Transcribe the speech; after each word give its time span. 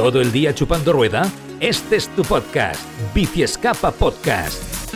¿Todo 0.00 0.22
el 0.22 0.32
día 0.32 0.54
chupando 0.54 0.94
rueda? 0.94 1.30
Este 1.60 1.96
es 1.96 2.08
tu 2.16 2.22
podcast, 2.22 2.80
Bici 3.14 3.42
Escapa 3.42 3.90
Podcast. 3.90 4.94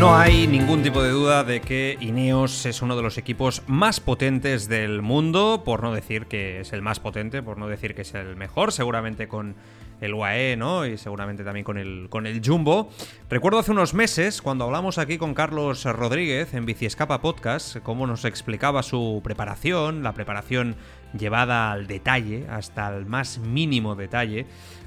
No 0.00 0.16
hay 0.16 0.48
ningún 0.48 0.82
tipo 0.82 1.00
de 1.04 1.10
duda 1.10 1.44
de 1.44 1.60
que 1.60 1.96
Ineos 2.00 2.66
es 2.66 2.82
uno 2.82 2.96
de 2.96 3.02
los 3.02 3.16
equipos 3.16 3.62
más 3.68 4.00
potentes 4.00 4.68
del 4.68 5.02
mundo, 5.02 5.62
por 5.64 5.84
no 5.84 5.94
decir 5.94 6.26
que 6.26 6.58
es 6.58 6.72
el 6.72 6.82
más 6.82 6.98
potente, 6.98 7.40
por 7.40 7.56
no 7.56 7.68
decir 7.68 7.94
que 7.94 8.02
es 8.02 8.12
el 8.14 8.34
mejor, 8.34 8.72
seguramente 8.72 9.28
con 9.28 9.54
el 10.00 10.14
UAE, 10.14 10.56
¿no? 10.56 10.86
Y 10.86 10.98
seguramente 10.98 11.44
también 11.44 11.64
con 11.64 11.78
el, 11.78 12.08
con 12.10 12.26
el 12.26 12.40
Jumbo. 12.44 12.90
Recuerdo 13.28 13.58
hace 13.58 13.70
unos 13.70 13.94
meses, 13.94 14.42
cuando 14.42 14.64
hablamos 14.64 14.98
aquí 14.98 15.18
con 15.18 15.34
Carlos 15.34 15.84
Rodríguez 15.84 16.54
en 16.54 16.66
Biciescapa 16.66 17.20
Podcast, 17.20 17.78
cómo 17.78 18.06
nos 18.06 18.24
explicaba 18.24 18.82
su 18.82 19.20
preparación, 19.24 20.02
la 20.02 20.12
preparación 20.12 20.76
llevada 21.18 21.72
al 21.72 21.86
detalle, 21.86 22.46
hasta 22.50 22.94
el 22.94 23.06
más 23.06 23.38
mínimo 23.38 23.94
detalle, 23.94 24.46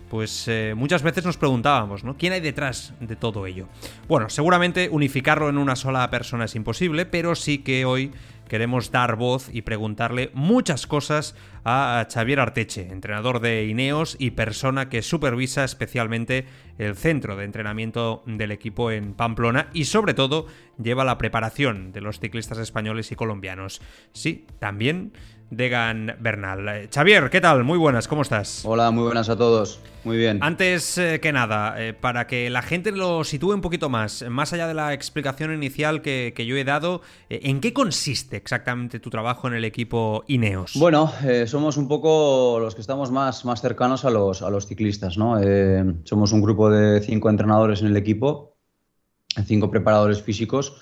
pues 0.09 0.48
eh, 0.48 0.73
muchas 0.76 1.04
veces 1.04 1.26
nos 1.26 1.38
preguntábamos, 1.38 2.04
¿no? 2.04 2.16
¿Quién 2.18 2.34
hay 2.34 2.40
detrás 2.40 2.94
de 2.99 3.16
todo 3.16 3.46
ello? 3.46 3.68
Bueno, 4.08 4.30
seguramente 4.30 4.90
unificarlo 4.90 5.49
en 5.49 5.58
una 5.58 5.76
sola 5.76 6.10
persona 6.10 6.46
es 6.46 6.55
imposible, 6.55 7.05
pero 7.05 7.35
sí 7.35 7.60
que 7.60 7.85
hoy 7.85 8.12
queremos 8.48 8.92
dar 8.92 9.16
voz 9.16 9.50
y 9.52 9.62
preguntarle 9.62 10.32
muchas 10.34 10.88
cosas 10.88 11.36
a 11.64 12.08
Xavier 12.12 12.40
Arteche, 12.40 12.90
entrenador 12.90 13.40
de 13.40 13.66
Ineos 13.66 14.16
y 14.20 14.32
persona 14.32 14.90
que 14.90 15.02
supervisa 15.02 15.64
especialmente 15.64 16.46
el 16.78 16.96
centro 16.96 17.36
de 17.36 17.46
entrenamiento 17.46 18.24
del 18.26 18.52
equipo 18.52 18.91
en 18.91 19.14
Pamplona 19.14 19.70
y 19.74 19.86
sobre 19.86 20.14
todo 20.14 20.48
lleva 20.82 21.04
la 21.04 21.18
preparación 21.18 21.91
de 21.91 22.02
los 22.02 22.20
ciclistas 22.20 22.58
españoles 22.60 23.12
y 23.12 23.16
colombianos. 23.16 23.82
Sí, 24.14 24.46
también 24.60 25.14
Degan 25.50 26.16
Bernal. 26.20 26.68
Eh, 26.68 26.90
Xavier, 26.94 27.30
¿qué 27.30 27.40
tal? 27.40 27.64
Muy 27.64 27.78
buenas, 27.78 28.08
¿cómo 28.08 28.22
estás? 28.22 28.63
Hola, 28.66 28.91
muy 28.91 29.04
buenas 29.04 29.30
a 29.30 29.38
todos. 29.38 29.80
Muy 30.04 30.18
bien. 30.18 30.40
Antes 30.41 30.98
eh, 30.98 31.20
que 31.21 31.32
nada, 31.32 31.76
eh, 31.82 31.94
para 31.94 32.27
que 32.27 32.49
la 32.49 32.62
gente 32.62 32.91
lo 32.91 33.24
sitúe 33.24 33.54
un 33.54 33.62
poquito 33.62 33.90
más, 33.90 34.26
más 34.30 34.54
allá 34.54 34.68
de 34.68 34.74
la 34.74 34.94
explicación 34.94 35.54
inicial 35.54 36.02
que, 36.02 36.34
yo 36.48 36.55
he 36.55 36.63
dado, 36.63 37.02
¿en 37.30 37.60
qué 37.60 37.74
consiste 37.74 38.38
exactamente 38.38 38.99
tu 38.99 39.10
trabajo 39.10 39.48
en 39.48 39.54
el 39.54 39.66
equipo 39.66 40.24
Ineos? 40.27 40.74
Bueno, 40.76 41.12
somos 41.46 41.77
un 41.77 41.88
poco 41.88 42.60
los 42.60 42.76
que 42.76 42.82
estamos 42.82 43.12
más, 43.12 43.43
más 43.43 43.62
cercanos 43.62 44.05
a 44.05 44.10
los, 44.10 44.41
a 44.41 44.49
los 44.49 44.68
ciclistas, 44.68 45.18
¿no? 45.18 45.40
somos 46.04 46.32
un 46.32 46.41
grupo 46.41 46.70
de 46.70 47.02
cinco 47.02 47.30
entrenadores 47.30 47.82
en 47.82 47.88
el 47.88 47.98
equipo, 47.98 48.55
cinco 49.46 49.70
preparadores 49.70 50.21
físicos 50.21 50.82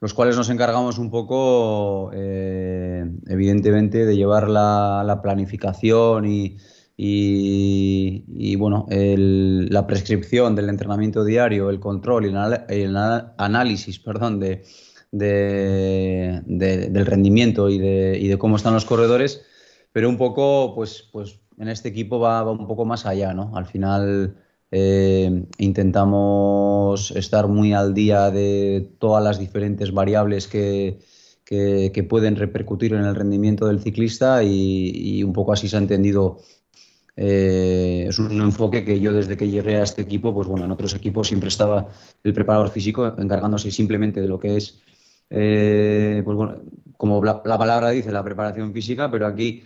los 0.00 0.14
cuales 0.14 0.36
nos 0.36 0.48
encargamos 0.48 0.98
un 0.98 1.10
poco, 1.10 2.10
eh, 2.14 3.04
evidentemente, 3.26 4.06
de 4.06 4.16
llevar 4.16 4.48
la, 4.48 5.20
planificación 5.22 6.26
y, 6.26 6.56
y, 6.96 8.56
bueno, 8.56 8.86
la 8.88 9.86
prescripción 9.86 10.56
del 10.56 10.70
entrenamiento 10.70 11.22
diario, 11.22 11.68
el 11.68 11.80
control 11.80 12.26
y 12.26 12.28
el, 12.28 12.96
análisis 13.36 13.98
perdón, 13.98 14.40
de, 14.40 14.64
del 15.12 17.06
rendimiento 17.06 17.68
y 17.68 17.78
de, 17.78 18.36
cómo 18.38 18.56
están 18.56 18.72
los 18.72 18.86
corredores, 18.86 19.42
pero 19.92 20.08
un 20.08 20.16
poco, 20.16 20.74
pues, 20.74 21.08
pues 21.12 21.40
en 21.58 21.68
este 21.68 21.90
equipo 21.90 22.18
va 22.18 22.50
un 22.50 22.66
poco 22.66 22.86
más 22.86 23.04
allá, 23.04 23.34
¿no? 23.34 23.54
Al 23.54 23.66
final 23.66 24.34
eh, 24.72 25.46
intentamos 25.58 27.10
estar 27.10 27.48
muy 27.48 27.72
al 27.72 27.92
día 27.92 28.30
de 28.30 28.88
todas 28.98 29.22
las 29.22 29.38
diferentes 29.38 29.92
variables 29.92 30.46
que, 30.46 31.00
que, 31.44 32.06
pueden 32.08 32.36
repercutir 32.36 32.94
en 32.94 33.04
el 33.04 33.16
rendimiento 33.16 33.66
del 33.66 33.80
ciclista 33.80 34.44
y, 34.44 35.22
un 35.24 35.32
poco 35.32 35.52
así 35.52 35.68
se 35.68 35.76
ha 35.76 35.80
entendido. 35.80 36.38
Eh, 37.16 38.06
es 38.08 38.18
un 38.18 38.40
enfoque 38.40 38.84
que 38.84 39.00
yo 39.00 39.12
desde 39.12 39.36
que 39.36 39.48
llegué 39.48 39.76
a 39.76 39.82
este 39.82 40.02
equipo, 40.02 40.32
pues 40.32 40.46
bueno, 40.46 40.64
en 40.64 40.70
otros 40.70 40.94
equipos 40.94 41.28
siempre 41.28 41.48
estaba 41.48 41.88
el 42.22 42.32
preparador 42.32 42.70
físico 42.70 43.14
encargándose 43.18 43.70
simplemente 43.70 44.20
de 44.20 44.28
lo 44.28 44.38
que 44.38 44.56
es, 44.56 44.80
eh, 45.28 46.22
pues 46.24 46.36
bueno, 46.36 46.62
como 46.96 47.22
la, 47.24 47.42
palabra 47.42 47.90
dice, 47.90 48.12
la 48.12 48.24
preparación 48.24 48.72
física, 48.72 49.10
pero 49.10 49.26
aquí 49.26 49.64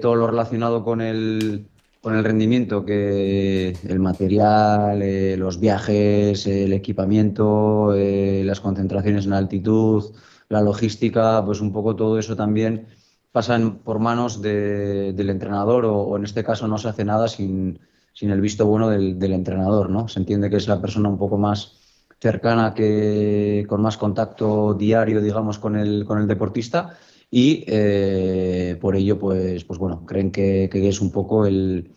todo 0.00 0.14
lo 0.14 0.28
relacionado 0.28 0.84
con 0.84 1.00
el, 1.00 1.66
con 2.06 2.14
el 2.14 2.22
rendimiento 2.22 2.84
que 2.84 3.76
el 3.82 3.98
material, 3.98 5.02
eh, 5.02 5.36
los 5.36 5.58
viajes, 5.58 6.46
el 6.46 6.72
equipamiento, 6.72 7.94
eh, 7.96 8.44
las 8.44 8.60
concentraciones 8.60 9.26
en 9.26 9.32
altitud, 9.32 10.14
la 10.48 10.60
logística, 10.60 11.44
pues 11.44 11.60
un 11.60 11.72
poco 11.72 11.96
todo 11.96 12.16
eso 12.16 12.36
también 12.36 12.86
pasan 13.32 13.78
por 13.78 13.98
manos 13.98 14.40
del 14.40 15.30
entrenador 15.30 15.84
o, 15.84 16.16
en 16.16 16.22
este 16.22 16.44
caso 16.44 16.68
no 16.68 16.78
se 16.78 16.90
hace 16.90 17.04
nada 17.04 17.26
sin, 17.26 17.80
el 18.20 18.40
visto 18.40 18.66
bueno 18.66 18.88
del, 18.88 19.32
entrenador, 19.32 19.90
¿no? 19.90 20.06
Se 20.06 20.20
entiende 20.20 20.48
que 20.48 20.58
es 20.58 20.68
la 20.68 20.80
persona 20.80 21.08
un 21.08 21.18
poco 21.18 21.38
más 21.38 21.80
cercana, 22.20 22.72
que 22.72 23.66
con 23.68 23.82
más 23.82 23.96
contacto 23.96 24.74
diario, 24.74 25.20
digamos, 25.20 25.58
con 25.58 25.74
el, 25.74 26.04
con 26.04 26.20
el 26.20 26.28
deportista 26.28 26.96
y 27.30 27.64
eh, 27.66 28.78
por 28.80 28.94
ello, 28.96 29.18
pues, 29.18 29.64
pues 29.64 29.78
bueno, 29.78 30.06
creen 30.06 30.30
que, 30.30 30.70
es 30.72 31.00
un 31.00 31.10
poco 31.10 31.46
el, 31.46 31.95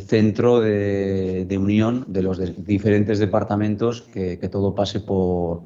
centro 0.00 0.60
de, 0.60 1.58
unión 1.58 2.04
de 2.08 2.22
los 2.22 2.64
diferentes 2.64 3.18
departamentos 3.18 4.02
que, 4.02 4.36
todo 4.50 4.74
pase 4.74 5.00
por, 5.00 5.62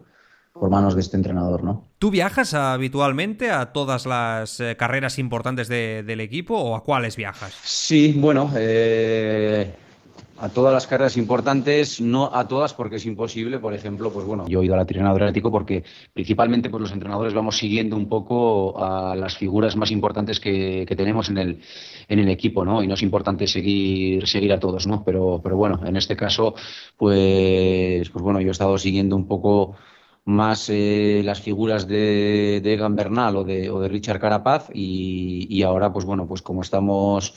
por 0.52 0.70
manos 0.70 0.94
de 0.94 1.00
este 1.00 1.16
entrenador, 1.16 1.62
¿no? 1.62 1.84
¿Tú 1.98 2.10
viajas 2.10 2.54
habitualmente 2.54 3.50
a 3.50 3.72
todas 3.72 4.06
las 4.06 4.60
eh, 4.60 4.76
carreras 4.76 5.18
importantes 5.18 5.68
del 5.68 6.20
equipo 6.20 6.56
o 6.56 6.76
a 6.76 6.82
cuáles 6.82 7.16
viajas? 7.16 7.54
Sí, 7.62 8.14
bueno, 8.16 8.50
eh, 8.56 9.74
a 10.38 10.48
todas 10.48 10.72
las 10.72 10.86
carreras 10.86 11.16
importantes, 11.16 12.00
no 12.00 12.30
a 12.32 12.46
todas 12.48 12.74
porque 12.74 12.96
es 12.96 13.06
imposible. 13.06 13.58
Por 13.58 13.74
ejemplo, 13.74 14.10
pues 14.10 14.26
bueno, 14.26 14.46
yo 14.48 14.60
he 14.60 14.64
ido 14.64 14.74
a 14.74 14.78
la 14.78 14.84
Tirana 14.84 15.10
Adriático 15.10 15.50
porque 15.50 15.84
principalmente 16.12 16.70
pues 16.70 16.80
los 16.80 16.92
entrenadores 16.92 17.34
vamos 17.34 17.56
siguiendo 17.56 17.96
un 17.96 18.08
poco 18.08 18.82
a 18.82 19.16
las 19.16 19.36
figuras 19.36 19.76
más 19.76 19.90
importantes 19.90 20.40
que, 20.40 20.86
tenemos 20.96 21.28
en 21.28 21.38
el, 21.38 21.60
en 22.08 22.18
el 22.18 22.28
equipo, 22.28 22.64
¿no? 22.64 22.82
Y 22.82 22.86
no 22.86 22.94
es 22.94 23.02
importante 23.02 23.46
seguir, 23.46 24.26
seguir 24.26 24.52
a 24.52 24.60
todos, 24.60 24.86
¿no? 24.86 25.02
Pero, 25.04 25.40
pero 25.42 25.56
bueno, 25.56 25.80
en 25.84 25.96
este 25.96 26.16
caso, 26.16 26.54
pues, 26.96 28.08
pues 28.10 28.22
bueno, 28.22 28.40
yo 28.40 28.48
he 28.48 28.52
estado 28.52 28.78
siguiendo 28.78 29.16
un 29.16 29.26
poco 29.26 29.76
más 30.24 30.68
eh, 30.70 31.22
las 31.24 31.40
figuras 31.40 31.86
de, 31.86 32.60
de 32.62 32.74
Egan 32.74 32.96
Bernal 32.96 33.36
o 33.36 33.44
de, 33.44 33.70
o 33.70 33.80
de 33.80 33.88
Richard 33.88 34.20
Carapaz 34.20 34.68
y, 34.74 35.46
y 35.48 35.62
ahora, 35.62 35.92
pues 35.92 36.04
bueno, 36.04 36.26
pues 36.26 36.42
como 36.42 36.62
estamos 36.62 37.34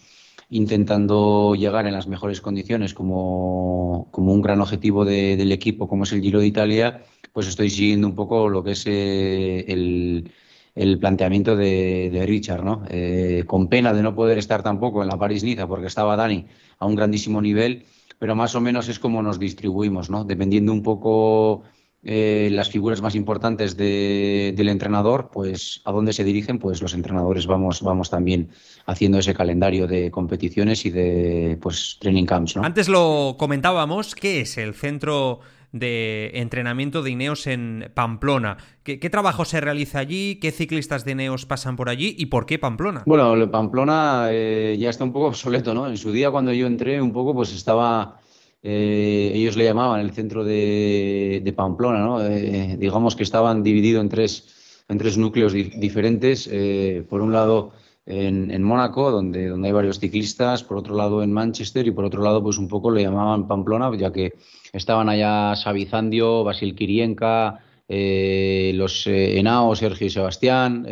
intentando 0.50 1.54
llegar 1.56 1.86
en 1.86 1.94
las 1.94 2.08
mejores 2.08 2.42
condiciones 2.42 2.94
como, 2.94 4.08
como 4.12 4.34
un 4.34 4.42
gran 4.42 4.62
objetivo 4.62 5.06
del 5.06 5.52
equipo, 5.52 5.88
como 5.88 6.04
es 6.04 6.12
el 6.12 6.22
Giro 6.22 6.40
de 6.40 6.48
Italia, 6.48 7.04
pues 7.34 7.48
estoy 7.48 7.70
siguiendo 7.70 8.08
un 8.08 8.16
poco 8.16 8.50
lo 8.50 8.64
que 8.64 8.72
es 8.72 8.86
eh, 8.88 9.66
el, 9.68 10.32
el, 10.76 11.00
planteamiento 11.00 11.56
de, 11.56 12.24
Richard, 12.28 12.64
¿no? 12.64 12.84
Eh, 12.90 13.44
con 13.46 13.68
pena 13.68 13.94
de 13.94 14.02
no 14.02 14.16
poder 14.16 14.40
estar 14.40 14.64
tampoco 14.64 15.04
en 15.04 15.10
la 15.10 15.18
París-Niza 15.18 15.68
porque 15.68 15.88
estaba 15.88 16.16
Dani 16.16 16.46
a 16.80 16.86
un 16.86 16.96
grandísimo 16.96 17.42
nivel, 17.42 17.86
pero 18.18 18.36
más 18.36 18.56
o 18.56 18.62
menos 18.62 18.90
es 18.90 18.98
como 18.98 19.22
nos 19.22 19.40
distribuimos, 19.40 20.10
¿no? 20.10 20.24
Dependiendo 20.24 20.74
un 20.74 20.82
poco 20.82 21.64
eh, 22.02 22.50
las 22.52 22.70
figuras 22.70 23.02
más 23.02 23.14
importantes 23.16 23.76
del 23.76 24.70
entrenador, 24.70 25.30
pues 25.34 25.82
a 25.84 25.92
dónde 25.92 26.14
se 26.14 26.24
dirigen, 26.24 26.58
pues 26.58 26.82
los 26.82 26.94
entrenadores 26.94 27.46
vamos, 27.46 27.82
vamos 27.82 28.10
también 28.10 28.50
haciendo 28.86 29.20
ese 29.20 29.34
calendario 29.34 29.86
de 29.86 30.10
competiciones 30.10 30.86
y 30.86 30.92
de 30.92 31.58
pues 31.62 31.98
training 32.00 32.26
camps. 32.26 32.56
Antes 32.58 32.88
lo 32.88 33.36
comentábamos, 33.38 34.16
¿qué 34.16 34.42
es 34.42 34.58
el 34.58 34.76
centro 34.76 35.42
de 35.74 36.32
entrenamiento 36.36 37.04
de 37.04 37.12
Ineos 37.12 37.48
en 37.48 37.92
Pamplona? 37.94 38.58
¿Qué, 38.84 38.98
trabajo 39.10 39.44
se 39.44 39.60
realiza 39.60 40.00
allí? 40.00 40.40
¿Qué 40.42 40.52
ciclistas 40.52 41.04
de 41.04 41.12
Ineos 41.12 41.46
pasan 41.46 41.76
por 41.76 41.90
allí? 41.90 42.16
¿Y 42.18 42.28
por 42.28 42.46
qué 42.46 42.60
Pamplona? 42.60 43.04
Bueno, 43.06 43.52
Pamplona 43.52 44.30
eh, 44.32 44.78
ya 44.80 44.90
está 44.90 45.04
un 45.04 45.12
poco 45.12 45.26
obsoleto, 45.28 45.74
¿no? 45.74 45.86
En 45.86 45.98
su 45.98 46.14
día 46.14 46.32
cuando 46.32 46.54
yo 46.54 46.66
entré 46.66 47.02
un 47.02 47.12
poco 47.12 47.34
pues 47.34 47.54
estaba 47.54 48.20
eh, 48.62 49.32
ellos 49.34 49.56
le 49.56 49.64
llamaban 49.64 50.02
el 50.02 50.12
centro 50.12 50.44
de, 50.44 51.54
Pamplona, 51.56 52.00
¿no? 52.00 52.26
Eh, 52.26 52.76
digamos 52.78 53.16
que 53.16 53.24
estaban 53.24 53.64
divididos 53.64 54.02
en 54.02 54.10
tres, 54.10 54.84
en 54.90 54.98
tres 54.98 55.18
núcleos 55.18 55.54
diferentes. 55.54 56.50
Eh, 56.52 57.06
por 57.10 57.22
un 57.22 57.32
lado 57.32 57.72
en, 58.06 58.64
Mónaco, 58.64 59.12
donde, 59.12 59.48
donde 59.48 59.68
hay 59.68 59.74
varios 59.74 60.00
ciclistas, 60.00 60.64
por 60.64 60.78
otro 60.78 60.96
lado 60.96 61.24
en 61.24 61.32
Manchester 61.32 61.88
y 61.88 61.92
por 61.92 62.06
otro 62.06 62.24
lado 62.24 62.44
pues 62.44 62.58
un 62.58 62.68
poco 62.68 62.92
le 62.92 63.04
llamaban 63.04 63.48
Pamplona, 63.48 63.96
ya 63.96 64.12
que 64.12 64.34
estaban 64.74 65.10
allá 65.10 65.56
Savizandio, 65.56 66.44
Basil 66.44 66.76
Kirienka, 66.76 67.60
los 67.88 69.08
Henao, 69.08 69.76
Sergio 69.76 70.08
y 70.08 70.10
Sebastián, 70.10 70.86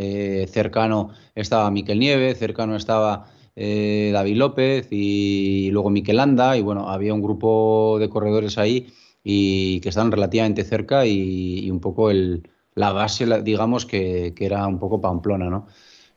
cercano 0.48 1.10
estaba 1.36 1.70
Miquel 1.72 2.00
Nieve, 2.00 2.36
cercano 2.36 2.76
estaba 2.76 3.28
eh, 3.60 4.12
David 4.14 4.38
López 4.38 4.88
y 4.92 5.72
luego 5.72 5.90
Miquel 5.90 6.20
Anda, 6.20 6.56
y 6.56 6.62
bueno, 6.62 6.90
había 6.90 7.12
un 7.12 7.24
grupo 7.24 7.98
de 8.00 8.08
corredores 8.08 8.60
ahí 8.60 8.88
y 9.24 9.80
que 9.80 9.90
estaban 9.90 10.12
relativamente 10.12 10.64
cerca 10.64 11.08
y, 11.08 11.70
un 11.72 11.80
poco 11.80 12.12
el, 12.12 12.48
la 12.76 12.92
base, 12.92 13.26
digamos, 13.42 13.88
que, 13.88 14.36
era 14.40 14.68
un 14.68 14.78
poco 14.78 15.02
Pamplona, 15.02 15.50
¿no? 15.50 15.66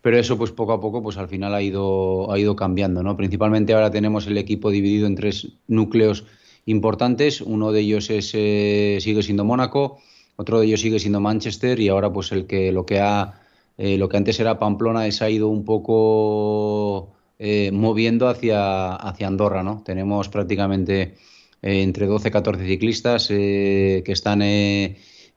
pero 0.02 0.19
eso 0.19 0.38
pues 0.38 0.50
poco 0.50 0.72
a 0.72 0.81
poco 0.81 1.02
pues 1.02 1.19
al 1.19 1.28
final 1.28 1.54
ha 1.54 1.62
ido, 1.62 2.31
ha 2.31 2.38
ido 2.38 2.56
cambiando, 2.56 3.02
¿no? 3.02 3.16
Principalmente 3.16 3.75
ahora 3.75 3.90
tenemos 3.90 4.26
el 4.26 4.38
equipo 4.38 4.70
dividido 4.70 5.06
en 5.06 5.14
tres 5.14 5.48
núcleos 5.66 6.25
importantes, 6.66 7.40
uno 7.40 7.72
de 7.72 7.81
ellos 7.81 8.08
es, 8.10 8.32
eh, 8.34 8.98
sigue 9.00 9.22
siendo 9.22 9.44
Mónaco, 9.44 9.98
otro 10.37 10.60
de 10.60 10.66
ellos 10.66 10.81
sigue 10.81 10.98
siendo 10.98 11.20
Manchester 11.20 11.81
y 11.81 11.88
ahora 11.88 12.12
pues 12.12 12.32
el 12.32 12.46
que 12.46 12.72
lo 12.72 12.87
que 12.87 13.00
ha 13.00 13.40
eh, 13.76 13.96
lo 13.96 14.08
que 14.10 14.19
antes 14.19 14.38
era 14.40 14.58
Pamplona 14.58 15.10
se 15.10 15.25
ha 15.25 15.31
ido 15.31 15.48
un 15.48 15.64
poco 15.64 17.12
eh, 17.40 17.70
moviendo 17.72 18.28
hacia, 18.28 18.94
hacia 18.94 19.26
Andorra, 19.26 19.64
¿no? 19.64 19.82
Tenemos 19.84 20.28
prácticamente 20.28 21.16
entre 21.62 22.06
12 22.06 22.28
y 22.28 22.31
14 22.31 22.66
ciclistas 22.66 23.26
que 23.28 24.02
están 24.06 24.40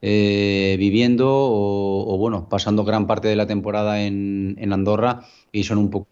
viviendo 0.01 1.27
o, 1.29 2.17
bueno, 2.17 2.47
pasando 2.47 2.83
gran 2.83 3.07
parte 3.07 3.27
de 3.27 3.35
la 3.35 3.47
temporada 3.47 4.03
en, 4.03 4.55
en 4.59 4.71
Andorra 4.73 5.25
y 5.51 5.63
son 5.63 5.79
un 5.79 5.89
poco 5.89 6.07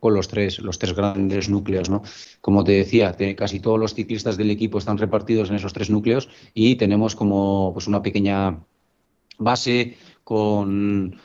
con 0.00 0.14
los 0.14 0.28
tres, 0.28 0.58
los 0.60 0.78
tres 0.78 0.94
grandes 0.94 1.48
núcleos. 1.48 1.90
¿no? 1.90 2.02
Como 2.40 2.64
te 2.64 2.72
decía, 2.72 3.16
casi 3.36 3.60
todos 3.60 3.78
los 3.78 3.94
ciclistas 3.94 4.36
del 4.36 4.50
equipo 4.50 4.78
están 4.78 4.98
repartidos 4.98 5.50
en 5.50 5.56
esos 5.56 5.72
tres 5.72 5.90
núcleos 5.90 6.28
y 6.54 6.76
tenemos 6.76 7.14
como 7.14 7.70
pues, 7.72 7.86
una 7.86 8.02
pequeña 8.02 8.60
base 9.38 9.96
con 10.24 11.16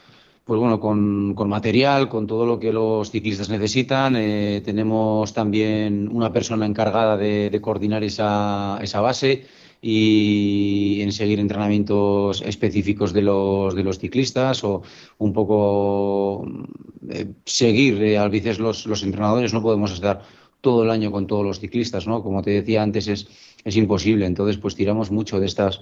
pues 0.46 0.60
bueno, 0.60 0.80
con, 0.80 1.36
material, 1.48 2.10
con 2.10 2.28
todo 2.28 2.46
lo 2.46 2.60
que 2.60 2.74
los 2.74 3.12
ciclistas 3.12 3.50
necesitan. 3.50 4.16
Eh, 4.18 4.62
tenemos 4.64 5.34
también 5.34 6.10
una 6.12 6.34
persona 6.34 6.66
encargada 6.66 7.16
de, 7.18 7.50
de 7.50 7.62
coordinar 7.62 8.04
esa, 8.04 8.78
esa 8.82 9.00
base 9.02 9.46
y 9.86 11.02
en 11.02 11.12
seguir 11.12 11.42
entrenamientos 11.42 12.42
específicos 12.42 13.12
de 13.12 13.22
los, 13.22 13.76
de 13.76 13.84
los 13.84 14.00
ciclistas 14.00 14.64
o 14.64 14.82
un 15.18 15.34
poco 15.34 16.48
eh, 17.10 17.28
seguir, 17.46 18.02
eh, 18.02 18.18
a 18.18 18.30
veces 18.30 18.60
los, 18.60 18.86
los, 18.86 19.04
entrenadores 19.04 19.54
no 19.54 19.62
podemos 19.62 19.92
estar 19.92 20.22
todo 20.62 20.84
el 20.84 20.90
año 20.90 21.12
con 21.12 21.28
todos 21.28 21.46
los 21.46 21.60
ciclistas, 21.60 22.08
¿no? 22.08 22.24
Como 22.24 22.42
te 22.42 22.52
decía 22.52 22.82
antes, 22.82 23.10
es, 23.10 23.28
es 23.66 23.76
imposible. 23.76 24.26
Entonces, 24.26 24.58
pues 24.58 24.76
tiramos 24.76 25.12
mucho 25.12 25.42
de 25.42 25.48
estas 25.48 25.82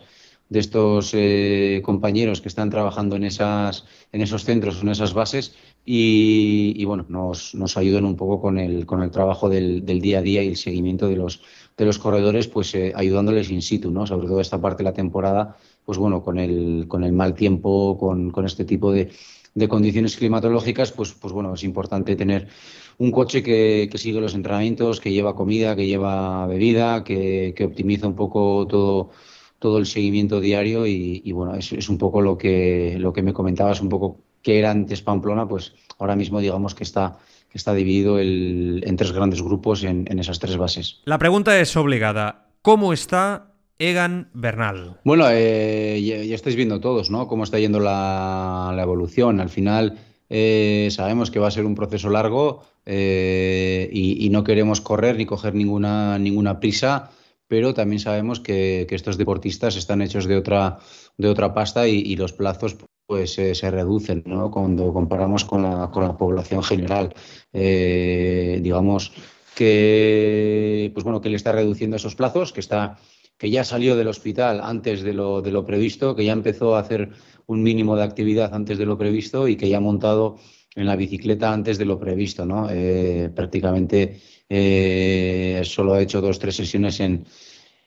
de 0.51 0.59
estos 0.59 1.12
eh, 1.13 1.81
compañeros 1.81 2.42
que 2.42 2.50
están 2.50 2.69
trabajando 2.69 3.15
en, 3.15 3.24
esas, 3.24 3.86
en 4.12 4.19
esos 4.19 4.44
centros, 4.44 4.81
en 4.81 4.89
esas 4.89 5.13
bases, 5.13 5.56
y, 5.86 6.83
bueno, 6.83 7.06
nos, 7.07 7.56
nos, 7.56 7.77
ayudan 7.77 8.03
un 8.03 8.18
poco 8.18 8.42
con 8.42 8.59
el, 8.59 8.86
con 8.86 9.01
el 9.01 9.12
trabajo 9.12 9.48
del, 9.48 9.86
del, 9.86 10.01
día 10.01 10.19
a 10.19 10.21
día 10.21 10.44
y 10.44 10.50
el 10.50 10.57
seguimiento 10.57 11.07
de 11.07 11.15
los, 11.15 11.42
de 11.77 11.86
los 11.86 11.98
corredores, 11.98 12.50
pues 12.50 12.75
eh, 12.75 12.92
ayudándoles 12.94 13.50
in 13.50 13.62
situ, 13.62 13.92
¿no? 13.92 14.06
Sobre 14.06 14.27
todo 14.27 14.42
esta 14.42 14.59
parte 14.59 14.83
de 14.83 14.89
la 14.89 14.94
temporada, 14.94 15.56
pues 15.86 15.98
bueno, 15.98 16.21
con 16.21 16.38
el, 16.38 16.83
con 16.89 17.06
el 17.06 17.13
mal 17.13 17.33
tiempo, 17.33 17.98
con, 17.98 18.30
con 18.31 18.45
este 18.45 18.65
tipo 18.65 18.92
de, 18.92 19.09
de, 19.56 19.68
condiciones 19.69 20.18
climatológicas, 20.18 20.92
pues, 20.92 21.13
pues 21.13 21.31
bueno, 21.33 21.53
es 21.53 21.63
importante 21.63 22.18
tener 22.18 22.50
un 22.98 23.12
coche 23.12 23.42
que, 23.42 23.88
que, 23.89 23.98
sigue 23.98 24.19
los 24.19 24.36
entrenamientos, 24.36 25.00
que 25.00 25.13
lleva 25.13 25.33
comida, 25.33 25.77
que 25.77 25.88
lleva 25.88 26.45
bebida, 26.45 27.06
que, 27.06 27.53
que 27.56 27.63
optimiza 27.63 28.06
un 28.06 28.15
poco 28.15 28.68
todo 28.68 29.12
todo 29.61 29.77
el 29.77 29.85
seguimiento 29.85 30.39
diario 30.39 30.87
y, 30.87 31.31
bueno, 31.33 31.53
es, 31.53 31.71
es, 31.71 31.87
un 31.87 31.99
poco 31.99 32.19
lo 32.19 32.35
que, 32.35 32.95
lo 32.97 33.13
que 33.13 33.21
me 33.21 33.31
comentabas, 33.31 33.79
un 33.79 33.89
poco 33.89 34.17
que 34.41 34.57
era 34.57 34.71
antes 34.71 35.03
Pamplona, 35.03 35.47
pues 35.47 35.75
ahora 35.99 36.15
mismo 36.15 36.39
digamos 36.39 36.73
que 36.73 36.83
está, 36.83 37.19
que 37.47 37.59
está 37.59 37.75
dividido 37.75 38.17
el, 38.17 38.83
en 38.83 38.95
tres 38.95 39.11
grandes 39.11 39.43
grupos 39.43 39.83
en, 39.83 40.07
en, 40.09 40.17
esas 40.17 40.39
tres 40.39 40.57
bases. 40.57 41.01
La 41.05 41.19
pregunta 41.19 41.59
es 41.59 41.77
obligada. 41.77 42.47
¿Cómo 42.63 42.91
está 42.91 43.51
Egan 43.77 44.31
Bernal? 44.33 44.97
Bueno, 45.03 45.25
eh, 45.29 46.01
ya, 46.03 46.23
ya, 46.23 46.33
estáis 46.33 46.55
viendo 46.55 46.79
todos, 46.79 47.11
¿no? 47.11 47.27
Cómo 47.27 47.43
está 47.43 47.59
yendo 47.59 47.79
la, 47.79 48.73
la 48.75 48.81
evolución. 48.81 49.39
Al 49.39 49.49
final 49.49 49.99
eh, 50.31 50.87
sabemos 50.89 51.29
que 51.29 51.37
va 51.37 51.49
a 51.49 51.51
ser 51.51 51.67
un 51.67 51.75
proceso 51.75 52.09
largo 52.09 52.63
eh, 52.87 53.87
y, 53.93 54.25
y, 54.25 54.29
no 54.31 54.43
queremos 54.43 54.81
correr 54.81 55.17
ni 55.17 55.27
coger 55.27 55.53
ninguna, 55.53 56.17
ninguna 56.17 56.59
prisa 56.59 57.11
pero 57.51 57.74
también 57.74 58.00
sabemos 58.00 58.39
que, 58.39 58.88
estos 58.89 59.18
deportistas 59.18 59.75
están 59.75 60.01
hechos 60.01 60.25
de 60.25 60.38
otra, 60.38 60.80
de 61.18 61.27
otra 61.27 61.53
pasta 61.53 61.86
y, 61.86 62.15
los 62.15 62.31
plazos 62.31 62.77
pues 63.06 63.33
se 63.33 63.69
reducen 63.69 64.24
¿no? 64.25 64.50
cuando 64.50 64.94
comparamos 64.94 65.44
con 65.44 65.63
la, 65.63 65.92
con 65.92 66.03
la 66.03 66.15
población 66.15 66.63
general. 66.63 67.13
Eh, 67.51 68.62
digamos 68.63 69.12
que 69.53 70.92
pues 70.94 71.03
bueno 71.03 71.19
que 71.19 71.27
le 71.27 71.36
está 71.36 71.51
reduciendo 71.51 71.98
esos 71.98 72.15
plazos, 72.15 72.53
que 72.53 72.62
está 72.62 72.98
que 73.38 73.50
ya 73.50 73.65
salió 73.65 73.98
del 73.98 74.07
hospital 74.07 74.62
antes 74.63 75.01
de 75.01 75.13
lo, 75.13 75.42
de 75.42 75.51
lo 75.51 75.65
previsto, 75.65 76.15
que 76.15 76.24
ya 76.24 76.31
empezó 76.31 76.77
a 76.77 76.80
hacer 76.80 77.09
un 77.48 77.63
mínimo 77.63 77.98
de 77.98 78.03
actividad 78.03 78.56
antes 78.56 78.77
de 78.77 78.86
lo 78.86 78.98
previsto 78.98 79.50
y 79.50 79.57
que 79.57 79.68
ya 79.68 79.77
ha 79.77 79.81
montado 79.81 80.38
en 80.75 80.86
la 80.86 80.95
bicicleta 80.95 81.51
antes 81.51 81.77
de 81.77 81.83
lo 81.83 82.00
previsto, 82.00 82.45
¿no? 82.45 82.69
Eh, 82.69 83.30
prácticamente 83.36 84.21
eh, 84.53 85.62
solo 85.63 85.94
ha 85.94 86.01
hecho 86.01 86.19
dos 86.19 86.38
tres 86.38 86.57
sesiones 86.57 87.00
en, 87.00 87.25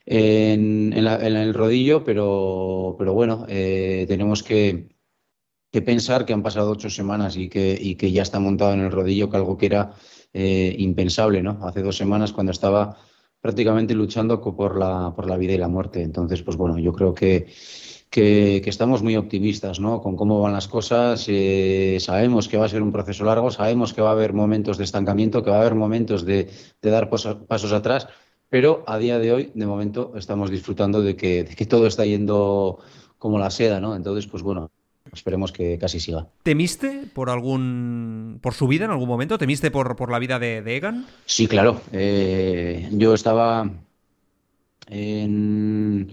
en, 0.06 0.94
en, 0.94 1.04
la, 1.04 1.16
el 1.16 1.52
rodillo, 1.52 2.04
pero, 2.04 2.96
pero 2.98 3.12
bueno, 3.12 3.44
eh, 3.50 4.06
tenemos 4.08 4.42
que, 4.42 4.88
pensar 5.84 6.24
que 6.24 6.32
han 6.32 6.42
pasado 6.42 6.70
ocho 6.70 6.88
semanas 6.88 7.36
y 7.36 7.50
que, 7.50 7.76
y 7.78 7.96
que 7.96 8.10
ya 8.12 8.22
está 8.22 8.40
montado 8.40 8.72
en 8.72 8.80
el 8.80 8.90
rodillo, 8.90 9.28
que 9.28 9.36
algo 9.36 9.58
que 9.58 9.66
era 9.66 9.92
eh, 10.32 10.74
impensable, 10.78 11.42
¿no? 11.42 11.58
Hace 11.66 11.82
dos 11.82 11.98
semanas 11.98 12.32
cuando 12.32 12.52
estaba 12.52 12.96
prácticamente 13.42 13.92
luchando 13.92 14.40
por 14.40 14.78
la, 14.78 15.12
por 15.14 15.28
la 15.28 15.36
vida 15.36 15.52
y 15.52 15.58
la 15.58 15.68
muerte. 15.68 16.00
Entonces, 16.00 16.42
pues 16.42 16.56
bueno, 16.56 16.78
yo 16.78 16.94
creo 16.94 17.12
que 17.12 17.46
que, 18.14 18.60
que, 18.62 18.70
estamos 18.70 19.02
muy 19.02 19.16
optimistas 19.16 19.80
¿no? 19.80 20.00
con 20.00 20.14
cómo 20.14 20.40
van 20.40 20.52
las 20.52 20.68
cosas. 20.68 21.24
Eh, 21.26 21.96
sabemos 21.98 22.46
que 22.46 22.56
va 22.56 22.66
a 22.66 22.68
ser 22.68 22.80
un 22.80 22.92
proceso 22.92 23.24
largo, 23.24 23.50
sabemos 23.50 23.92
que 23.92 24.02
va 24.02 24.10
a 24.10 24.12
haber 24.12 24.32
momentos 24.32 24.78
de 24.78 24.84
estancamiento, 24.84 25.42
que 25.42 25.50
va 25.50 25.56
a 25.56 25.60
haber 25.62 25.74
momentos 25.74 26.24
de, 26.24 26.48
de 26.80 26.90
dar 26.90 27.10
pasos, 27.10 27.38
pasos, 27.48 27.72
atrás, 27.72 28.06
pero 28.48 28.84
a 28.86 28.98
día 28.98 29.18
de 29.18 29.32
hoy, 29.32 29.50
de 29.52 29.66
momento, 29.66 30.12
estamos 30.14 30.48
disfrutando 30.48 31.02
de 31.02 31.16
que, 31.16 31.42
de 31.42 31.56
que 31.56 31.66
todo 31.66 31.88
está 31.88 32.04
yendo 32.04 32.78
como 33.18 33.40
la 33.40 33.50
seda. 33.50 33.80
¿no? 33.80 33.96
Entonces, 33.96 34.28
pues 34.28 34.44
bueno, 34.44 34.70
esperemos 35.12 35.50
que 35.50 35.76
casi 35.76 35.98
siga. 35.98 36.28
¿Temiste 36.44 37.08
por 37.12 37.30
algún 37.30 38.38
por 38.40 38.54
su 38.54 38.68
vida 38.68 38.84
en 38.84 38.92
algún 38.92 39.08
momento? 39.08 39.38
¿Temiste 39.38 39.72
por, 39.72 39.96
por 39.96 40.12
la 40.12 40.20
vida 40.20 40.38
de, 40.38 40.62
de 40.62 40.76
Egan? 40.76 41.04
Sí, 41.26 41.48
claro. 41.48 41.80
Eh, 41.90 42.88
yo 42.92 43.12
estaba 43.12 43.68
en 44.86 46.12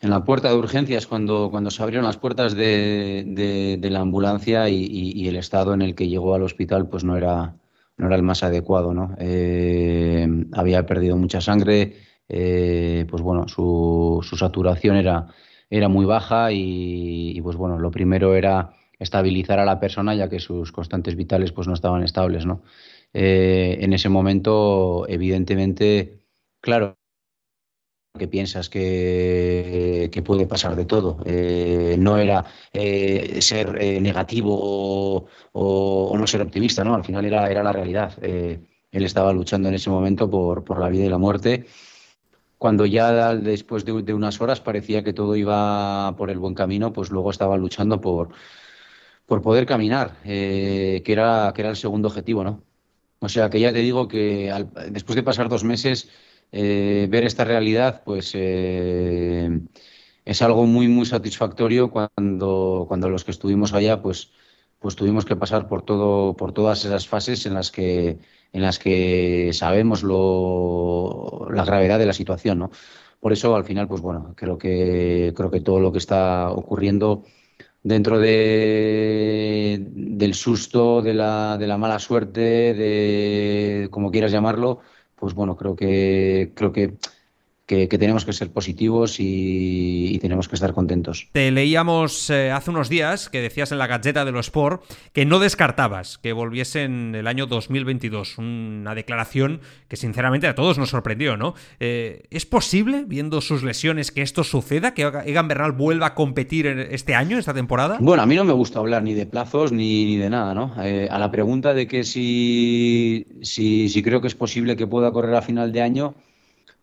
en 0.00 0.10
la 0.10 0.24
puerta 0.24 0.48
de 0.48 0.56
urgencias 0.56 1.06
cuando, 1.06 1.50
cuando 1.50 1.70
se 1.70 1.82
abrieron 1.82 2.06
las 2.06 2.18
puertas 2.18 2.54
de, 2.54 3.78
de, 3.80 3.90
la 3.90 4.00
ambulancia 4.00 4.68
y, 4.68 5.26
el 5.28 5.36
estado 5.36 5.74
en 5.74 5.82
el 5.82 5.94
que 5.94 6.08
llegó 6.08 6.34
al 6.34 6.42
hospital 6.42 6.88
pues 6.88 7.04
no 7.04 7.16
era, 7.16 7.56
no 7.96 8.06
era 8.06 8.16
el 8.16 8.22
más 8.22 8.42
adecuado. 8.42 8.92
¿no? 8.92 9.14
Eh, 9.18 10.28
había 10.52 10.84
perdido 10.86 11.16
mucha 11.16 11.40
sangre, 11.40 11.96
eh, 12.28 13.06
pues 13.08 13.22
bueno, 13.22 13.48
su, 13.48 14.20
su, 14.22 14.36
saturación 14.36 14.96
era, 14.96 15.28
era 15.70 15.88
muy 15.88 16.04
baja 16.04 16.52
y, 16.52 17.32
y, 17.36 17.40
pues 17.40 17.56
bueno, 17.56 17.78
lo 17.78 17.90
primero 17.90 18.34
era 18.34 18.74
estabilizar 18.98 19.58
a 19.58 19.64
la 19.64 19.78
persona 19.80 20.14
ya 20.14 20.28
que 20.28 20.40
sus 20.40 20.72
constantes 20.72 21.16
vitales 21.16 21.52
pues 21.52 21.68
no 21.68 21.74
estaban 21.74 22.02
estables. 22.02 22.46
¿no? 22.46 22.62
Eh, 23.12 23.78
en 23.80 23.92
ese 23.92 24.08
momento, 24.08 25.06
evidentemente, 25.08 26.20
claro, 26.60 26.98
que 28.16 28.28
piensas 28.28 28.68
que, 28.68 30.08
que, 30.12 30.22
puede 30.22 30.46
pasar 30.46 30.76
de 30.76 30.84
todo. 30.84 31.18
Eh, 31.24 31.96
no 31.98 32.18
era 32.18 32.44
eh, 32.72 33.40
ser 33.40 33.76
eh, 33.80 34.00
negativo 34.00 34.56
o, 34.58 35.26
o, 35.52 36.08
o, 36.10 36.18
no 36.18 36.26
ser 36.26 36.42
optimista, 36.42 36.84
¿no? 36.84 36.94
Al 36.94 37.04
final 37.04 37.24
era, 37.24 37.50
era 37.50 37.62
la 37.62 37.72
realidad. 37.72 38.12
Eh, 38.22 38.60
él 38.92 39.04
estaba 39.04 39.32
luchando 39.32 39.68
en 39.68 39.74
ese 39.74 39.90
momento 39.90 40.30
por, 40.30 40.64
por, 40.64 40.78
la 40.80 40.88
vida 40.88 41.04
y 41.04 41.08
la 41.08 41.18
muerte. 41.18 41.66
Cuando 42.58 42.86
ya 42.86 43.34
después 43.34 43.84
de, 43.84 44.02
de, 44.02 44.14
unas 44.14 44.40
horas 44.40 44.60
parecía 44.60 45.04
que 45.04 45.12
todo 45.12 45.36
iba 45.36 46.14
por 46.16 46.30
el 46.30 46.38
buen 46.38 46.54
camino, 46.54 46.92
pues 46.92 47.10
luego 47.10 47.30
estaba 47.30 47.56
luchando 47.56 48.00
por, 48.00 48.30
por 49.26 49.42
poder 49.42 49.66
caminar, 49.66 50.16
que, 50.22 51.02
era, 51.06 51.52
que 51.54 51.62
era 51.62 51.70
el 51.70 51.76
segundo 51.76 52.08
objetivo, 52.08 52.44
¿no? 52.44 52.62
O 53.18 53.28
sea, 53.28 53.50
que 53.50 53.60
ya 53.60 53.72
te 53.72 53.80
digo 53.80 54.08
que 54.08 54.50
al, 54.50 54.70
después 54.90 55.16
de 55.16 55.22
pasar 55.22 55.48
dos 55.48 55.64
meses 55.64 56.10
eh, 56.52 57.06
ver 57.10 57.24
esta 57.24 57.44
realidad, 57.44 58.02
pues 58.04 58.32
eh, 58.34 59.60
es 60.24 60.42
algo 60.42 60.66
muy, 60.66 60.88
muy 60.88 61.06
satisfactorio 61.06 61.90
cuando, 61.90 62.86
cuando 62.88 63.08
los 63.08 63.24
que 63.24 63.30
estuvimos 63.30 63.72
allá, 63.72 64.02
pues, 64.02 64.32
pues 64.78 64.96
tuvimos 64.96 65.24
que 65.24 65.36
pasar 65.36 65.68
por, 65.68 65.82
todo, 65.82 66.36
por 66.36 66.52
todas 66.52 66.84
esas 66.84 67.08
fases 67.08 67.46
en 67.46 67.54
las 67.54 67.70
que, 67.70 68.18
en 68.52 68.62
las 68.62 68.78
que 68.78 69.50
sabemos 69.52 70.02
lo, 70.02 71.48
la 71.52 71.64
gravedad 71.64 71.98
de 71.98 72.06
la 72.06 72.12
situación, 72.12 72.58
¿no? 72.58 72.70
Por 73.20 73.32
eso, 73.32 73.56
al 73.56 73.64
final, 73.64 73.88
pues 73.88 74.00
bueno, 74.02 74.34
creo 74.36 74.58
que, 74.58 75.32
creo 75.36 75.50
que 75.50 75.60
todo 75.60 75.80
lo 75.80 75.90
que 75.92 75.98
está 75.98 76.50
ocurriendo 76.50 77.24
dentro 77.82 78.18
de, 78.18 79.78
del 79.90 80.34
susto, 80.34 81.02
de 81.02 81.14
la, 81.14 81.56
de 81.58 81.66
la 81.66 81.78
mala 81.78 81.98
suerte, 81.98 82.40
de 82.74 83.88
como 83.90 84.10
quieras 84.10 84.32
llamarlo, 84.32 84.80
pues 85.16 85.34
bueno, 85.34 85.56
creo 85.56 85.76
que, 85.76 86.52
creo 86.54 86.72
que 86.72 86.94
que, 87.66 87.88
tenemos 87.88 88.24
que 88.24 88.32
ser 88.32 88.52
positivos 88.52 89.16
y, 89.18 90.18
tenemos 90.20 90.48
que 90.48 90.54
estar 90.54 90.72
contentos. 90.72 91.28
Te 91.32 91.50
leíamos 91.50 92.30
eh, 92.30 92.50
hace 92.50 92.70
unos 92.70 92.88
días 92.88 93.28
que 93.28 93.40
decías 93.40 93.70
en 93.70 93.78
la 93.78 93.86
Gaceta 93.86 94.24
de 94.24 94.32
los 94.32 94.46
Sport 94.46 94.82
que 95.12 95.26
no 95.26 95.38
descartabas 95.38 96.18
que 96.18 96.32
volviese 96.32 96.84
en 96.84 97.14
el 97.14 97.26
año 97.26 97.46
2022. 97.46 98.38
Una 98.38 98.94
declaración 98.94 99.60
que 99.88 99.96
sinceramente 99.96 100.46
a 100.46 100.54
todos 100.54 100.78
nos 100.78 100.90
sorprendió, 100.90 101.36
¿no? 101.36 101.54
Eh, 101.80 102.22
¿Es 102.30 102.46
posible, 102.46 103.04
viendo 103.06 103.40
sus 103.40 103.62
lesiones, 103.62 104.10
que 104.10 104.22
esto 104.22 104.44
suceda? 104.44 104.94
¿Que 104.94 105.02
Egan 105.26 105.48
Bernal 105.48 105.72
vuelva 105.72 106.06
a 106.06 106.14
competir 106.14 106.66
este 106.66 107.14
año, 107.14 107.38
esta 107.38 107.54
temporada? 107.54 107.98
Bueno, 108.00 108.22
a 108.22 108.26
mí 108.26 108.36
no 108.36 108.44
me 108.44 108.52
gusta 108.52 108.78
hablar 108.78 109.02
ni 109.02 109.14
de 109.14 109.26
plazos 109.26 109.72
ni, 109.72 110.16
de 110.16 110.30
nada, 110.30 110.54
¿no? 110.54 110.74
Eh, 110.82 111.08
a 111.10 111.18
la 111.18 111.30
pregunta 111.30 111.74
de 111.74 111.86
que 111.86 112.04
si, 112.04 113.26
si, 113.42 113.88
si 113.88 114.02
creo 114.02 114.20
que 114.20 114.28
es 114.28 114.34
posible 114.34 114.76
que 114.76 114.86
pueda 114.86 115.10
correr 115.12 115.34
a 115.34 115.42
final 115.42 115.72
de 115.72 115.82
año 115.82 116.14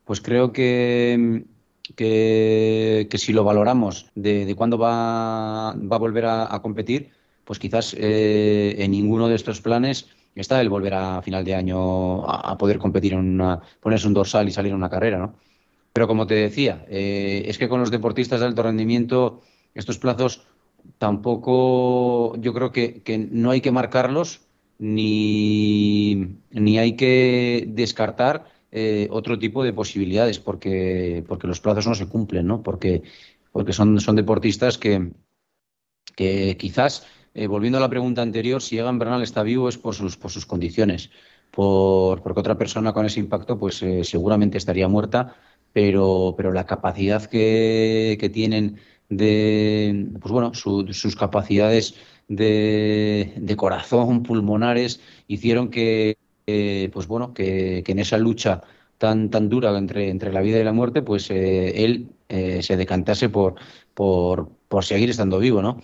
pues 0.05 0.21
creo 0.21 0.51
que, 0.51 1.45
que, 1.95 3.07
si 3.13 3.33
lo 3.33 3.43
valoramos 3.43 4.07
de, 4.15 4.53
cuándo 4.55 4.77
va, 4.77 5.73
va, 5.73 5.95
a 5.95 5.99
volver 5.99 6.25
a, 6.25 6.59
competir, 6.61 7.11
pues 7.45 7.59
quizás 7.59 7.95
eh, 7.97 8.75
en 8.79 8.91
ninguno 8.91 9.27
de 9.27 9.35
estos 9.35 9.61
planes 9.61 10.09
está 10.35 10.59
el 10.61 10.69
volver 10.69 10.93
a 10.93 11.21
final 11.21 11.45
de 11.45 11.55
año 11.55 12.25
a, 12.25 12.57
poder 12.57 12.79
competir 12.79 13.13
en 13.13 13.19
una, 13.19 13.61
ponerse 13.79 14.07
un 14.07 14.13
dorsal 14.13 14.47
y 14.47 14.51
salir 14.51 14.71
en 14.71 14.77
una 14.77 14.89
carrera, 14.89 15.19
¿no? 15.19 15.35
Pero 15.93 16.07
como 16.07 16.25
te 16.25 16.33
decía, 16.33 16.85
eh, 16.89 17.43
es 17.45 17.59
que 17.59 17.69
con 17.69 17.79
los 17.79 17.91
deportistas 17.91 18.39
de 18.39 18.47
alto 18.47 18.63
rendimiento 18.63 19.41
estos 19.75 19.99
plazos 19.99 20.43
tampoco, 20.97 22.35
yo 22.37 22.53
creo 22.53 22.71
que, 22.71 23.03
que 23.03 23.17
no 23.17 23.51
hay 23.51 23.61
que 23.61 23.71
marcarlos 23.71 24.41
ni, 24.79 26.39
ni 26.51 26.79
hay 26.79 26.95
que 26.95 27.65
descartar 27.67 28.45
eh, 28.75 29.07
otro 29.11 29.37
tipo 29.37 29.63
de 29.63 29.71
posibilidades, 29.71 30.39
porque, 30.39 31.23
porque 31.27 31.45
los 31.45 31.61
plazos 31.61 31.85
no 31.85 31.93
se 31.93 32.07
cumplen, 32.07 32.47
¿no? 32.47 32.63
Porque, 32.63 33.03
porque 33.51 33.71
son, 33.71 33.99
son 33.99 34.15
deportistas 34.15 34.79
que, 34.79 35.11
que 36.15 36.57
quizás, 36.57 37.05
eh, 37.35 37.45
volviendo 37.45 37.77
a 37.77 37.81
la 37.81 37.89
pregunta 37.89 38.23
anterior, 38.23 38.63
si 38.63 38.79
Egan 38.79 38.97
Bernal 38.97 39.21
está 39.21 39.43
vivo 39.43 39.69
es 39.69 39.77
por 39.77 39.93
sus, 39.93 40.17
por 40.17 40.31
sus 40.31 40.47
condiciones, 40.47 41.11
por, 41.51 42.23
porque 42.23 42.39
otra 42.39 42.57
persona 42.57 42.93
con 42.93 43.05
ese 43.05 43.19
impacto 43.19 43.59
pues 43.59 43.83
eh, 43.83 44.03
seguramente 44.03 44.57
estaría 44.57 44.87
muerta, 44.87 45.35
pero, 45.71 46.33
pero 46.35 46.51
la 46.51 46.65
capacidad 46.65 47.23
que, 47.25 48.17
que 48.19 48.29
tienen 48.29 48.79
de, 49.07 50.07
pues 50.19 50.31
bueno, 50.31 50.55
sus 50.55 51.15
capacidades 51.15 51.93
de, 52.27 53.33
de 53.37 53.55
corazón, 53.55 54.23
pulmonares, 54.23 54.99
hicieron 55.27 55.69
que, 55.69 56.17
eh, 56.47 56.89
pues 56.93 57.07
bueno, 57.07 57.33
que, 57.33 57.83
en 57.85 57.99
esa 57.99 58.17
lucha 58.17 58.61
tan, 58.97 59.29
tan 59.29 59.49
dura 59.49 59.77
entre, 59.77 60.09
entre 60.09 60.33
la 60.33 60.41
vida 60.41 60.59
y 60.59 60.63
la 60.63 60.73
muerte, 60.73 61.01
pues 61.01 61.29
eh, 61.31 61.83
él 61.83 62.09
eh, 62.29 62.61
se 62.63 62.77
decantase 62.77 63.29
por, 63.29 63.55
por, 63.93 64.49
por, 64.67 64.83
seguir 64.85 65.09
estando 65.09 65.39
vivo, 65.39 65.61
¿no? 65.61 65.79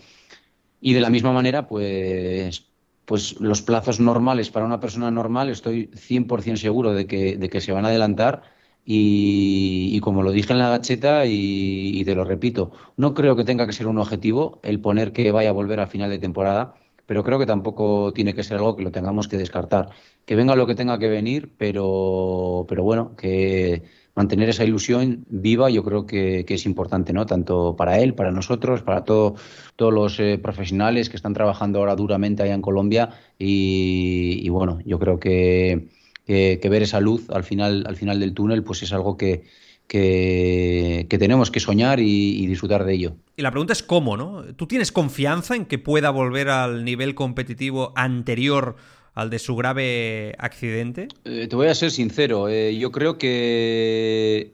Y 0.81 0.93
de 0.93 1.01
la 1.01 1.09
misma 1.09 1.33
manera, 1.33 1.67
pues, 1.67 2.65
pues 3.05 3.39
los 3.39 3.61
plazos 3.61 3.99
normales 3.99 4.49
para 4.49 4.65
una 4.65 4.79
persona 4.79 5.11
normal, 5.11 5.49
estoy 5.49 5.89
100% 5.93 6.57
seguro 6.57 6.93
de 6.93 7.07
que, 7.07 7.37
de 7.37 7.49
que 7.49 7.61
se 7.61 7.71
van 7.71 7.85
a 7.85 7.89
adelantar. 7.89 8.43
Y, 8.91 9.99
como 10.01 10.23
lo 10.23 10.31
dije 10.31 10.51
en 10.53 10.59
la 10.59 10.69
gacheta 10.69 11.25
y, 11.25 11.91
y, 11.99 12.05
te 12.05 12.15
lo 12.15 12.23
repito, 12.23 12.71
no 12.97 13.13
creo 13.13 13.35
que 13.35 13.43
tenga 13.43 13.67
que 13.67 13.73
ser 13.73 13.87
un 13.87 13.99
objetivo 13.99 14.59
el 14.63 14.79
poner 14.79 15.11
que 15.13 15.31
vaya 15.31 15.49
a 15.49 15.53
volver 15.53 15.79
a 15.79 15.87
final 15.87 16.09
de 16.09 16.17
temporada, 16.17 16.73
pero 17.09 17.23
creo 17.23 17.39
que 17.39 17.47
tampoco 17.47 18.13
tiene 18.13 18.35
que 18.35 18.43
ser 18.43 18.57
algo 18.57 18.75
que 18.75 18.83
lo 18.83 18.91
tengamos 18.91 19.27
que 19.27 19.35
descartar. 19.35 19.89
Que 20.27 20.35
venga 20.35 20.55
lo 20.55 20.67
que 20.67 20.75
tenga 20.75 20.99
que 20.99 21.09
venir, 21.09 21.49
pero, 21.57 22.67
pero 22.69 22.83
bueno, 22.83 23.15
que 23.15 23.81
mantener 24.13 24.49
esa 24.49 24.63
ilusión 24.63 25.25
viva 25.27 25.71
yo 25.71 25.83
creo 25.83 26.05
que, 26.05 26.45
es 26.47 26.65
importante, 26.67 27.11
¿no? 27.11 27.25
Tanto 27.25 27.75
para 27.75 27.97
él, 27.97 28.13
para 28.13 28.29
nosotros, 28.31 28.83
para 28.83 29.05
todo, 29.05 29.33
todos 29.75 29.91
los 29.91 30.19
eh, 30.19 30.37
profesionales 30.37 31.09
que 31.09 31.15
están 31.15 31.33
trabajando 31.33 31.79
ahora 31.79 31.95
duramente 31.95 32.43
allá 32.43 32.53
en 32.53 32.61
Colombia 32.61 33.09
y, 33.39 34.47
bueno, 34.49 34.77
yo 34.85 34.99
creo 34.99 35.19
que, 35.19 35.87
que, 36.27 36.69
ver 36.69 36.83
esa 36.83 36.99
luz 36.99 37.27
al 37.31 37.43
final, 37.43 37.85
al 37.87 37.95
final 37.95 38.19
del 38.19 38.35
túnel 38.35 38.63
pues 38.63 38.83
es 38.83 38.93
algo 38.93 39.17
que, 39.17 39.45
que, 39.89 41.17
tenemos 41.19 41.49
que 41.51 41.59
soñar 41.59 41.99
y, 41.99 42.45
disfrutar 42.47 42.85
de 42.85 42.93
ello. 42.93 43.15
Y 43.35 43.41
la 43.41 43.51
pregunta 43.51 43.73
es 43.73 43.83
cómo, 43.83 44.15
¿no? 44.15 44.43
¿Tú 44.55 44.67
tienes 44.67 44.91
confianza 44.91 45.55
en 45.55 45.65
que 45.65 45.79
pueda 45.79 46.11
volver 46.11 46.49
al 46.49 46.85
nivel 46.85 47.15
competitivo 47.15 47.91
anterior 47.95 48.75
al 49.15 49.31
de 49.31 49.39
su 49.39 49.55
grave 49.55 50.35
accidente? 50.37 51.07
Eh, 51.25 51.47
te 51.49 51.55
voy 51.55 51.67
a 51.67 51.75
ser 51.75 51.91
sincero, 51.91 52.47
eh, 52.47 52.77
yo 52.77 52.91
creo 52.91 53.17
que, 53.17 54.53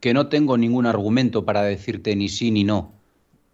que 0.00 0.14
no 0.14 0.28
tengo 0.28 0.56
ningún 0.56 0.86
argumento 0.86 1.44
para 1.44 1.62
decirte 1.62 2.14
ni 2.14 2.28
sí 2.28 2.50
ni 2.52 2.62
no. 2.62 2.94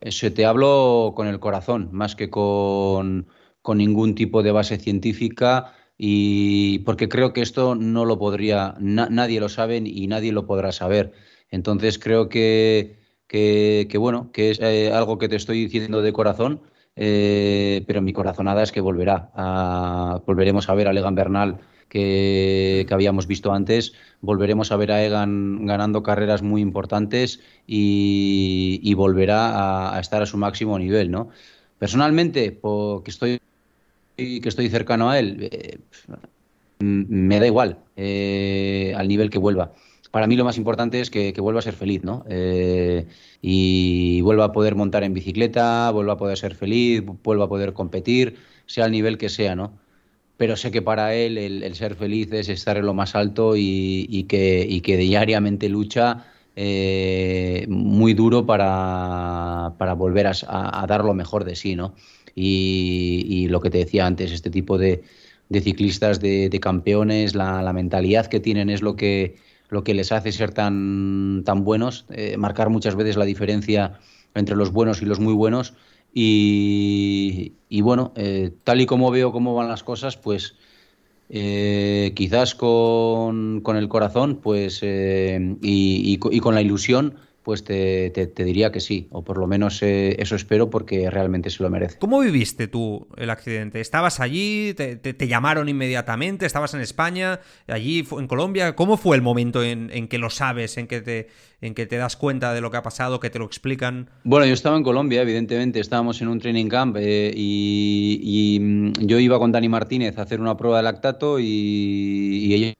Eso 0.02 0.30
te 0.32 0.44
hablo 0.44 1.14
con 1.16 1.26
el 1.26 1.40
corazón, 1.40 1.88
más 1.92 2.14
que 2.14 2.28
con, 2.28 3.26
con 3.62 3.78
ningún 3.78 4.14
tipo 4.14 4.42
de 4.42 4.52
base 4.52 4.76
científica 4.76 5.72
y 6.04 6.80
porque 6.80 7.08
creo 7.08 7.32
que 7.32 7.42
esto 7.42 7.76
no 7.76 8.04
lo 8.04 8.18
podría, 8.18 8.74
nadie 8.80 9.38
lo 9.38 9.48
sabe 9.48 9.76
y 9.76 10.08
nadie 10.08 10.32
lo 10.32 10.46
podrá 10.46 10.72
saber. 10.72 11.12
Entonces 11.48 12.00
creo 12.00 12.28
que, 12.28 12.98
que, 13.28 13.86
bueno, 13.98 14.32
que 14.32 14.50
es 14.50 14.58
eh, 14.60 14.90
algo 14.92 15.18
que 15.18 15.28
te 15.28 15.36
estoy 15.36 15.60
diciendo 15.60 16.02
de 16.02 16.12
corazón, 16.12 16.62
eh, 16.96 17.84
pero 17.86 18.02
mi 18.02 18.12
corazonada 18.12 18.64
es 18.64 18.72
que 18.72 18.80
volverá. 18.80 19.30
A, 19.36 20.20
volveremos 20.26 20.68
a 20.68 20.74
ver 20.74 20.88
a 20.88 20.90
Egan 20.90 21.14
Bernal 21.14 21.60
que, 21.88 22.84
que, 22.88 22.94
habíamos 22.94 23.28
visto 23.28 23.52
antes, 23.52 23.92
volveremos 24.20 24.72
a 24.72 24.76
ver 24.76 24.90
a 24.90 25.04
Egan 25.04 25.66
ganando 25.66 26.02
carreras 26.02 26.42
muy 26.42 26.62
importantes 26.62 27.38
y, 27.64 28.92
volverá 28.94 29.94
a, 29.96 30.00
estar 30.00 30.20
a 30.20 30.26
su 30.26 30.36
máximo 30.36 30.76
nivel, 30.80 31.12
¿no? 31.12 31.28
Personalmente, 31.78 32.50
porque 32.50 33.12
estoy 33.12 33.40
que 34.40 34.48
estoy 34.48 34.68
cercano 34.68 35.10
a 35.10 35.18
él, 35.18 35.48
eh, 35.50 35.78
me 36.80 37.38
da 37.38 37.46
igual 37.46 37.78
eh, 37.96 38.94
al 38.96 39.08
nivel 39.08 39.30
que 39.30 39.38
vuelva. 39.38 39.72
Para 40.10 40.26
mí 40.26 40.36
lo 40.36 40.44
más 40.44 40.58
importante 40.58 41.00
es 41.00 41.10
que, 41.10 41.32
vuelva 41.38 41.60
a 41.60 41.62
ser 41.62 41.74
feliz, 41.74 42.04
¿no? 42.04 42.24
Eh, 42.28 43.06
y 43.40 44.20
vuelva 44.20 44.46
a 44.46 44.52
poder 44.52 44.74
montar 44.74 45.04
en 45.04 45.14
bicicleta, 45.14 45.90
vuelva 45.90 46.14
a 46.14 46.16
poder 46.18 46.36
ser 46.36 46.54
feliz, 46.54 47.02
vuelva 47.22 47.46
a 47.46 47.48
poder 47.48 47.72
competir, 47.72 48.36
sea 48.66 48.86
el 48.86 48.92
nivel 48.92 49.16
que 49.16 49.30
sea, 49.30 49.56
¿no? 49.56 49.72
Pero 50.36 50.56
sé 50.56 50.70
que 50.70 50.82
para 50.82 51.14
él 51.14 51.38
el, 51.38 51.74
ser 51.74 51.94
feliz 51.94 52.30
es 52.32 52.48
estar 52.48 52.76
en 52.76 52.84
lo 52.84 52.94
más 52.94 53.14
alto 53.14 53.54
y, 53.56 54.26
que, 54.28 54.82
que 54.84 54.96
diariamente 54.96 55.68
lucha 55.68 56.26
muy 57.68 58.12
duro 58.12 58.44
para, 58.44 59.74
para 59.78 59.94
volver 59.94 60.26
a, 60.26 60.32
a, 60.48 60.86
dar 60.86 61.04
lo 61.04 61.14
mejor 61.14 61.44
de 61.44 61.56
sí, 61.56 61.74
¿no? 61.76 61.94
Y, 62.34 63.48
lo 63.48 63.60
que 63.60 63.70
te 63.70 63.78
decía 63.78 64.06
antes, 64.06 64.32
este 64.32 64.50
tipo 64.50 64.78
de, 64.78 65.02
ciclistas, 65.52 66.20
de, 66.20 66.58
campeones, 66.60 67.34
la, 67.34 67.72
mentalidad 67.72 68.26
que 68.26 68.40
tienen 68.40 68.70
es 68.70 68.82
lo 68.82 68.96
que, 68.96 69.36
lo 69.68 69.84
que 69.84 69.94
les 69.94 70.12
hace 70.12 70.32
ser 70.32 70.52
tan, 70.52 71.42
tan 71.44 71.64
buenos, 71.64 72.06
eh, 72.10 72.36
marcar 72.36 72.70
muchas 72.70 72.96
veces 72.96 73.16
la 73.16 73.24
diferencia 73.24 73.98
entre 74.34 74.56
los 74.56 74.72
buenos 74.72 75.02
y 75.02 75.06
los 75.06 75.20
muy 75.20 75.34
buenos. 75.34 75.74
Y, 76.14 77.52
bueno, 77.80 78.12
eh, 78.16 78.50
tal 78.64 78.80
y 78.80 78.86
como 78.86 79.10
veo 79.10 79.32
cómo 79.32 79.54
van 79.54 79.68
las 79.68 79.82
cosas, 79.82 80.16
pues 80.16 80.56
eh, 81.30 82.12
quizás 82.14 82.54
con, 82.54 83.62
con, 83.62 83.76
el 83.76 83.88
corazón 83.88 84.40
pues, 84.42 84.82
y, 84.82 85.58
y, 85.62 86.18
con 86.18 86.54
la 86.54 86.60
ilusión 86.60 87.14
pues 87.42 87.64
te, 87.64 88.10
te, 88.10 88.44
diría 88.44 88.70
que 88.70 88.80
sí, 88.80 89.08
o 89.10 89.22
por 89.22 89.38
lo 89.38 89.46
menos 89.46 89.82
eh, 89.82 90.16
eso 90.18 90.36
espero 90.36 90.70
porque 90.70 91.10
realmente 91.10 91.50
se 91.50 91.62
lo 91.62 91.70
merece. 91.70 91.98
¿Cómo 91.98 92.20
viviste 92.20 92.68
tú 92.68 93.08
el 93.16 93.30
accidente? 93.30 93.80
¿Estabas 93.80 94.20
allí? 94.20 94.74
¿Te, 94.74 94.96
te, 94.96 95.28
llamaron 95.28 95.68
inmediatamente? 95.68 96.46
¿Estabas 96.46 96.74
en 96.74 96.80
España? 96.80 97.40
¿Allí 97.66 98.06
en 98.18 98.26
Colombia? 98.28 98.76
¿Cómo 98.76 98.96
fue 98.96 99.16
el 99.16 99.22
momento 99.22 99.62
en, 99.62 99.90
en, 99.92 100.08
que 100.08 100.18
lo 100.18 100.30
sabes, 100.30 100.76
en 100.78 100.86
que, 100.86 101.00
te, 101.00 101.28
en 101.60 101.74
que 101.74 101.86
te 101.86 101.96
das 101.96 102.16
cuenta 102.16 102.54
de 102.54 102.60
lo 102.60 102.70
que 102.70 102.76
ha 102.76 102.82
pasado, 102.82 103.18
que 103.18 103.30
te 103.30 103.38
lo 103.38 103.44
explican? 103.44 104.08
Bueno, 104.22 104.46
yo 104.46 104.54
estaba 104.54 104.76
en 104.76 104.84
Colombia, 104.84 105.22
evidentemente, 105.22 105.80
estábamos 105.80 106.20
en 106.22 106.28
un 106.28 106.38
training 106.38 106.68
camp 106.68 106.96
eh, 106.98 107.32
y, 107.34 108.20
y, 108.22 108.60
mm, 108.60 108.92
yo 109.00 109.18
iba 109.18 109.38
con 109.38 109.50
Dani 109.50 109.68
Martínez 109.68 110.16
a 110.18 110.22
hacer 110.22 110.40
una 110.40 110.56
prueba 110.56 110.76
de 110.76 110.84
lactato 110.84 111.40
y, 111.40 111.44
y 111.44 112.54
ella 112.54 112.74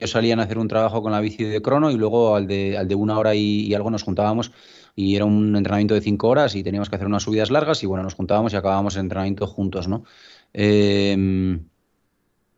salían 0.00 0.40
a 0.40 0.44
hacer 0.44 0.58
un 0.58 0.68
trabajo 0.68 1.02
con 1.02 1.12
la 1.12 1.20
bici 1.20 1.44
de 1.44 1.62
crono 1.62 1.90
y 1.90 1.96
luego 1.96 2.36
al 2.36 2.46
de, 2.46 2.76
al 2.76 2.88
de 2.88 2.94
una 2.94 3.18
hora 3.18 3.34
y, 3.34 3.72
algo 3.74 3.90
nos 3.90 4.02
juntábamos 4.02 4.52
y 4.96 5.16
era 5.16 5.24
un 5.24 5.56
entrenamiento 5.56 5.94
de 5.94 6.00
cinco 6.00 6.28
horas 6.28 6.54
y 6.54 6.62
teníamos 6.62 6.88
que 6.88 6.96
hacer 6.96 7.06
unas 7.06 7.22
subidas 7.22 7.50
largas 7.50 7.82
y 7.82 7.86
bueno, 7.86 8.04
nos 8.04 8.14
juntábamos 8.14 8.52
y 8.52 8.56
acabábamos 8.56 8.94
el 8.96 9.02
entrenamiento 9.02 9.46
juntos, 9.46 9.88
¿no? 9.88 10.04
Em, 10.52 11.66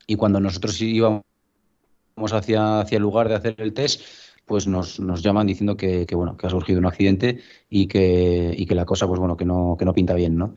y 0.07 0.17
cuando 0.17 0.41
nosotros 0.41 0.81
íbamos 0.81 1.23
hacia, 2.33 2.81
hacia 2.81 2.97
el 2.97 3.03
lugar 3.03 3.29
de 3.29 3.37
hacer 3.37 3.55
el 3.59 3.73
test, 3.73 4.03
pues 4.45 4.67
nos, 4.67 5.01
nos 5.01 5.23
llaman 5.23 5.47
diciendo 5.47 5.77
que, 5.77 6.07
bueno, 6.13 6.37
que 6.37 6.47
ha 6.47 6.51
surgido 6.51 6.79
un 6.79 6.87
accidente 6.87 7.41
y 7.69 7.89
que, 7.89 8.55
y 8.57 8.67
que 8.67 8.75
la 8.75 8.85
cosa, 8.85 9.07
pues 9.07 9.19
bueno, 9.19 9.37
que 9.37 9.45
no, 9.45 9.77
que 9.79 9.85
no 9.85 9.93
pinta 9.95 10.15
bien, 10.15 10.37
¿no? 10.37 10.57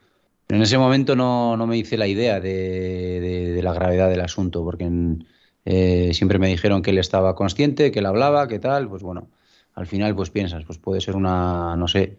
en 0.50 0.64
ese 0.64 0.80
momento 0.80 1.16
no, 1.16 1.56
no 1.58 1.68
me 1.68 1.78
hice 1.78 1.96
la 1.96 2.08
idea 2.08 2.40
de, 2.40 3.52
de, 3.54 3.62
la 3.62 3.72
gravedad 3.72 4.10
del 4.10 4.22
asunto, 4.22 4.64
porque 4.64 4.86
en, 4.86 5.28
Eh, 5.66 6.12
siempre 6.14 6.40
me 6.40 6.48
dijeron 6.48 6.82
que 6.82 6.92
él 6.92 6.98
estaba 6.98 7.36
consciente, 7.36 7.92
que 7.92 8.00
él 8.00 8.06
hablaba, 8.06 8.48
que 8.48 8.60
tal, 8.60 8.90
pues 8.90 9.04
bueno, 9.04 9.30
al 9.76 9.88
final 9.88 10.16
pues 10.16 10.30
piensas, 10.30 10.66
pues 10.66 10.78
puede 10.78 11.02
ser 11.02 11.16
una, 11.16 11.76
no 11.76 11.88
sé, 11.88 12.18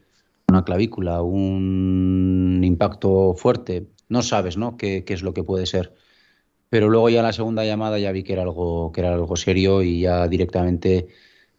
una 0.49 0.65
clavícula, 0.65 1.23
un 1.23 2.61
impacto 2.65 3.35
fuerte, 3.35 3.87
no 4.09 4.23
sabes, 4.23 4.57
¿no? 4.57 4.77
¿Qué, 4.77 5.05
es 5.07 5.23
lo 5.23 5.35
que 5.35 5.45
puede 5.45 5.67
ser? 5.67 5.95
Pero 6.71 6.89
luego 6.89 7.11
ya 7.11 7.23
la 7.23 7.33
segunda 7.33 7.65
llamada 7.65 7.99
ya 7.99 8.13
vi 8.13 8.23
que 8.25 8.35
era 8.35 8.43
algo, 8.43 8.93
que 8.93 9.01
era 9.01 9.15
algo 9.15 9.37
serio 9.37 9.83
y 9.83 10.03
ya 10.03 10.29
directamente 10.29 11.09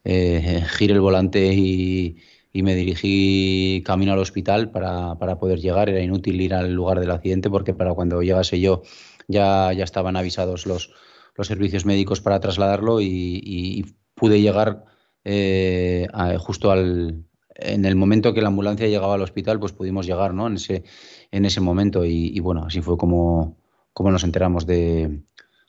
eh, 0.03 0.63
el 0.79 1.01
volante 1.01 1.53
y, 1.53 2.17
y, 2.53 2.63
me 2.63 2.75
dirigí 2.75 3.83
camino 3.85 4.13
al 4.13 4.19
hospital 4.19 4.71
para, 4.71 5.15
para, 5.15 5.39
poder 5.39 5.59
llegar. 5.59 5.89
Era 5.89 6.01
inútil 6.01 6.41
ir 6.41 6.53
al 6.53 6.73
lugar 6.73 6.99
del 6.99 7.11
accidente 7.11 7.49
porque 7.49 7.73
para 7.73 7.93
cuando 7.93 8.21
llegase 8.21 8.59
yo 8.59 8.83
ya, 9.27 9.73
ya 9.73 9.83
estaban 9.83 10.15
avisados 10.15 10.65
los, 10.65 10.91
los 11.35 11.47
servicios 11.47 11.85
médicos 11.85 12.21
para 12.21 12.39
trasladarlo 12.39 13.01
y, 13.01 13.85
pude 14.13 14.39
llegar 14.39 14.85
eh, 15.23 16.07
justo 16.37 16.69
al, 16.69 17.25
en 17.55 17.85
el 17.85 17.95
momento 17.95 18.33
que 18.33 18.41
la 18.41 18.47
ambulancia 18.47 18.87
llegaba 18.87 19.15
al 19.15 19.21
hospital, 19.21 19.59
pues 19.59 19.71
pudimos 19.71 20.05
llegar 20.05 20.33
¿no? 20.33 20.47
en, 20.47 20.55
ese, 20.55 20.83
en 21.31 21.45
ese 21.45 21.61
momento 21.61 22.05
y, 22.05 22.39
bueno, 22.39 22.65
así 22.65 22.81
fue 22.81 22.97
como, 22.97 23.57
como 23.93 24.11
nos 24.11 24.23
enteramos 24.23 24.65
de, 24.65 25.21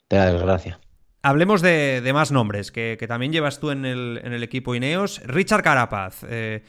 la 0.09 0.31
desgracia. 0.31 0.79
Hablemos 1.21 1.61
de, 1.61 2.09
más 2.13 2.31
nombres 2.31 2.71
que, 2.71 2.97
que, 2.99 3.07
también 3.07 3.31
llevas 3.31 3.59
tú 3.59 3.71
en 3.71 3.85
el, 3.85 4.19
en 4.23 4.33
el 4.33 4.43
equipo 4.43 4.75
Ineos. 4.75 5.21
Richard 5.25 5.63
Carapaz. 5.63 6.23
Eh, 6.29 6.63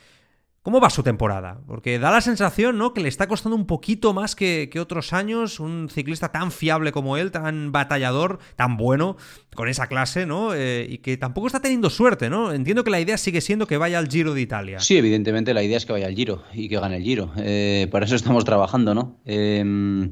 ¿Cómo 0.65 0.81
va 0.81 0.89
su 0.89 1.03
temporada? 1.03 1.61
Porque 1.67 1.99
da 1.99 2.11
la 2.11 2.23
sensación, 2.23 2.79
¿no? 2.79 2.95
Que 2.95 3.03
le 3.03 3.11
está 3.11 3.29
costando 3.29 3.55
un 3.55 3.67
poquito 3.67 4.15
más 4.15 4.35
que, 4.35 4.71
otros 4.81 5.13
años. 5.13 5.61
Un 5.61 5.91
ciclista 5.91 6.33
tan 6.33 6.51
fiable 6.51 6.91
como 6.91 7.19
él, 7.19 7.31
tan 7.31 7.71
batallador, 7.71 8.39
tan 8.57 8.79
bueno, 8.79 9.19
con 9.55 9.69
esa 9.69 9.89
clase, 9.89 10.25
¿no? 10.25 10.55
Eh, 10.55 10.87
y 10.89 10.99
que 10.99 11.19
tampoco 11.19 11.49
está 11.49 11.61
teniendo 11.61 11.91
suerte, 11.91 12.31
¿no? 12.31 12.51
Entiendo 12.51 12.83
que 12.83 12.91
la 12.91 12.99
idea 12.99 13.19
sigue 13.19 13.43
siendo 13.43 13.67
que 13.67 13.77
vaya 13.77 13.99
al 13.99 14.09
Giro 14.09 14.33
de 14.33 14.41
Italia. 14.41 14.81
Sí, 14.81 14.97
evidentemente 14.97 15.53
la 15.53 15.63
idea 15.63 15.77
es 15.77 15.85
que 15.85 15.93
vaya 15.93 16.07
al 16.07 16.15
Giro 16.15 16.43
y 16.55 16.71
que 16.71 16.81
gane 16.81 16.97
el 16.97 17.03
Giro. 17.03 17.31
Eh, 17.37 17.87
para 17.93 18.07
eso 18.07 18.17
estamos 18.17 18.47
trabajando, 18.47 18.95
¿no? 18.95 19.19
Eh, 19.27 20.11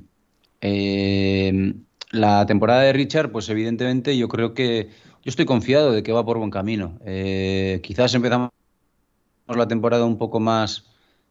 eh, 0.61 1.75
la 2.11 2.45
temporada 2.45 2.83
de 2.83 2.93
Richard, 2.93 3.33
pues 3.33 3.49
evidentemente 3.49 4.19
yo 4.19 4.29
creo 4.29 4.53
que 4.53 4.91
yo 5.25 5.29
estoy 5.29 5.45
confiado 5.45 5.93
de 5.93 6.03
que 6.03 6.13
va 6.13 6.25
por 6.25 6.39
buen 6.39 6.51
camino. 6.51 6.99
Eh, 7.05 7.81
quizás 7.83 8.15
empezamos 8.15 8.51
la 9.57 9.69
temporada 9.69 10.05
un 10.05 10.19
poco 10.19 10.41
más 10.41 10.85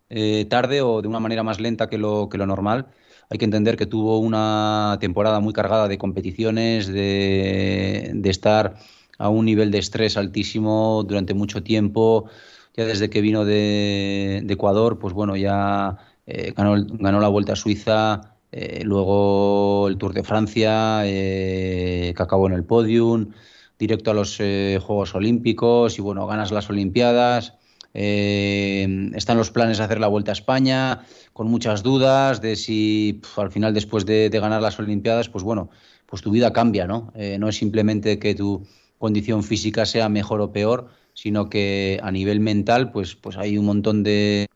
eh, 0.10 0.46
tarde 0.50 0.82
o 0.82 1.02
de 1.02 1.08
una 1.08 1.20
manera 1.20 1.44
más 1.44 1.60
lenta 1.60 1.90
que 1.90 1.98
lo, 1.98 2.30
que 2.30 2.38
lo 2.38 2.46
normal. 2.46 2.88
Hay 3.32 3.38
que 3.38 3.46
entender 3.46 3.78
que 3.78 3.86
tuvo 3.86 4.20
una 4.20 4.98
temporada 5.00 5.40
muy 5.40 5.54
cargada 5.54 5.88
de 5.88 5.98
competiciones, 5.98 6.88
de, 6.88 8.20
estar 8.26 8.76
a 9.18 9.30
un 9.30 9.46
nivel 9.46 9.72
de 9.72 9.78
estrés 9.78 10.18
altísimo 10.18 11.06
durante 11.08 11.34
mucho 11.34 11.64
tiempo. 11.64 12.30
Ya 12.76 12.86
desde 12.86 13.10
que 13.10 13.22
vino 13.22 13.46
de, 13.46 14.46
Ecuador, 14.50 15.00
pues 15.00 15.14
bueno, 15.14 15.38
ya 15.38 15.98
eh, 16.26 16.54
ganó, 16.58 16.76
ganó 17.00 17.22
la 17.22 17.30
Vuelta 17.30 17.54
a 17.54 17.56
Suiza, 17.56 18.36
eh, 18.52 18.82
luego 18.84 19.88
el 19.88 19.98
Tour 19.98 20.14
de 20.14 20.24
Francia, 20.24 21.04
eh, 21.06 22.14
que 22.16 22.24
acabó 22.24 22.48
en 22.48 22.54
el 22.54 22.66
podium, 22.66 23.32
directo 23.80 24.12
a 24.12 24.14
los 24.14 24.36
Juegos 24.38 25.16
Olímpicos 25.16 25.98
y 25.98 26.02
bueno, 26.02 26.28
ganas 26.28 26.52
las 26.52 26.70
Olimpiadas. 26.70 27.54
Están 27.94 29.38
los 29.38 29.52
planes 29.52 29.78
de 29.78 29.84
hacer 29.84 30.00
la 30.00 30.08
Vuelta 30.08 30.32
a 30.32 30.34
España, 30.34 31.06
con 31.34 31.48
muchas 31.48 31.84
dudas 31.84 32.42
de 32.42 32.56
si 32.56 33.22
al 33.38 33.52
final 33.52 33.74
después 33.74 34.06
de, 34.06 34.30
ganar 34.30 34.62
las 34.62 34.80
Olimpiadas, 34.80 35.30
pues 35.30 35.44
bueno, 35.44 35.70
pues 36.06 36.22
tu 36.22 36.32
vida 36.32 36.54
cambia, 36.54 36.88
¿no? 36.88 37.12
no 37.40 37.50
es 37.50 37.56
simplemente 37.56 38.20
que 38.20 38.36
tu 38.36 38.66
condición 38.98 39.44
física 39.44 39.86
sea 39.86 40.10
mejor 40.10 40.42
o 40.42 40.52
peor, 40.52 40.90
sino 41.14 41.50
que 41.50 42.00
a 42.04 42.12
nivel 42.12 42.40
mental, 42.40 42.92
pues, 42.92 43.16
pues 43.16 43.38
hay 43.38 43.58
un 43.58 43.66
montón 43.66 44.04
de 44.04 44.48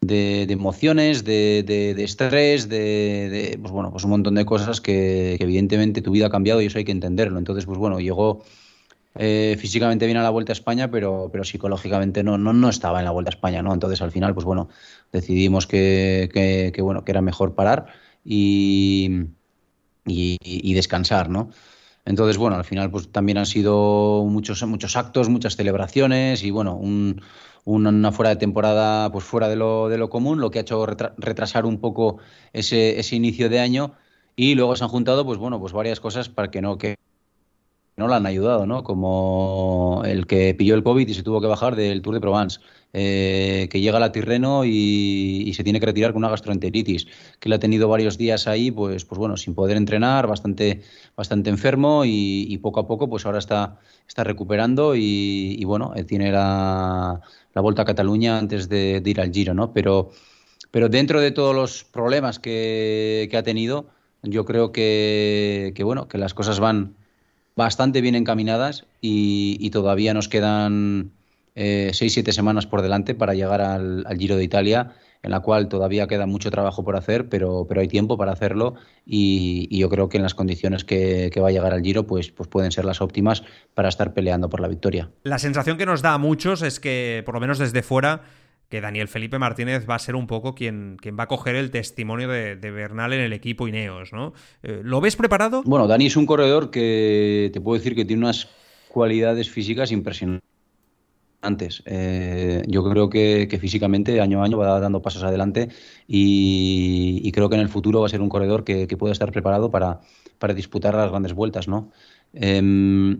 de, 0.00 0.42
emociones, 0.50 1.24
de, 1.24 1.62
de, 1.66 2.04
estrés, 2.04 2.68
de, 2.68 3.58
pues 3.60 3.72
bueno, 3.72 3.90
pues 3.90 4.04
un 4.04 4.10
montón 4.10 4.34
de 4.34 4.44
cosas 4.44 4.80
que, 4.80 5.36
evidentemente 5.40 6.02
tu 6.02 6.10
vida 6.12 6.26
ha 6.26 6.30
cambiado 6.30 6.60
y 6.60 6.66
eso 6.66 6.78
hay 6.78 6.84
que 6.84 6.92
entenderlo. 6.92 7.38
Entonces, 7.38 7.66
pues 7.66 7.78
bueno, 7.78 8.00
llegó 8.00 8.44
eh, 9.18 9.56
físicamente 9.58 10.06
bien 10.06 10.16
a 10.16 10.22
la 10.22 10.30
Vuelta 10.30 10.52
a 10.52 10.54
España, 10.54 10.90
pero, 10.90 11.28
pero 11.32 11.42
psicológicamente 11.42 12.22
no, 12.22 12.38
no, 12.38 12.52
no 12.52 12.68
estaba 12.68 13.00
en 13.00 13.04
la 13.04 13.10
Vuelta 13.10 13.30
a 13.30 13.34
España, 13.34 13.62
¿no? 13.62 13.74
Entonces, 13.74 14.00
al 14.00 14.12
final, 14.12 14.32
pues 14.32 14.46
bueno, 14.46 14.68
decidimos 15.12 15.66
que, 15.66 16.30
que, 16.32 16.82
bueno, 16.82 17.04
que 17.04 17.10
era 17.10 17.20
mejor 17.20 17.54
parar 17.56 17.86
y, 18.24 19.26
y, 20.06 20.74
descansar, 20.74 21.28
¿no? 21.30 21.50
Entonces, 22.04 22.38
bueno, 22.38 22.56
al 22.56 22.64
final 22.64 22.90
pues 22.90 23.10
también 23.10 23.38
han 23.38 23.46
sido 23.46 24.24
muchos, 24.24 24.62
muchos 24.64 24.96
actos, 24.96 25.28
muchas 25.28 25.56
celebraciones 25.56 26.42
y 26.44 26.50
bueno, 26.50 26.76
un, 26.76 27.20
una 27.64 28.12
fuera 28.12 28.30
de 28.30 28.36
temporada 28.36 29.10
pues 29.12 29.24
fuera 29.24 29.48
de 29.48 29.56
lo, 29.56 29.88
de 29.88 29.98
lo 29.98 30.08
común, 30.10 30.40
lo 30.40 30.50
que 30.50 30.58
ha 30.58 30.62
hecho 30.62 30.86
retrasar 30.86 31.66
un 31.66 31.80
poco 31.80 32.18
ese, 32.52 32.98
ese 32.98 33.16
inicio 33.16 33.50
de 33.50 33.60
año 33.60 33.92
y 34.36 34.54
luego 34.54 34.76
se 34.76 34.84
han 34.84 34.90
juntado 34.90 35.26
pues 35.26 35.38
bueno, 35.38 35.60
pues 35.60 35.72
varias 35.72 36.00
cosas 36.00 36.28
para 36.30 36.50
que 36.50 36.62
no 36.62 36.78
que 36.78 36.96
no 37.98 38.08
la 38.08 38.16
han 38.16 38.26
ayudado, 38.26 38.66
¿no? 38.66 38.84
Como 38.84 40.02
el 40.06 40.26
que 40.26 40.54
pilló 40.54 40.74
el 40.74 40.82
COVID 40.82 41.06
y 41.08 41.14
se 41.14 41.22
tuvo 41.22 41.40
que 41.40 41.48
bajar 41.48 41.76
del 41.76 42.00
Tour 42.00 42.14
de 42.14 42.20
Provence, 42.20 42.60
eh, 42.92 43.68
que 43.70 43.80
llega 43.80 43.98
a 43.98 44.00
la 44.00 44.12
Tirreno 44.12 44.64
y, 44.64 45.52
se 45.54 45.64
tiene 45.64 45.80
que 45.80 45.86
retirar 45.86 46.12
con 46.12 46.20
una 46.20 46.30
gastroenteritis, 46.30 47.06
que 47.40 47.48
le 47.48 47.56
ha 47.56 47.58
tenido 47.58 47.88
varios 47.88 48.16
días 48.16 48.46
ahí, 48.46 48.70
pues, 48.70 49.04
pues 49.04 49.18
bueno, 49.18 49.36
sin 49.36 49.54
poder 49.54 49.76
entrenar, 49.76 50.26
bastante, 50.26 50.82
bastante 51.16 51.50
enfermo 51.50 52.04
y, 52.06 52.56
poco 52.62 52.80
a 52.80 52.86
poco, 52.86 53.10
pues 53.10 53.26
ahora 53.26 53.38
está, 53.38 53.78
está 54.06 54.24
recuperando 54.24 54.94
y, 54.94 55.62
bueno, 55.64 55.92
él 55.96 56.06
tiene 56.06 56.30
la, 56.30 57.20
la 57.52 57.60
Vuelta 57.60 57.82
a 57.82 57.84
Cataluña 57.84 58.38
antes 58.38 58.68
de, 58.68 59.02
ir 59.04 59.20
al 59.20 59.32
Giro, 59.32 59.54
¿no? 59.54 59.72
Pero, 59.72 60.10
pero 60.70 60.88
dentro 60.88 61.20
de 61.20 61.32
todos 61.32 61.54
los 61.54 61.84
problemas 61.84 62.38
que, 62.38 63.28
ha 63.36 63.42
tenido, 63.42 63.88
yo 64.22 64.44
creo 64.44 64.70
que, 64.70 65.74
bueno, 65.84 66.06
que 66.06 66.18
las 66.18 66.34
cosas 66.34 66.60
van 66.60 66.94
bastante 67.58 68.00
bien 68.00 68.14
encaminadas 68.14 68.86
y, 69.00 69.68
todavía 69.70 70.14
nos 70.14 70.28
quedan 70.28 71.10
eh, 71.56 71.90
seis, 71.92 72.12
siete 72.12 72.32
semanas 72.32 72.66
por 72.66 72.82
delante 72.82 73.16
para 73.16 73.34
llegar 73.34 73.60
al, 73.60 74.06
Giro 74.16 74.36
de 74.36 74.44
Italia, 74.44 74.92
en 75.24 75.32
la 75.32 75.40
cual 75.40 75.68
todavía 75.68 76.06
queda 76.06 76.26
mucho 76.26 76.52
trabajo 76.52 76.84
por 76.84 76.94
hacer, 76.94 77.28
pero, 77.28 77.66
pero 77.68 77.80
hay 77.80 77.88
tiempo 77.88 78.16
para 78.16 78.30
hacerlo 78.30 78.76
y, 79.04 79.76
yo 79.76 79.88
creo 79.90 80.08
que 80.08 80.18
en 80.18 80.22
las 80.22 80.34
condiciones 80.34 80.84
que, 80.84 81.30
que, 81.32 81.40
va 81.40 81.48
a 81.48 81.50
llegar 81.50 81.74
al 81.74 81.82
Giro 81.82 82.06
pues, 82.06 82.30
pues 82.30 82.48
pueden 82.48 82.70
ser 82.70 82.84
las 82.84 83.00
óptimas 83.00 83.42
para 83.74 83.88
estar 83.88 84.14
peleando 84.14 84.48
por 84.48 84.60
la 84.60 84.68
victoria. 84.68 85.10
La 85.24 85.40
sensación 85.40 85.78
que 85.78 85.86
nos 85.86 86.00
da 86.00 86.14
a 86.14 86.18
muchos 86.18 86.62
es 86.62 86.78
que, 86.78 87.24
por 87.26 87.34
lo 87.34 87.40
menos 87.40 87.58
desde 87.58 87.82
fuera, 87.82 88.22
que 88.68 88.80
Daniel 88.80 89.08
Felipe 89.08 89.38
Martínez 89.38 89.88
va 89.88 89.94
a 89.94 89.98
ser 89.98 90.14
un 90.14 90.26
poco 90.26 90.54
quien, 90.54 90.98
va 91.18 91.24
a 91.24 91.28
coger 91.28 91.56
el 91.56 91.70
testimonio 91.70 92.28
de, 92.28 92.56
Bernal 92.56 93.14
en 93.14 93.20
el 93.20 93.32
equipo 93.32 93.66
Ineos, 93.66 94.12
¿no? 94.12 94.34
Eh, 94.62 94.80
¿Lo 94.84 95.00
ves 95.00 95.16
preparado? 95.16 95.62
Bueno, 95.64 95.86
Dani 95.86 96.06
es 96.06 96.16
un 96.16 96.26
corredor 96.26 96.70
que 96.70 97.50
te 97.52 97.60
puedo 97.60 97.78
decir 97.78 97.94
que 97.94 98.04
tiene 98.04 98.24
unas 98.24 98.48
cualidades 98.88 99.48
físicas 99.48 99.90
impresionantes. 99.90 100.42
Eh, 101.86 102.62
yo 102.66 102.84
creo 102.90 103.08
que, 103.08 103.58
físicamente 103.58 104.20
año 104.20 104.42
a 104.42 104.44
año 104.44 104.58
va 104.58 104.80
dando 104.80 105.00
pasos 105.00 105.22
adelante 105.22 105.68
y, 106.06 107.30
creo 107.32 107.48
que 107.48 107.54
en 107.54 107.62
el 107.62 107.68
futuro 107.68 108.00
va 108.00 108.06
a 108.06 108.10
ser 108.10 108.20
un 108.20 108.28
corredor 108.28 108.64
que, 108.64 108.86
puede 108.98 109.12
estar 109.12 109.32
preparado 109.32 109.70
para, 109.70 110.00
disputar 110.54 110.94
las 110.94 111.08
grandes 111.08 111.32
vueltas, 111.32 111.68
¿no? 111.68 111.90
Eh, 112.34 113.16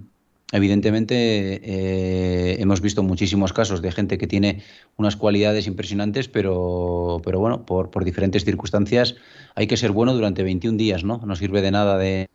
Evidentemente 0.51 1.15
eh, 1.63 2.57
hemos 2.59 2.81
visto 2.81 3.03
muchísimos 3.03 3.53
casos 3.53 3.83
de 3.83 3.93
gente 3.93 4.17
que 4.17 4.27
tiene 4.27 4.63
unas 4.97 5.15
cualidades 5.15 5.67
impresionantes, 5.67 6.29
pero, 6.29 7.21
pero 7.23 7.39
bueno, 7.39 7.67
por, 7.67 7.91
por, 7.91 8.05
diferentes 8.05 8.47
circunstancias 8.47 9.17
hay 9.55 9.67
que 9.67 9.77
ser 9.77 9.93
bueno 9.93 10.15
durante 10.15 10.43
21 10.43 10.79
días, 10.79 11.05
¿no? 11.05 11.21
No 11.27 11.37
sirve 11.37 11.61
de 11.61 11.71
nada 11.71 11.99
de 11.99 12.31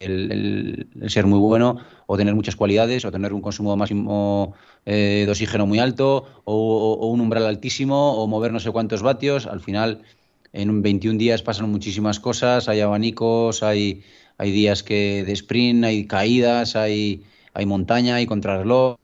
el, 0.00 0.88
ser 1.08 1.26
muy 1.26 1.38
bueno 1.38 1.76
o 2.06 2.16
tener 2.16 2.34
muchas 2.34 2.56
cualidades 2.56 3.04
o 3.04 3.12
tener 3.12 3.34
un 3.34 3.42
consumo 3.42 3.76
máximo 3.76 4.54
eh, 4.86 5.24
de 5.26 5.30
oxígeno 5.30 5.66
muy 5.66 5.80
alto 5.80 6.24
o, 6.44 6.54
o, 6.54 6.94
o 6.94 7.06
un 7.08 7.20
umbral 7.20 7.44
altísimo 7.44 8.14
o 8.14 8.26
mover 8.26 8.54
no 8.54 8.60
sé 8.60 8.70
cuántos 8.70 9.02
vatios. 9.02 9.46
Al 9.46 9.60
final, 9.60 10.02
en 10.54 10.80
21 10.80 11.18
días 11.18 11.42
pasan 11.42 11.70
muchísimas 11.70 12.20
cosas, 12.20 12.68
hay 12.68 12.80
abanicos, 12.80 13.62
hay 13.62 14.02
hay 14.42 14.50
días 14.50 14.82
que 14.82 15.22
de 15.24 15.32
sprint, 15.34 15.84
hay 15.84 16.04
caídas, 16.04 16.74
hay, 16.74 17.22
hay 17.54 17.64
montaña, 17.64 18.16
hay 18.16 18.26
contrarreloj, 18.26 18.96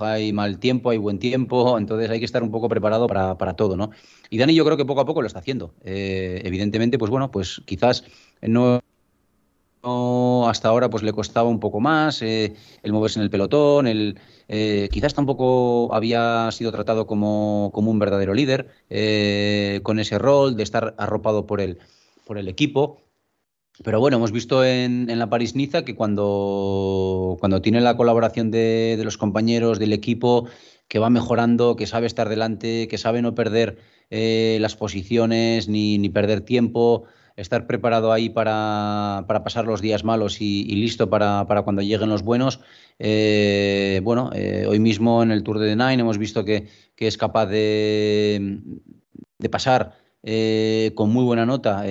hay 0.00 0.32
mal 0.32 0.58
tiempo, 0.58 0.88
hay 0.88 0.96
buen 0.96 1.18
tiempo, 1.18 1.76
entonces 1.78 2.08
hay 2.08 2.20
que 2.20 2.24
estar 2.24 2.42
un 2.42 2.50
poco 2.50 2.70
preparado 2.70 3.06
para, 3.06 3.36
para 3.36 3.52
todo, 3.52 3.76
¿no? 3.76 3.90
Y 4.30 4.38
Dani 4.38 4.54
yo 4.54 4.64
creo 4.64 4.78
que 4.78 4.86
poco 4.86 5.02
a 5.02 5.04
poco 5.04 5.20
lo 5.20 5.26
está 5.26 5.40
haciendo. 5.40 5.74
Eh, 5.84 6.40
evidentemente, 6.42 6.96
pues 6.98 7.10
bueno, 7.10 7.30
pues 7.30 7.60
quizás 7.66 8.04
no, 8.40 8.80
hasta 10.48 10.68
ahora 10.68 10.88
pues 10.88 11.02
le 11.02 11.12
costaba 11.12 11.50
un 11.50 11.60
poco 11.60 11.80
más 11.80 12.22
eh, 12.22 12.54
el 12.82 12.92
moverse 12.94 13.18
en 13.18 13.24
el 13.24 13.30
pelotón, 13.30 13.86
el, 13.86 14.18
eh, 14.48 14.88
quizás 14.90 15.12
tampoco 15.12 15.94
había 15.94 16.50
sido 16.50 16.72
tratado 16.72 17.06
como, 17.06 17.70
como 17.74 17.90
un 17.90 17.98
verdadero 17.98 18.32
líder, 18.32 18.70
eh, 18.88 19.80
con 19.82 19.98
ese 19.98 20.18
rol 20.18 20.56
de 20.56 20.62
estar 20.62 20.94
arropado 20.96 21.46
por 21.46 21.60
el, 21.60 21.78
por 22.24 22.38
el 22.38 22.48
equipo 22.48 23.03
pero 23.82 23.98
bueno, 23.98 24.18
hemos 24.18 24.30
visto 24.30 24.64
en, 24.64 25.06
la 25.18 25.28
París-Niza 25.28 25.84
que 25.84 25.96
cuando, 25.96 27.38
tiene 27.62 27.80
la 27.80 27.96
colaboración 27.96 28.50
de, 28.50 29.00
los 29.02 29.18
compañeros, 29.18 29.78
del 29.80 29.92
equipo, 29.92 30.46
que 30.86 31.00
va 31.00 31.10
mejorando, 31.10 31.74
que 31.74 31.86
sabe 31.86 32.06
estar 32.06 32.28
delante, 32.28 32.86
que 32.86 32.98
sabe 32.98 33.20
no 33.20 33.34
perder 33.34 33.78
eh, 34.10 34.58
las 34.60 34.76
posiciones 34.76 35.68
ni, 35.68 36.08
perder 36.10 36.42
tiempo, 36.42 37.04
estar 37.34 37.66
preparado 37.66 38.12
ahí 38.12 38.28
para, 38.28 39.24
pasar 39.26 39.66
los 39.66 39.80
días 39.80 40.04
malos 40.04 40.40
y, 40.40 40.64
listo 40.76 41.10
para, 41.10 41.44
cuando 41.64 41.82
lleguen 41.82 42.10
los 42.10 42.22
buenos. 42.22 42.60
Eh, 43.00 44.00
bueno, 44.04 44.30
eh, 44.34 44.66
hoy 44.68 44.78
mismo 44.78 45.20
en 45.24 45.32
el 45.32 45.42
Tour 45.42 45.58
de 45.58 45.70
The 45.70 45.76
Nine 45.76 46.02
hemos 46.02 46.18
visto 46.18 46.44
que, 46.44 46.68
que 46.94 47.08
es 47.08 47.18
capaz 47.18 47.46
de, 47.46 48.60
de 49.38 49.48
pasar 49.48 49.98
con 50.94 51.10
muy 51.10 51.22
buena 51.22 51.44
nota 51.44 51.84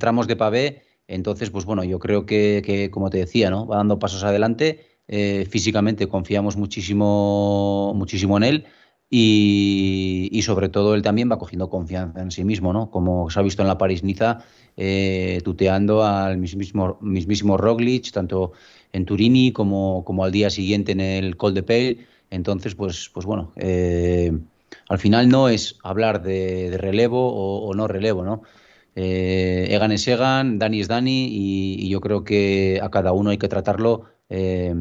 tramos 0.00 0.26
de 0.26 0.34
pavé 0.34 0.85
entonces, 1.08 1.50
pues 1.50 1.64
bueno, 1.64 1.84
yo 1.84 1.98
creo 1.98 2.26
que, 2.26 2.90
como 2.92 3.10
te 3.10 3.18
decía, 3.18 3.50
¿no? 3.50 3.66
Va 3.66 3.76
dando 3.76 3.98
pasos 3.98 4.24
adelante. 4.24 4.86
Eh, 5.08 5.46
físicamente 5.48 6.08
confiamos 6.08 6.56
muchísimo, 6.56 7.92
muchísimo 7.94 8.36
en 8.36 8.42
él. 8.42 8.66
Y, 9.08 10.40
sobre 10.42 10.68
todo 10.68 10.94
él 10.94 11.02
también 11.02 11.30
va 11.30 11.38
cogiendo 11.38 11.70
confianza 11.70 12.20
en 12.20 12.30
sí 12.32 12.44
mismo, 12.44 12.72
¿no? 12.72 12.90
Como 12.90 13.30
se 13.30 13.38
ha 13.38 13.42
visto 13.42 13.62
en 13.62 13.68
la 13.68 13.78
París-Niza, 13.78 14.44
eh, 14.76 15.40
tuteando 15.44 16.04
al 16.04 16.38
mismísimo, 16.38 17.56
Roglic, 17.56 18.10
tanto 18.10 18.52
en 18.92 19.04
Turini 19.04 19.52
como, 19.52 20.04
como 20.04 20.24
al 20.24 20.32
día 20.32 20.50
siguiente 20.50 20.92
en 20.92 21.00
el 21.00 21.36
Col 21.36 21.54
de 21.54 21.62
Pale. 21.62 22.06
Entonces, 22.30 22.74
pues, 22.74 23.10
pues 23.14 23.26
bueno, 23.26 23.52
eh, 23.56 24.32
al 24.88 24.98
final 24.98 25.28
no 25.28 25.48
es 25.48 25.78
hablar 25.84 26.22
de, 26.22 26.76
relevo 26.78 27.28
o, 27.32 27.68
o, 27.68 27.74
no 27.74 27.86
relevo, 27.86 28.24
¿no? 28.24 28.42
Eh, 28.98 29.68
Egan 29.70 29.92
es 29.92 30.08
Egan, 30.08 30.58
Dani 30.58 30.80
es 30.80 30.88
Dani 30.88 31.28
y, 31.30 31.88
yo 31.90 32.00
creo 32.00 32.24
que 32.24 32.80
a 32.82 32.90
cada 32.90 33.12
uno 33.12 33.28
hay 33.28 33.36
que 33.36 33.46
tratarlo 33.46 34.06
eh, 34.30 34.74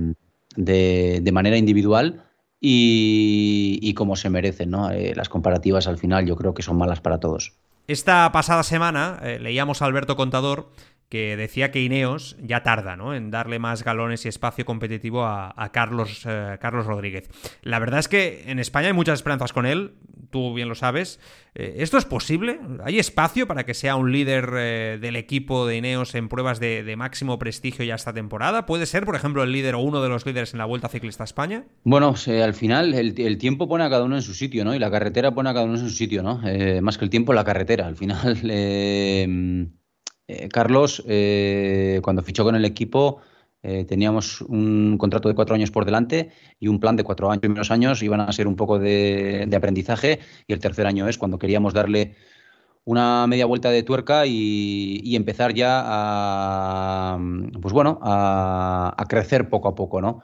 de, 0.56 1.32
manera 1.34 1.58
individual 1.58 2.24
y, 2.62 3.94
como 3.94 4.16
se 4.16 4.30
merecen. 4.30 4.72
¿no? 4.72 4.90
Eh, 4.90 5.14
las 5.16 5.28
comparativas 5.28 5.88
al 5.88 5.98
final 5.98 6.26
yo 6.26 6.38
creo 6.38 6.54
que 6.54 6.64
son 6.64 6.78
malas 6.78 7.02
para 7.02 7.20
todos. 7.20 7.54
Esta 7.88 8.32
pasada 8.32 8.64
semana 8.64 9.22
leíamos 9.40 9.82
a 9.82 9.86
Alberto 9.86 10.16
Contador 10.16 10.70
que 11.10 11.38
decía 11.38 11.72
que 11.72 11.82
Ineos 11.82 12.36
ya 12.42 12.64
tarda 12.64 12.96
¿no? 12.96 13.14
en 13.14 13.32
darle 13.32 13.60
más 13.60 13.84
galones 13.84 14.26
y 14.26 14.30
espacio 14.30 14.66
competitivo 14.66 15.26
a, 15.26 15.70
Carlos, 15.72 16.28
Carlos 16.60 16.86
Rodríguez. 16.86 17.30
La 17.62 17.80
verdad 17.80 18.00
es 18.00 18.08
que 18.08 18.44
en 18.48 18.60
España 18.60 18.88
hay 18.88 18.94
muchas 18.94 19.20
esperanzas 19.20 19.54
con 19.54 19.66
él 19.66 19.94
tú 20.36 20.54
bien 20.54 20.68
lo 20.68 20.76
sabes. 20.76 21.18
Eh, 21.56 21.76
¿Esto 21.78 21.98
es 21.98 22.04
posible? 22.04 22.60
¿Hay 22.84 23.00
espacio 23.00 23.48
para 23.48 23.66
que 23.66 23.74
sea 23.74 23.96
un 23.96 24.12
líder 24.12 24.50
eh, 24.58 24.98
del 25.00 25.16
equipo 25.16 25.66
de 25.66 25.78
Ineos 25.78 26.14
en 26.14 26.28
pruebas 26.28 26.60
de, 26.60 26.94
máximo 26.98 27.40
prestigio 27.40 27.86
ya 27.86 27.96
esta 27.96 28.12
temporada? 28.12 28.66
¿Puede 28.66 28.86
ser, 28.86 29.06
por 29.06 29.16
ejemplo, 29.16 29.44
el 29.44 29.54
líder 29.54 29.76
o 29.76 29.80
uno 29.80 30.02
de 30.02 30.10
los 30.10 30.26
líderes 30.26 30.54
en 30.54 30.60
la 30.60 30.66
Vuelta 30.66 30.90
Ciclista 30.90 31.24
España? 31.24 31.64
Bueno, 31.86 32.16
al 32.28 32.54
final 32.54 32.94
el, 32.94 33.38
tiempo 33.38 33.70
pone 33.70 33.86
a 33.86 33.90
cada 33.90 34.04
uno 34.04 34.18
en 34.18 34.22
su 34.22 34.34
sitio, 34.34 34.66
¿no? 34.66 34.76
Y 34.76 34.80
la 34.80 34.92
carretera 34.92 35.34
pone 35.34 35.50
a 35.50 35.54
cada 35.54 35.66
uno 35.66 35.76
en 35.76 35.80
su 35.80 35.90
sitio, 35.90 36.22
¿no? 36.22 36.42
Eh, 36.46 36.82
más 36.82 36.98
que 36.98 37.06
el 37.06 37.10
tiempo, 37.10 37.32
la 37.32 37.46
carretera. 37.46 37.88
Al 37.88 37.96
final, 37.96 38.36
Carlos, 40.52 41.04
cuando 42.02 42.24
fichó 42.24 42.44
con 42.44 42.56
el 42.56 42.66
equipo 42.66 43.22
eh, 43.68 43.84
teníamos 43.84 44.42
un 44.42 44.96
contrato 45.00 45.28
de 45.28 45.34
cuatro 45.34 45.56
años 45.56 45.72
por 45.72 45.86
delante 45.86 46.30
y 46.60 46.68
un 46.68 46.80
plan 46.80 46.96
de 46.96 47.04
cuatro 47.04 47.32
años. 47.32 47.38
Los 47.38 47.42
primeros 47.42 47.72
años 47.72 48.04
iban 48.04 48.22
a 48.22 48.32
ser 48.32 48.48
un 48.48 48.56
poco 48.56 48.78
de, 48.78 49.50
aprendizaje 49.58 50.20
y 50.46 50.54
el 50.54 50.60
tercer 50.60 50.86
año 50.86 51.08
es 51.08 51.18
cuando 51.18 51.40
queríamos 51.40 51.74
darle 51.74 52.16
una 52.84 53.26
media 53.26 53.48
vuelta 53.48 53.72
de 53.72 53.82
tuerca 53.82 54.28
y, 54.28 55.16
empezar 55.16 55.56
ya 55.56 55.82
a, 55.84 57.20
pues 57.60 57.74
bueno, 57.74 57.98
a, 58.04 59.04
crecer 59.10 59.50
poco 59.50 59.68
a 59.68 59.74
poco, 59.74 60.00
¿no? 60.00 60.22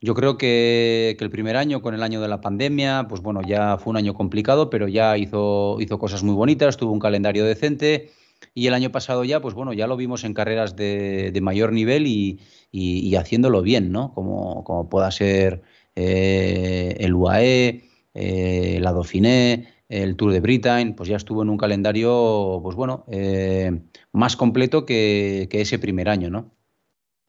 Yo 0.00 0.14
creo 0.14 0.38
que, 0.38 1.14
el 1.20 1.30
primer 1.30 1.56
año, 1.56 1.82
con 1.82 1.94
el 1.94 2.02
año 2.02 2.22
de 2.22 2.28
la 2.28 2.40
pandemia, 2.40 3.06
pues 3.06 3.20
bueno, 3.20 3.42
ya 3.46 3.76
fue 3.76 3.90
un 3.90 3.98
año 3.98 4.14
complicado, 4.14 4.70
pero 4.70 4.88
ya 4.88 5.18
hizo, 5.18 5.76
hizo 5.80 5.98
cosas 5.98 6.22
muy 6.22 6.34
bonitas, 6.34 6.78
tuvo 6.78 6.92
un 6.92 7.00
calendario 7.00 7.44
decente 7.44 8.12
y 8.54 8.66
el 8.66 8.74
año 8.74 8.90
pasado 8.90 9.24
ya, 9.24 9.40
pues 9.40 9.54
bueno, 9.54 9.72
ya 9.72 9.86
lo 9.86 9.96
vimos 9.96 10.24
en 10.24 10.34
carreras 10.34 10.76
de, 10.76 11.36
mayor 11.42 11.72
nivel 11.72 12.06
y, 12.06 13.14
haciéndolo 13.16 13.62
bien, 13.62 13.92
¿no? 13.92 14.12
Como, 14.14 14.64
como 14.64 14.88
pueda 14.88 15.10
ser 15.10 15.62
eh, 16.00 16.96
el 17.00 17.14
UAE, 17.14 17.82
eh, 18.14 18.78
la 18.80 18.92
Dauphiné, 18.92 19.68
el 19.88 20.16
Tour 20.16 20.32
de 20.32 20.40
Britain, 20.40 20.94
pues 20.94 21.08
ya 21.08 21.16
estuvo 21.16 21.42
en 21.42 21.50
un 21.50 21.56
calendario, 21.56 22.60
pues 22.62 22.76
bueno, 22.76 23.04
eh, 23.10 23.80
más 24.12 24.36
completo 24.36 24.86
que, 24.86 25.48
ese 25.50 25.78
primer 25.78 26.08
año, 26.08 26.30
¿no? 26.30 26.54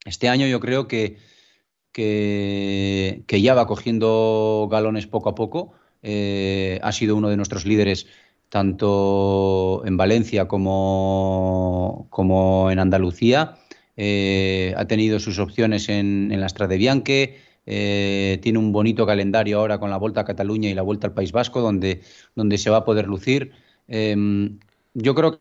Este 0.04 0.28
año 0.28 0.46
yo 0.46 0.60
creo 0.60 0.86
que, 0.88 1.16
que, 1.92 3.24
ya 3.28 3.54
va 3.54 3.66
cogiendo 3.66 4.68
galones 4.70 5.06
poco 5.06 5.30
a 5.30 5.34
poco. 5.34 5.72
ha 6.02 6.92
sido 6.92 7.16
uno 7.16 7.28
de 7.28 7.36
nuestros 7.36 7.66
líderes 7.66 8.06
tanto 8.50 9.82
en 9.86 9.96
Valencia 9.96 10.46
como, 10.46 12.08
como 12.10 12.70
en 12.70 12.80
Andalucía. 12.80 13.56
Eh, 13.96 14.74
ha 14.76 14.84
tenido 14.86 15.18
sus 15.18 15.38
opciones 15.38 15.88
en, 15.88 16.30
en 16.32 16.40
la 16.40 16.48
Strade 16.48 16.76
Bianche, 16.76 17.38
eh, 17.66 18.38
tiene 18.42 18.58
un 18.58 18.72
bonito 18.72 19.06
calendario 19.06 19.60
ahora 19.60 19.78
con 19.78 19.90
la 19.90 19.96
Vuelta 19.96 20.22
a 20.22 20.24
Cataluña 20.24 20.68
y 20.68 20.74
la 20.74 20.82
Vuelta 20.82 21.06
al 21.06 21.14
País 21.14 21.32
Vasco, 21.32 21.60
donde, 21.60 22.02
donde 22.34 22.58
se 22.58 22.70
va 22.70 22.78
a 22.78 22.84
poder 22.84 23.06
lucir. 23.06 23.52
Em, 23.86 24.58
yo 24.94 25.14
creo 25.14 25.32
que 25.32 25.40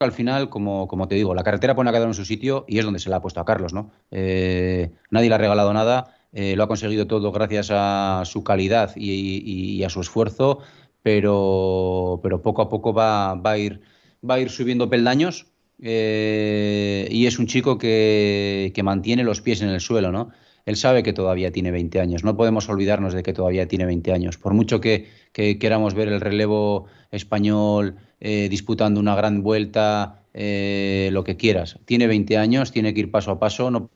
al 0.00 0.12
final, 0.12 0.50
como, 0.50 0.88
como, 0.88 1.08
te 1.08 1.14
digo, 1.14 1.34
la 1.34 1.44
carretera 1.44 1.74
pone 1.74 1.88
a 1.88 1.92
cada 1.92 2.04
uno 2.04 2.10
en 2.10 2.16
su 2.16 2.26
sitio 2.26 2.66
y 2.68 2.78
es 2.78 2.84
donde 2.84 3.00
se 3.00 3.08
la 3.08 3.16
ha 3.16 3.22
puesto 3.22 3.40
a 3.40 3.46
Carlos. 3.46 3.72
¿no? 3.72 3.92
Eh, 4.10 4.90
nadie 5.10 5.28
le 5.30 5.34
ha 5.36 5.38
regalado 5.38 5.72
nada, 5.72 6.16
lo 6.32 6.64
ha 6.64 6.68
conseguido 6.68 7.06
todo 7.06 7.30
gracias 7.30 7.68
a 7.70 8.24
su 8.24 8.42
calidad 8.42 8.90
y 8.96 9.82
a 9.84 9.88
su 9.88 10.00
esfuerzo 10.00 10.58
pero, 11.04 12.18
pero 12.22 12.40
poco 12.40 12.62
a 12.62 12.70
poco 12.70 12.94
va, 12.94 13.34
va, 13.34 13.52
a, 13.52 13.58
ir, 13.58 13.82
va 14.28 14.36
a 14.36 14.40
ir 14.40 14.48
subiendo 14.48 14.88
peldaños 14.88 15.46
eh, 15.82 17.06
y 17.10 17.26
es 17.26 17.38
un 17.38 17.46
chico 17.46 17.76
que, 17.76 18.72
que, 18.74 18.82
mantiene 18.82 19.22
los 19.22 19.42
pies 19.42 19.60
en 19.60 19.68
el 19.68 19.82
suelo, 19.82 20.12
¿no? 20.12 20.30
Él 20.64 20.76
sabe 20.76 21.02
que 21.02 21.12
todavía 21.12 21.52
tiene 21.52 21.70
20 21.70 22.00
años, 22.00 22.24
no 22.24 22.38
podemos 22.38 22.70
olvidarnos 22.70 23.12
de 23.12 23.22
que 23.22 23.34
todavía 23.34 23.68
tiene 23.68 23.84
20 23.84 24.12
años. 24.12 24.38
Por 24.38 24.54
mucho 24.54 24.80
que, 24.80 25.10
que 25.34 25.58
queramos 25.58 25.92
ver 25.92 26.08
el 26.08 26.22
relevo 26.22 26.86
español 27.10 27.96
eh, 28.20 28.48
disputando 28.48 28.98
una 28.98 29.14
gran 29.14 29.42
vuelta, 29.42 30.22
eh, 30.32 31.10
lo 31.12 31.22
que 31.22 31.36
quieras, 31.36 31.78
tiene 31.84 32.06
20 32.06 32.38
años, 32.38 32.72
tiene 32.72 32.94
que 32.94 33.00
ir 33.00 33.10
paso 33.10 33.30
a 33.30 33.38
paso, 33.38 33.70
no 33.70 33.90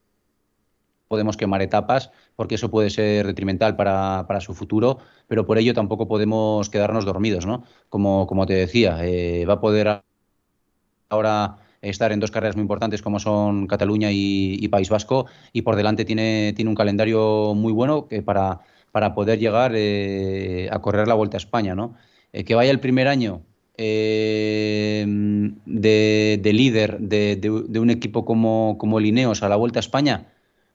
podemos 1.08 1.36
quemar 1.36 1.62
etapas 1.62 2.10
porque 2.36 2.54
eso 2.54 2.70
puede 2.70 2.90
ser 2.90 3.26
detrimental 3.26 3.74
para, 3.74 4.26
para, 4.28 4.40
su 4.40 4.54
futuro, 4.54 4.98
pero 5.26 5.46
por 5.46 5.58
ello 5.58 5.74
tampoco 5.74 6.06
podemos 6.06 6.70
quedarnos 6.70 7.04
dormidos, 7.04 7.46
¿no? 7.46 7.64
Como, 7.88 8.26
como 8.26 8.46
te 8.46 8.54
decía, 8.54 8.98
eh, 9.02 9.44
va 9.46 9.54
a 9.54 9.60
poder 9.60 10.02
ahora 11.08 11.56
estar 11.80 12.12
en 12.12 12.20
dos 12.20 12.30
carreras 12.30 12.56
muy 12.56 12.62
importantes 12.62 13.02
como 13.02 13.18
son 13.18 13.66
Cataluña 13.66 14.10
y, 14.12 14.68
País 14.68 14.90
Vasco 14.90 15.26
y 15.52 15.62
por 15.62 15.76
delante 15.76 16.04
tiene, 16.04 16.52
tiene 16.54 16.68
un 16.68 16.74
calendario 16.74 17.54
muy 17.54 17.72
bueno 17.72 18.06
que 18.06 18.22
para, 18.22 18.60
para 18.92 19.14
poder 19.14 19.38
llegar 19.38 19.72
eh, 19.74 20.68
a 20.70 20.78
correr 20.80 21.08
la 21.08 21.14
Vuelta 21.14 21.36
a 21.36 21.38
España, 21.38 21.74
¿no? 21.74 21.94
Eh, 22.32 22.44
que 22.44 22.54
vaya 22.54 22.70
el 22.70 22.80
primer 22.80 23.08
año 23.08 23.42
de, 23.76 25.56
de, 25.64 26.52
líder 26.52 26.98
de, 26.98 27.36
de, 27.36 27.78
un 27.78 27.90
equipo 27.90 28.24
como, 28.24 28.76
como 28.76 28.98
el 28.98 29.06
Ineos 29.06 29.44
a 29.44 29.48
la 29.48 29.54
Vuelta 29.54 29.78
a 29.78 29.80
España, 29.80 30.26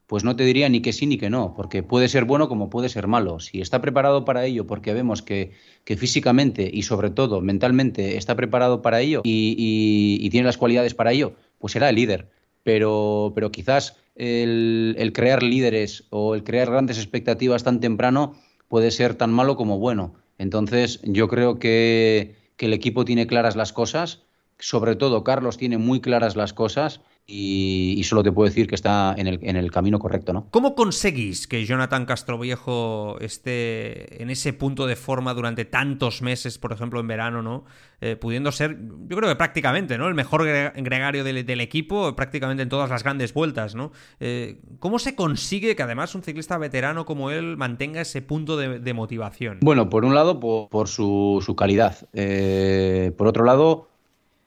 pues 0.08 0.24
no 0.24 0.36
te 0.36 0.44
diría 0.44 0.70
ni 0.70 0.82
que 0.82 0.94
sí 0.94 1.06
ni 1.06 1.18
que 1.18 1.30
no, 1.30 1.54
porque 1.56 1.82
puede 1.84 2.08
ser 2.10 2.26
bueno 2.26 2.50
como 2.50 2.70
puede 2.70 2.90
ser 2.90 3.08
malo. 3.08 3.40
Si 3.40 3.62
está 3.62 3.82
preparado 3.82 4.26
para 4.26 4.46
ello, 4.46 4.68
porque 4.68 4.94
vemos 4.94 5.22
que, 5.22 5.54
físicamente 5.86 6.70
y 6.72 6.84
sobre 6.84 7.10
todo 7.10 7.42
mentalmente 7.42 8.18
está 8.18 8.36
preparado 8.36 8.82
para 8.82 9.02
ello 9.02 9.22
y, 9.24 10.30
tiene 10.30 10.46
las 10.46 10.58
cualidades 10.58 10.94
para 10.94 11.12
ello, 11.12 11.36
pues 11.60 11.74
será 11.74 11.90
el 11.90 11.96
líder. 11.96 12.30
Pero, 12.64 13.34
pero 13.36 13.52
quizás 13.52 13.98
el, 14.16 15.12
crear 15.14 15.44
líderes 15.44 16.06
o 16.10 16.36
el 16.36 16.44
crear 16.44 16.70
grandes 16.70 16.98
expectativas 16.98 17.64
tan 17.64 17.80
temprano 17.80 18.36
puede 18.68 18.92
ser 18.92 19.16
tan 19.16 19.32
malo 19.32 19.56
como 19.56 19.80
bueno. 19.80 20.16
Entonces 20.38 21.02
yo 21.04 21.28
creo 21.28 21.60
que, 21.60 22.36
que 22.56 22.66
el 22.66 22.74
equipo 22.74 23.06
tiene 23.06 23.28
claras 23.28 23.56
las 23.56 23.74
cosas, 23.74 24.24
sobre 24.60 24.96
todo 24.96 25.24
Carlos 25.24 25.58
tiene 25.58 25.78
muy 25.78 26.02
claras 26.02 26.36
las 26.36 26.54
cosas 26.54 27.02
y, 27.26 28.02
solo 28.04 28.22
te 28.22 28.34
puedo 28.34 28.50
decir 28.50 28.68
que 28.68 28.76
está 28.76 29.16
en 29.18 29.28
el, 29.28 29.40
en 29.44 29.56
el, 29.56 29.72
camino 29.72 29.98
correcto, 29.98 30.34
¿no? 30.34 30.48
¿Cómo 30.52 30.76
conseguís 30.76 31.48
que 31.48 31.66
Jonathan 31.66 32.06
Castroviejo 32.06 33.18
esté 33.22 34.22
en 34.22 34.30
ese 34.30 34.52
punto 34.52 34.88
de 34.88 34.98
forma 34.98 35.34
durante 35.34 35.64
tantos 35.64 36.22
meses, 36.22 36.58
por 36.58 36.74
ejemplo 36.74 37.00
en 37.00 37.08
verano, 37.08 37.42
¿no? 37.42 37.64
Eh, 38.02 38.18
pudiendo 38.18 38.52
ser, 38.52 38.78
yo 39.08 39.16
creo 39.16 39.30
que 39.30 39.38
prácticamente, 39.38 39.98
¿no? 39.98 40.10
El 40.10 40.16
mejor 40.16 40.44
gregario 40.44 41.24
del, 41.24 41.62
equipo, 41.62 42.14
prácticamente 42.14 42.64
en 42.64 42.70
todas 42.70 42.90
las 42.90 43.04
grandes 43.04 43.34
vueltas, 43.34 43.74
¿no? 43.74 43.94
Eh, 44.20 44.60
¿Cómo 44.80 45.00
se 45.00 45.16
consigue 45.16 45.78
que 45.78 45.84
además 45.84 46.16
un 46.16 46.24
ciclista 46.24 46.58
veterano 46.58 47.06
como 47.06 47.32
él 47.32 47.56
mantenga 47.56 48.02
ese 48.02 48.22
punto 48.22 48.58
de, 48.58 48.94
motivación? 48.94 49.60
Bueno, 49.62 49.90
por 49.90 50.04
un 50.04 50.14
lado, 50.14 50.42
por, 50.42 50.90
su, 50.90 51.42
su, 51.44 51.56
calidad. 51.56 52.10
Eh, 52.12 53.14
por 53.18 53.28
otro 53.28 53.46
lado, 53.46 53.88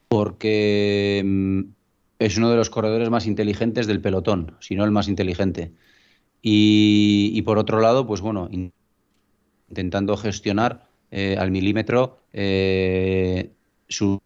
porque 0.09 1.23
mm, 1.25 1.76
es 2.19 2.37
uno 2.37 2.51
de 2.51 2.57
los 2.57 2.71
corredores 2.71 3.11
más 3.11 3.27
inteligentes 3.27 3.87
del 3.87 4.01
pelotón, 4.01 4.57
si 4.61 4.75
no 4.75 4.85
el 4.85 4.91
más 4.91 5.09
inteligente. 5.09 5.73
Y, 6.43 7.43
por 7.43 7.59
otro 7.59 7.81
lado, 7.81 8.07
pues 8.07 8.21
bueno, 8.21 8.49
intentando 9.69 10.17
gestionar 10.17 10.87
eh, 11.11 11.37
al 11.39 11.51
milímetro 11.51 12.21
eh, 12.33 13.51
su, 13.89 14.21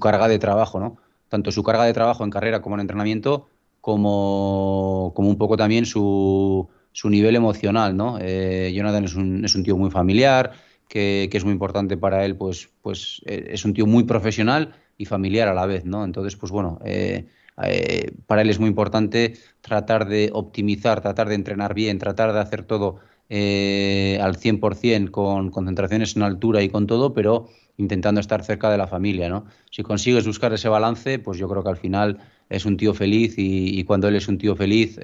carga 0.00 0.28
de 0.28 0.38
trabajo, 0.38 0.78
¿no? 0.78 0.98
Tanto 1.28 1.50
su 1.50 1.62
carga 1.64 1.84
de 1.84 1.92
trabajo 1.92 2.22
en 2.24 2.30
carrera 2.30 2.62
como 2.62 2.76
en 2.76 2.82
entrenamiento, 2.82 3.48
como, 3.80 5.12
un 5.16 5.38
poco 5.38 5.56
también 5.56 5.86
su, 5.86 6.68
nivel 7.04 7.34
emocional, 7.34 7.96
¿no? 7.96 8.18
Eh, 8.20 8.72
Jonathan 8.72 9.04
es 9.04 9.14
un, 9.14 9.44
es 9.44 9.54
un 9.54 9.64
tío 9.64 9.76
muy 9.76 9.90
familiar, 9.90 10.52
que, 10.88 11.28
que, 11.30 11.38
es 11.38 11.44
muy 11.44 11.52
importante 11.52 11.96
para 11.96 12.24
él, 12.24 12.36
pues, 12.36 12.70
pues 12.82 13.22
es 13.24 13.64
un 13.64 13.74
tío 13.74 13.86
muy 13.86 14.04
profesional 14.04 14.74
y 15.00 15.06
familiar 15.06 15.48
a 15.48 15.54
la 15.54 15.64
vez, 15.64 15.86
¿no? 15.86 16.04
Entonces, 16.04 16.36
pues 16.36 16.52
bueno, 16.52 16.78
eh, 16.84 17.24
eh, 17.62 18.12
para 18.26 18.42
él 18.42 18.50
es 18.50 18.58
muy 18.58 18.68
importante 18.68 19.32
tratar 19.62 20.06
de 20.06 20.28
optimizar, 20.30 21.00
tratar 21.00 21.26
de 21.30 21.36
entrenar 21.36 21.72
bien, 21.72 21.98
tratar 21.98 22.34
de 22.34 22.38
hacer 22.38 22.64
todo 22.64 22.98
eh, 23.30 24.18
al 24.20 24.36
100% 24.36 25.10
con 25.10 25.50
concentraciones 25.50 26.16
en 26.16 26.22
altura 26.22 26.62
y 26.62 26.68
con 26.68 26.86
todo, 26.86 27.14
pero 27.14 27.48
intentando 27.78 28.20
estar 28.20 28.44
cerca 28.44 28.70
de 28.70 28.76
la 28.76 28.86
familia, 28.88 29.30
¿no? 29.30 29.46
Si 29.70 29.82
consigues 29.82 30.26
buscar 30.26 30.52
ese 30.52 30.68
balance, 30.68 31.18
pues 31.18 31.38
yo 31.38 31.48
creo 31.48 31.62
que 31.62 31.70
al 31.70 31.78
final 31.78 32.18
es 32.50 32.66
un 32.66 32.76
tío 32.76 32.92
feliz 32.92 33.36
y, 33.38 33.82
cuando 33.84 34.06
él 34.08 34.16
es 34.16 34.28
un 34.28 34.36
tío 34.36 34.54
feliz, 34.54 34.96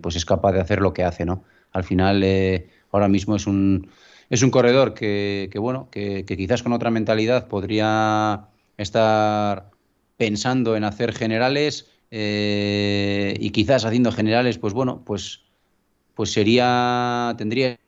pues 0.00 0.16
es 0.16 0.24
capaz 0.24 0.52
de 0.52 0.60
hacer 0.60 0.80
lo 0.80 0.94
que 0.94 1.04
hace, 1.04 1.26
¿no? 1.26 1.44
Al 1.72 1.84
final, 1.84 2.24
ahora 2.92 3.08
mismo 3.08 3.36
es 3.36 3.46
un, 3.46 3.90
es 4.30 4.42
un 4.42 4.50
corredor 4.50 4.94
que, 4.94 5.50
bueno, 5.56 5.88
que, 5.90 6.24
quizás 6.24 6.62
con 6.62 6.72
otra 6.72 6.90
mentalidad 6.90 7.48
podría 7.48 8.46
estar 8.82 9.70
pensando 10.16 10.76
en 10.76 10.84
hacer 10.84 11.12
generales 11.12 11.88
eh, 12.10 13.36
y 13.38 13.50
quizás 13.50 13.84
haciendo 13.84 14.12
generales, 14.12 14.58
pues 14.58 14.74
bueno, 14.74 15.02
pues, 15.04 15.42
pues 16.14 16.32
sería, 16.32 17.34
tendría 17.38 17.78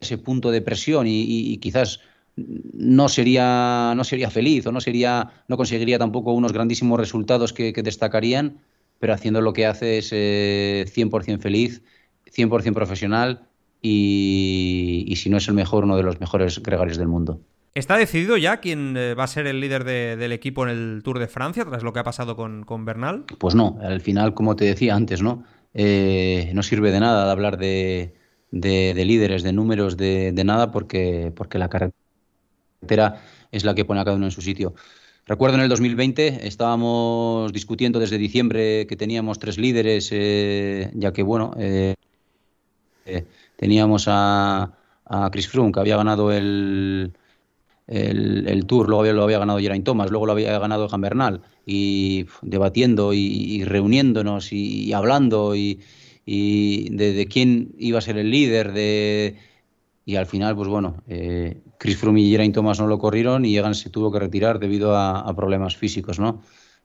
ese 0.00 0.18
punto 0.18 0.50
de 0.50 0.60
presión 0.60 1.06
y, 1.08 1.56
quizás 1.58 2.00
no 2.36 3.08
sería, 3.08 3.92
no 3.96 4.04
sería 4.04 4.30
feliz 4.30 4.66
o 4.66 4.72
no 4.72 4.80
sería, 4.80 5.42
no 5.48 5.56
conseguiría 5.56 5.98
tampoco 5.98 6.32
unos 6.32 6.52
grandísimos 6.52 6.98
resultados 6.98 7.52
que, 7.52 7.72
destacarían, 7.72 8.60
pero 8.98 9.14
haciendo 9.14 9.40
lo 9.40 9.52
que 9.52 9.66
hace 9.66 9.98
es 9.98 10.12
100% 10.12 11.34
eh, 11.34 11.38
feliz, 11.38 11.82
100% 12.26 12.74
profesional 12.74 13.48
y, 13.82 15.04
y 15.08 15.16
si 15.16 15.30
no 15.30 15.38
es 15.38 15.48
el 15.48 15.54
mejor, 15.54 15.84
uno 15.84 15.96
de 15.96 16.02
los 16.02 16.20
mejores 16.20 16.62
gregarios 16.62 16.98
del 16.98 17.08
mundo. 17.08 17.40
¿Está 17.78 17.96
decidido 17.96 18.36
ya 18.36 18.56
quién 18.56 18.96
eh, 18.96 19.14
va 19.14 19.22
a 19.22 19.28
ser 19.28 19.46
el 19.46 19.60
líder 19.60 19.84
del 19.84 20.32
equipo 20.32 20.64
en 20.64 20.70
el 20.70 21.00
Tour 21.04 21.20
de 21.20 21.28
Francia, 21.28 21.64
tras 21.64 21.84
lo 21.84 21.92
que 21.92 22.00
ha 22.00 22.02
pasado 22.02 22.34
con, 22.34 22.84
Bernal? 22.84 23.24
Pues 23.38 23.54
no, 23.54 23.78
al 23.80 24.00
final, 24.00 24.34
como 24.34 24.56
te 24.56 24.64
decía 24.64 24.96
antes, 24.96 25.22
¿no? 25.22 25.44
Eh, 25.74 26.50
no 26.54 26.64
sirve 26.64 26.90
de 26.90 26.98
nada 26.98 27.24
de 27.26 27.30
hablar 27.30 27.56
de, 27.56 28.14
líderes, 28.50 29.44
de 29.44 29.52
números, 29.52 29.96
de, 29.96 30.32
nada, 30.44 30.72
porque, 30.72 31.32
porque 31.36 31.58
la 31.58 31.68
carretera 31.68 33.22
es 33.52 33.62
la 33.62 33.76
que 33.76 33.84
pone 33.84 34.00
a 34.00 34.04
cada 34.04 34.16
uno 34.16 34.26
en 34.26 34.32
su 34.32 34.42
sitio. 34.42 34.74
Recuerdo 35.26 35.54
en 35.54 35.62
el 35.62 35.68
2020 35.68 36.48
estábamos 36.48 37.52
discutiendo 37.52 38.00
desde 38.00 38.18
diciembre 38.18 38.88
que 38.88 38.96
teníamos 38.96 39.38
tres 39.38 39.56
líderes, 39.56 40.08
eh, 40.10 40.90
ya 40.94 41.12
que 41.12 41.22
bueno, 41.22 41.54
teníamos 43.56 44.06
a, 44.08 44.72
a 45.04 45.30
Chris 45.30 45.46
Froome 45.48 45.70
que 45.70 45.78
había 45.78 45.96
ganado 45.96 46.32
el, 46.32 47.12
el, 47.88 48.66
Tour, 48.66 48.86
luego 48.88 49.00
había, 49.00 49.14
lo 49.14 49.24
había 49.24 49.38
ganado 49.38 49.58
Geraint 49.58 49.84
Thomas, 49.84 50.10
luego 50.10 50.26
lo 50.26 50.32
había 50.32 50.58
ganado 50.58 50.88
Jan 50.88 51.00
Bernal, 51.00 51.40
y 51.66 52.26
debatiendo 52.42 53.12
y, 53.14 53.64
reuniéndonos 53.64 54.52
y, 54.52 54.92
hablando 54.92 55.56
y, 55.56 55.80
de, 56.26 57.26
quién 57.30 57.74
iba 57.78 57.98
a 57.98 58.02
ser 58.02 58.18
el 58.18 58.30
líder, 58.30 58.72
de 58.72 59.36
y 60.04 60.16
al 60.16 60.24
final, 60.24 60.56
pues 60.56 60.68
bueno, 60.68 61.02
eh, 61.06 61.60
Chris 61.78 61.98
Froome 61.98 62.22
y 62.22 62.30
Geraint 62.30 62.54
Thomas 62.54 62.80
no 62.80 62.86
lo 62.86 62.98
corrieron 62.98 63.44
y 63.44 63.54
Egan 63.58 63.74
se 63.74 63.90
tuvo 63.90 64.10
que 64.10 64.18
retirar 64.18 64.58
debido 64.58 64.96
a, 64.96 65.34
problemas 65.36 65.76
físicos, 65.76 66.18
¿no? 66.18 66.40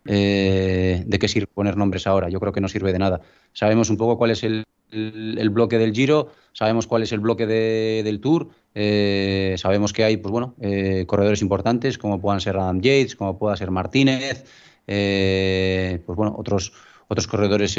Eh, 0.05 1.05
¿De 1.07 1.19
qué 1.19 1.29
sirve 1.29 1.47
poner 1.47 1.77
nombres 1.77 2.05
ahora? 2.05 2.27
Yo 2.27 2.41
creo 2.41 2.51
que 2.51 2.59
no 2.59 2.67
sirve 2.67 2.91
de 2.91 2.99
nada. 2.99 3.21
Sabemos 3.53 3.89
un 3.89 3.95
poco 3.95 4.17
cuál 4.17 4.31
es 4.31 4.43
el, 4.43 4.65
el, 4.93 5.49
bloque 5.49 5.77
del 5.77 5.93
Giro, 5.93 6.31
sabemos 6.53 6.87
cuál 6.87 7.03
es 7.03 7.11
el 7.11 7.19
bloque 7.19 7.45
del 7.47 8.19
Tour, 8.19 8.49
eh, 8.75 9.55
sabemos 9.57 9.93
que 9.93 10.03
hay, 10.03 10.17
pues 10.17 10.31
bueno, 10.31 10.55
eh, 10.61 11.05
corredores 11.07 11.41
importantes 11.41 11.97
como 11.97 12.19
puedan 12.21 12.41
ser 12.41 12.57
Adam 12.57 12.81
Yates, 12.81 13.15
como 13.15 13.37
pueda 13.37 13.55
ser 13.55 13.71
Martínez, 13.71 14.45
eh, 14.87 16.01
pues 16.05 16.15
bueno, 16.15 16.35
otros 16.37 16.73
otros 17.07 17.27
corredores 17.27 17.77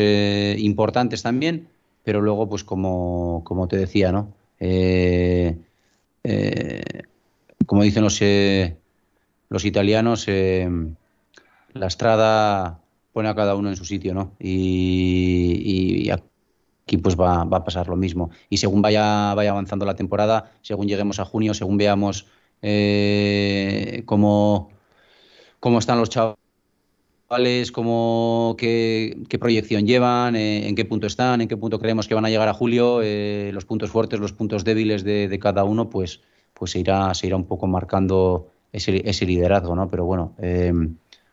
importantes 0.59 1.22
también, 1.22 1.68
pero 2.05 2.20
luego, 2.20 2.48
pues 2.48 2.62
como, 2.62 3.42
como 3.44 3.66
te 3.66 3.77
decía, 3.77 4.12
¿no? 4.12 4.33
como 7.66 7.83
dicen 7.83 8.05
los 8.05 8.20
los 9.48 9.64
italianos, 9.64 10.27
la 10.29 11.87
estrada 11.87 12.81
pone 13.14 13.29
a 13.29 13.35
cada 13.35 13.55
uno 13.55 13.70
en 13.70 13.77
su 13.77 13.85
sitio, 13.85 14.12
¿no? 14.12 14.33
Y, 14.38 16.05
y, 16.07 16.11
aquí 16.85 16.99
pues 16.99 17.18
va, 17.18 17.42
a 17.42 17.64
pasar 17.64 17.88
lo 17.88 17.97
mismo. 17.97 18.31
Y 18.49 18.59
según 18.59 18.83
vaya, 18.83 19.35
vaya 19.35 19.51
avanzando 19.51 19.87
la 19.87 19.97
temporada, 19.97 20.53
según 20.62 20.87
lleguemos 20.87 21.18
a 21.18 21.25
junio, 21.25 21.55
según 21.55 21.77
veamos 21.79 22.27
eh, 22.62 24.03
cómo, 24.05 24.70
cómo 25.61 25.79
están 25.79 25.99
los 25.99 26.11
chavales, 26.11 27.73
cómo, 27.73 28.55
qué, 28.59 29.16
proyección 29.40 29.87
llevan, 29.87 30.37
eh, 30.37 30.68
en 30.68 30.75
qué 30.75 30.85
punto 30.85 31.07
están, 31.07 31.40
en 31.40 31.49
qué 31.49 31.57
punto 31.57 31.79
creemos 31.79 32.07
que 32.07 32.14
van 32.14 32.27
a 32.27 32.31
llegar 32.31 32.49
a 32.49 32.55
julio, 32.55 33.01
eh, 33.03 33.51
los 33.55 33.64
puntos 33.64 33.90
fuertes, 33.90 34.20
los 34.20 34.33
puntos 34.33 34.62
débiles 34.62 35.05
de, 35.05 35.38
cada 35.40 35.64
uno, 35.64 35.88
pues, 35.88 36.20
pues 36.53 36.73
se, 36.73 36.81
irá, 36.81 37.14
se 37.14 37.27
irá 37.27 37.37
un 37.37 37.47
poco 37.47 37.66
marcando 37.66 38.51
ese, 38.73 39.03
ese 39.09 39.25
liderazgo, 39.25 39.75
¿no? 39.75 39.88
Pero 39.88 40.05
bueno, 40.05 40.35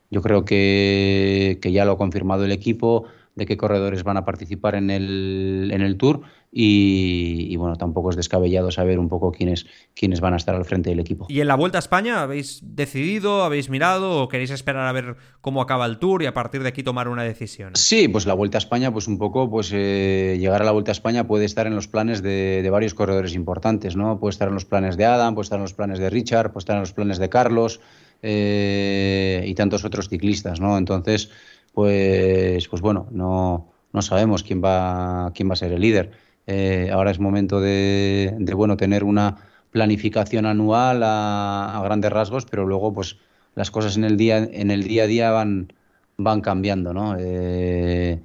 yo 0.10 0.22
creo 0.22 0.46
que, 0.46 1.60
que 1.62 1.72
ya 1.74 1.84
lo 1.84 1.94
ha 1.94 1.98
confirmado 1.98 2.46
el 2.46 2.52
equipo 2.52 3.06
de 3.36 3.46
qué 3.46 3.58
corredores 3.58 4.04
van 4.04 4.18
a 4.18 4.26
participar 4.26 4.76
en 4.76 4.90
el, 4.90 5.70
en 5.74 5.82
el 5.82 5.98
Tour 5.98 6.22
y, 6.54 7.56
bueno, 7.56 7.78
tampoco 7.78 8.10
es 8.10 8.18
descabellado 8.18 8.72
saber 8.72 9.00
un 9.00 9.08
poco 9.08 9.32
quiénes, 9.32 9.68
quiénes 9.96 10.20
van 10.20 10.34
a 10.34 10.38
estar 10.38 10.54
al 10.54 10.66
frente 10.66 10.90
del 10.90 11.00
equipo. 11.00 11.28
¿Y 11.30 11.40
en 11.40 11.48
la 11.48 11.56
Vuelta 11.56 11.78
a 11.78 11.80
España 11.80 12.22
habéis 12.22 12.60
decidido, 12.62 13.44
habéis 13.44 13.70
mirado 13.70 14.22
o 14.22 14.28
queréis 14.28 14.52
esperar 14.52 14.86
a 14.86 14.92
ver 14.92 15.16
cómo 15.40 15.62
acaba 15.62 15.86
el 15.86 15.98
Tour 15.98 16.24
y 16.24 16.26
a 16.26 16.34
partir 16.34 16.62
de 16.62 16.68
aquí 16.68 16.84
tomar 16.84 17.08
una 17.08 17.24
decisión? 17.24 17.72
Sí, 17.76 18.10
pues 18.10 18.26
la 18.26 18.34
Vuelta 18.34 18.58
a 18.58 18.60
España, 18.60 18.92
pues 18.92 19.08
un 19.08 19.18
poco, 19.18 19.50
pues 19.50 19.72
eh, 19.74 20.36
llegar 20.40 20.62
a 20.62 20.66
la 20.66 20.72
Vuelta 20.72 20.92
a 20.92 20.94
España 20.94 21.26
puede 21.26 21.46
estar 21.46 21.68
en 21.68 21.76
los 21.76 21.88
planes 21.88 22.22
de, 22.22 22.68
varios 22.70 22.94
corredores 22.94 23.34
importantes, 23.34 23.96
¿no? 23.96 24.20
Puede 24.20 24.32
estar 24.32 24.50
en 24.50 24.54
los 24.54 24.66
planes 24.66 24.98
de 24.98 25.06
Adam, 25.06 25.36
puede 25.36 25.46
estar 25.46 25.58
en 25.58 25.64
los 25.64 25.74
planes 25.74 26.00
de 26.00 26.10
Richard, 26.10 26.52
puede 26.52 26.64
estar 26.64 26.76
en 26.76 26.82
los 26.82 26.92
planes 26.92 27.18
de 27.18 27.30
Carlos 27.30 27.80
eh, 28.22 29.46
y 29.48 29.56
tantos 29.56 29.86
otros 29.86 30.10
ciclistas, 30.10 30.60
¿no? 30.60 30.78
Entonces 30.78 31.32
pues, 31.74 32.68
pues 32.68 32.82
bueno, 32.82 33.08
no, 33.12 33.72
no 33.94 34.02
sabemos 34.02 34.44
quién 34.44 34.64
va, 34.64 35.32
quién 35.34 35.50
va 35.50 35.54
a 35.54 35.58
ser 35.58 35.72
el 35.72 35.82
líder. 35.82 36.12
Eh, 36.48 36.90
ahora 36.92 37.12
es 37.12 37.20
momento 37.20 37.62
de, 37.62 38.36
bueno, 38.56 38.78
tener 38.78 39.04
una 39.04 39.38
planificación 39.72 40.46
anual 40.46 41.02
a, 41.04 41.80
grandes 41.84 42.12
rasgos, 42.12 42.46
pero 42.46 42.66
luego 42.66 42.94
pues 42.94 43.18
las 43.56 43.72
cosas 43.72 43.98
en 43.98 44.04
el 44.04 44.18
día, 44.18 44.38
en 44.38 44.72
el 44.72 44.84
día 44.84 45.04
a 45.04 45.08
día 45.08 45.32
van, 45.32 45.74
van 46.18 46.42
cambiando, 46.42 46.94
¿no? 46.94 47.16
Eh, 47.20 48.20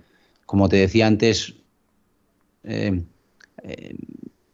como 0.44 0.68
te 0.68 0.76
decía 0.76 1.06
antes, 1.06 1.54
eh, 2.64 3.04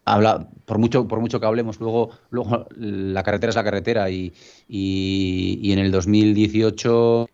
habla, 0.04 0.48
por 0.64 0.78
mucho, 0.78 1.08
por 1.08 1.20
mucho 1.20 1.40
que 1.40 1.46
hablemos, 1.46 1.80
luego, 1.80 2.10
luego 2.30 2.66
la 2.76 3.22
carretera 3.22 3.50
es 3.50 3.56
la 3.56 3.64
carretera 3.64 4.10
y, 4.10 4.32
y, 4.68 5.58
y 5.62 5.72
en 5.72 5.78
el 5.78 5.90
2018 5.90 7.28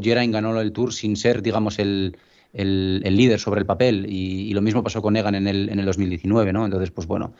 Geraint 0.00 0.32
ganó 0.32 0.58
el 0.60 0.72
Tour 0.72 0.92
sin 0.92 1.16
ser, 1.16 1.42
digamos, 1.42 1.78
el, 1.78 2.16
líder 2.52 3.38
sobre 3.38 3.60
el 3.60 3.66
papel 3.66 4.06
y, 4.08 4.52
lo 4.52 4.62
mismo 4.62 4.82
pasó 4.82 5.02
con 5.02 5.16
Egan 5.16 5.34
en 5.34 5.46
el, 5.46 5.68
en 5.68 5.78
el 5.78 5.84
2019, 5.86 6.52
¿no? 6.52 6.64
Entonces, 6.64 6.90
pues 6.90 7.06
bueno, 7.06 7.34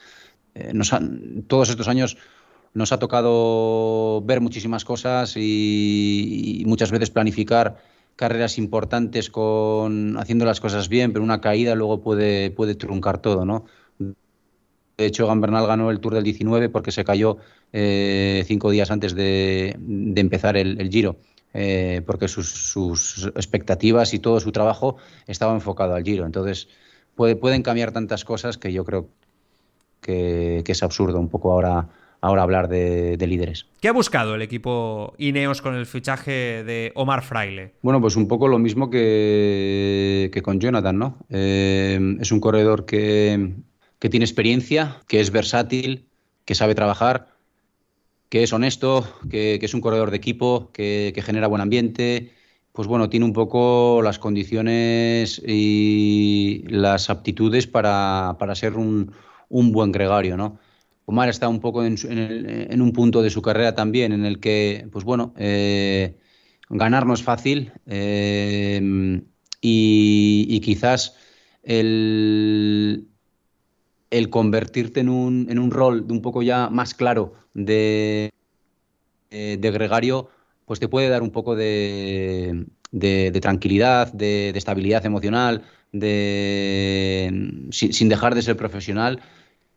eh, 0.55 0.73
nos 0.75 0.93
todos 1.47 1.71
estos 1.71 1.89
años 1.89 2.19
nos 2.75 2.93
ha 2.93 2.99
tocado 2.99 4.23
ver 4.23 4.41
muchísimas 4.41 4.85
cosas 4.85 5.35
y, 5.37 6.63
muchas 6.67 6.91
veces 6.91 7.11
planificar 7.11 7.83
carreras 8.17 8.59
importantes 8.59 9.31
con 9.31 10.17
haciendo 10.19 10.45
las 10.45 10.61
cosas 10.61 10.89
bien, 10.89 11.13
pero 11.13 11.25
una 11.25 11.41
caída 11.41 11.75
luego 11.75 12.01
puede, 12.03 12.51
puede 12.51 12.75
truncar 12.75 13.19
todo, 13.19 13.45
¿no? 13.45 13.65
De 13.99 15.07
hecho, 15.07 15.25
Egan 15.25 15.41
Bernal 15.41 15.67
ganó 15.67 15.91
el 15.93 16.01
Tour 16.01 16.15
del 16.15 16.25
19 16.25 16.69
porque 16.71 16.91
se 16.91 17.05
cayó 17.05 17.39
eh, 17.73 18.43
cinco 18.47 18.71
días 18.71 18.91
antes 18.91 19.15
de, 19.15 19.77
empezar 20.17 20.57
el, 20.57 20.91
Giro. 20.91 21.17
Eh, 21.61 22.03
porque 22.07 22.29
sus, 22.29 23.33
expectativas 23.35 24.15
y 24.15 24.21
todo 24.21 24.39
su 24.39 24.53
trabajo 24.53 24.97
estaba 25.27 25.55
enfocado 25.55 25.97
al 25.97 26.05
Giro. 26.05 26.25
Entonces, 26.25 26.69
puede, 27.17 27.35
pueden 27.35 27.63
cambiar 27.65 27.91
tantas 27.91 28.25
cosas 28.25 28.59
que 28.59 28.73
yo 28.73 28.85
creo 28.85 29.09
que, 30.01 30.63
es 30.65 30.83
absurdo 30.85 31.19
un 31.19 31.29
poco 31.29 31.51
ahora 31.51 31.89
ahora 32.21 32.43
hablar 32.43 32.69
de, 32.69 33.17
líderes. 33.27 33.67
¿Qué 33.81 33.89
ha 33.89 33.93
buscado 33.93 34.37
el 34.37 34.43
equipo 34.43 35.15
Ineos 35.19 35.61
con 35.63 35.75
el 35.75 35.87
fichaje 35.87 36.63
de 36.63 36.93
Omar 36.95 37.23
Fraile? 37.23 37.75
Bueno, 37.83 38.01
pues 38.01 38.15
un 38.15 38.29
poco 38.29 38.47
lo 38.47 38.59
mismo 38.59 38.89
que, 38.89 40.31
que 40.33 40.43
con 40.43 40.61
Jonathan, 40.61 40.97
¿no? 40.97 41.19
Eh, 41.29 42.17
es 42.21 42.31
un 42.31 42.41
corredor 42.41 42.87
que, 42.87 43.53
tiene 43.99 44.25
experiencia, 44.25 44.97
que 45.09 45.21
es 45.21 45.33
versátil, 45.33 46.07
que 46.45 46.55
sabe 46.55 46.77
trabajar, 46.77 47.29
que 48.29 48.43
es 48.43 48.53
honesto, 48.53 49.07
que, 49.31 49.59
es 49.61 49.75
un 49.75 49.81
corredor 49.81 50.11
de 50.11 50.17
equipo, 50.19 50.71
que, 50.73 51.13
genera 51.25 51.47
buen 51.47 51.63
ambiente. 51.63 52.33
Pues 52.73 52.89
bueno, 52.89 53.09
tiene 53.09 53.27
un 53.27 53.33
poco 53.33 54.01
las 54.03 54.19
condiciones 54.19 55.43
y 55.47 56.65
las 56.69 57.11
aptitudes 57.11 57.67
para, 57.67 58.37
ser 58.55 58.77
un, 58.77 59.13
un 59.49 59.73
buen 59.73 59.93
gregario, 59.93 60.37
¿no? 60.37 60.59
Omar 61.09 61.31
está 61.31 61.49
un 61.49 61.61
poco 61.61 61.83
en, 61.85 62.83
un 62.83 62.93
punto 62.93 63.23
de 63.23 63.31
su 63.31 63.41
carrera 63.41 63.75
también 63.75 64.13
en 64.13 64.27
el 64.27 64.41
que, 64.41 64.87
pues 64.93 65.07
bueno, 65.07 65.33
eh, 65.39 66.19
ganar 66.69 67.07
no 67.07 67.15
es 67.15 67.23
fácil 67.23 67.73
eh, 67.87 69.23
y, 69.63 70.61
quizás 70.61 71.17
el, 71.63 73.09
el 74.11 74.31
convertirte 74.31 75.01
en 75.01 75.09
un, 75.09 75.47
en 75.51 75.59
un, 75.59 75.71
rol 75.71 76.07
de 76.07 76.13
un 76.13 76.23
poco 76.23 76.43
ya 76.43 76.69
más 76.71 76.95
claro 76.95 77.35
de, 77.55 78.31
eh, 79.31 79.59
de 79.61 79.71
gregario, 79.71 80.29
pues 80.65 80.81
te 80.81 80.89
puede 80.89 81.09
dar 81.09 81.23
un 81.23 81.31
poco 81.31 81.57
de, 81.57 82.67
tranquilidad, 83.41 84.13
de, 84.13 84.51
estabilidad 84.51 85.05
emocional, 85.05 85.63
de, 85.93 87.67
sin 87.71 88.09
dejar 88.09 88.35
de 88.35 88.43
ser 88.43 88.57
profesional 88.57 89.21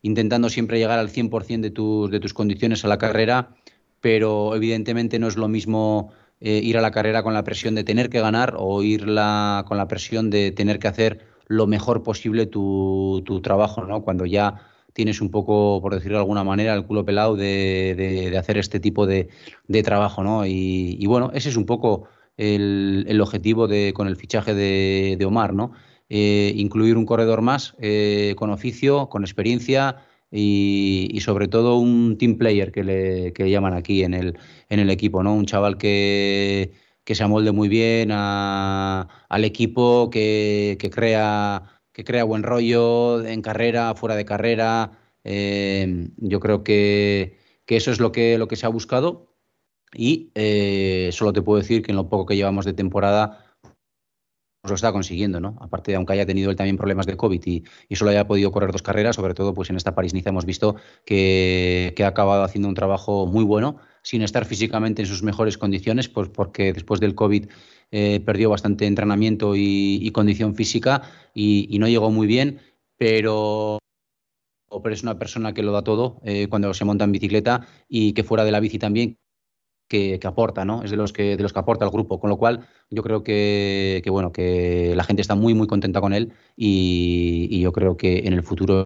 intentando 0.03 0.49
siempre 0.49 0.79
llegar 0.79 0.99
al 0.99 1.09
100% 1.09 1.61
de, 1.61 1.69
tus, 1.69 2.09
de 2.09 2.19
tus 2.19 2.33
condiciones 2.33 2.83
a 2.83 2.87
la 2.87 2.97
carrera, 2.97 3.55
pero 3.99 4.55
evidentemente 4.55 5.19
no 5.19 5.27
es 5.27 5.35
lo 5.35 5.47
mismo 5.47 6.11
eh, 6.39 6.59
ir 6.63 6.77
a 6.77 6.81
la 6.81 6.91
carrera 6.91 7.23
con 7.23 7.33
la 7.33 7.43
presión 7.43 7.75
de 7.75 7.83
tener 7.83 8.09
que 8.09 8.19
ganar 8.19 8.55
o 8.57 8.81
ir 8.81 9.01
con 9.05 9.77
la 9.77 9.85
presión 9.87 10.29
de 10.29 10.51
tener 10.51 10.79
que 10.79 10.87
hacer 10.87 11.30
lo 11.51 11.67
mejor 11.67 12.01
posible 12.01 12.45
tu, 12.45 13.41
trabajo, 13.43 13.83
¿no? 13.83 14.03
Cuando 14.03 14.25
ya 14.25 14.55
tienes 14.93 15.21
un 15.21 15.29
poco, 15.29 15.81
por 15.81 15.93
decirlo 15.93 16.17
de 16.17 16.21
alguna 16.21 16.43
manera, 16.43 16.73
el 16.73 16.85
culo 16.85 17.05
pelado 17.05 17.35
de, 17.35 18.33
hacer 18.39 18.57
este 18.57 18.79
tipo 18.79 19.05
de, 19.05 19.29
trabajo, 19.83 20.23
¿no? 20.23 20.45
Y, 20.45 21.05
bueno, 21.07 21.31
ese 21.33 21.49
es 21.49 21.57
un 21.57 21.65
poco 21.65 22.07
el, 22.37 23.05
el 23.07 23.19
objetivo 23.21 23.67
de, 23.67 23.91
con 23.93 24.07
el 24.07 24.15
fichaje 24.15 24.53
de, 24.53 25.25
Omar, 25.25 25.53
¿no? 25.53 25.73
Eh, 26.09 26.53
incluir 26.55 26.97
un 26.97 27.05
corredor 27.05 27.41
más 27.41 27.75
eh, 27.79 28.33
con 28.37 28.49
oficio, 28.49 29.07
con 29.09 29.23
experiencia 29.23 29.97
y, 30.31 31.17
sobre 31.21 31.47
todo 31.47 31.77
un 31.77 32.17
team 32.17 32.37
player 32.37 32.71
que 32.71 32.83
le, 32.83 33.49
llaman 33.49 33.73
aquí 33.73 34.03
en 34.03 34.13
el, 34.13 34.37
en 34.69 34.79
el 34.79 34.89
equipo, 34.89 35.23
¿no? 35.23 35.33
Un 35.35 35.45
chaval 35.45 35.77
que, 35.77 36.71
se 37.15 37.23
amolde 37.23 37.51
muy 37.51 37.69
bien 37.69 38.11
al 38.11 39.45
equipo, 39.45 40.09
que, 40.09 40.77
crea, 40.91 41.81
que 41.93 42.03
crea 42.03 42.23
buen 42.23 42.43
rollo 42.43 43.25
en 43.25 43.41
carrera, 43.41 43.95
fuera 43.95 44.15
de 44.15 44.25
carrera. 44.25 44.91
Eh, 45.23 46.09
yo 46.17 46.39
creo 46.39 46.63
que, 46.63 47.37
eso 47.67 47.91
es 47.91 47.99
lo 47.99 48.11
que, 48.11 48.37
lo 48.37 48.47
que 48.47 48.57
se 48.57 48.65
ha 48.65 48.69
buscado 48.69 49.33
y 49.93 50.31
solo 51.11 51.33
te 51.33 51.41
puedo 51.41 51.61
decir 51.61 51.81
que 51.81 51.91
en 51.91 51.97
lo 51.97 52.09
poco 52.09 52.25
que 52.25 52.35
llevamos 52.35 52.65
de 52.65 52.73
temporada 52.73 53.51
lo 54.63 54.75
está 54.75 54.91
consiguiendo, 54.91 55.39
¿no? 55.39 55.55
Aparte 55.59 55.91
de 55.91 55.95
aunque 55.95 56.13
haya 56.13 56.25
tenido 56.25 56.51
él 56.51 56.55
también 56.55 56.77
problemas 56.77 57.05
de 57.07 57.17
COVID 57.17 57.41
y, 57.45 57.63
solo 57.95 58.11
haya 58.11 58.27
podido 58.27 58.51
correr 58.51 58.71
dos 58.71 58.83
carreras, 58.83 59.15
sobre 59.15 59.33
todo 59.33 59.53
pues 59.53 59.69
en 59.69 59.75
esta 59.75 59.95
París-Niza 59.95 60.29
hemos 60.29 60.45
visto 60.45 60.75
que, 61.05 61.93
ha 62.03 62.07
acabado 62.07 62.43
haciendo 62.43 62.67
un 62.67 62.75
trabajo 62.75 63.25
muy 63.25 63.43
bueno, 63.43 63.77
sin 64.03 64.21
estar 64.21 64.45
físicamente 64.45 65.01
en 65.01 65.07
sus 65.07 65.23
mejores 65.23 65.57
condiciones, 65.57 66.09
pues 66.09 66.29
porque 66.29 66.73
después 66.73 66.99
del 66.99 67.15
COVID 67.15 67.47
eh, 67.91 68.19
perdió 68.25 68.49
bastante 68.49 68.85
entrenamiento 68.87 69.53
y, 69.55 70.09
condición 70.11 70.55
física 70.55 71.03
y, 71.33 71.77
no 71.79 71.87
llegó 71.87 72.11
muy 72.11 72.27
bien, 72.27 72.59
pero 72.97 73.77
pero 74.83 74.93
es 74.93 75.03
una 75.03 75.19
persona 75.19 75.53
que 75.53 75.63
lo 75.63 75.73
da 75.73 75.83
todo 75.83 76.21
eh, 76.23 76.47
cuando 76.49 76.73
se 76.73 76.85
monta 76.85 77.03
en 77.03 77.11
bicicleta 77.11 77.67
y 77.89 78.13
que 78.13 78.23
fuera 78.23 78.45
de 78.45 78.51
la 78.51 78.61
bici 78.61 78.79
también 78.79 79.17
que, 79.91 80.19
aporta, 80.23 80.63
¿no? 80.63 80.83
Es 80.83 80.91
de 80.91 80.97
los 80.97 81.11
que, 81.11 81.35
de 81.35 81.43
los 81.43 81.51
que 81.51 81.59
aporta 81.59 81.85
el 81.85 81.91
grupo. 81.91 82.19
Con 82.19 82.29
lo 82.29 82.37
cual, 82.37 82.67
yo 82.89 83.03
creo 83.03 83.23
que, 83.23 84.01
bueno, 84.07 84.31
que 84.31 84.93
la 84.95 85.03
gente 85.03 85.21
está 85.21 85.35
muy, 85.35 85.53
muy 85.53 85.67
contenta 85.67 85.99
con 85.99 86.13
él 86.13 86.33
y, 86.55 87.59
yo 87.59 87.71
creo 87.73 87.97
que 87.97 88.19
en 88.19 88.33
el 88.33 88.43
futuro 88.43 88.85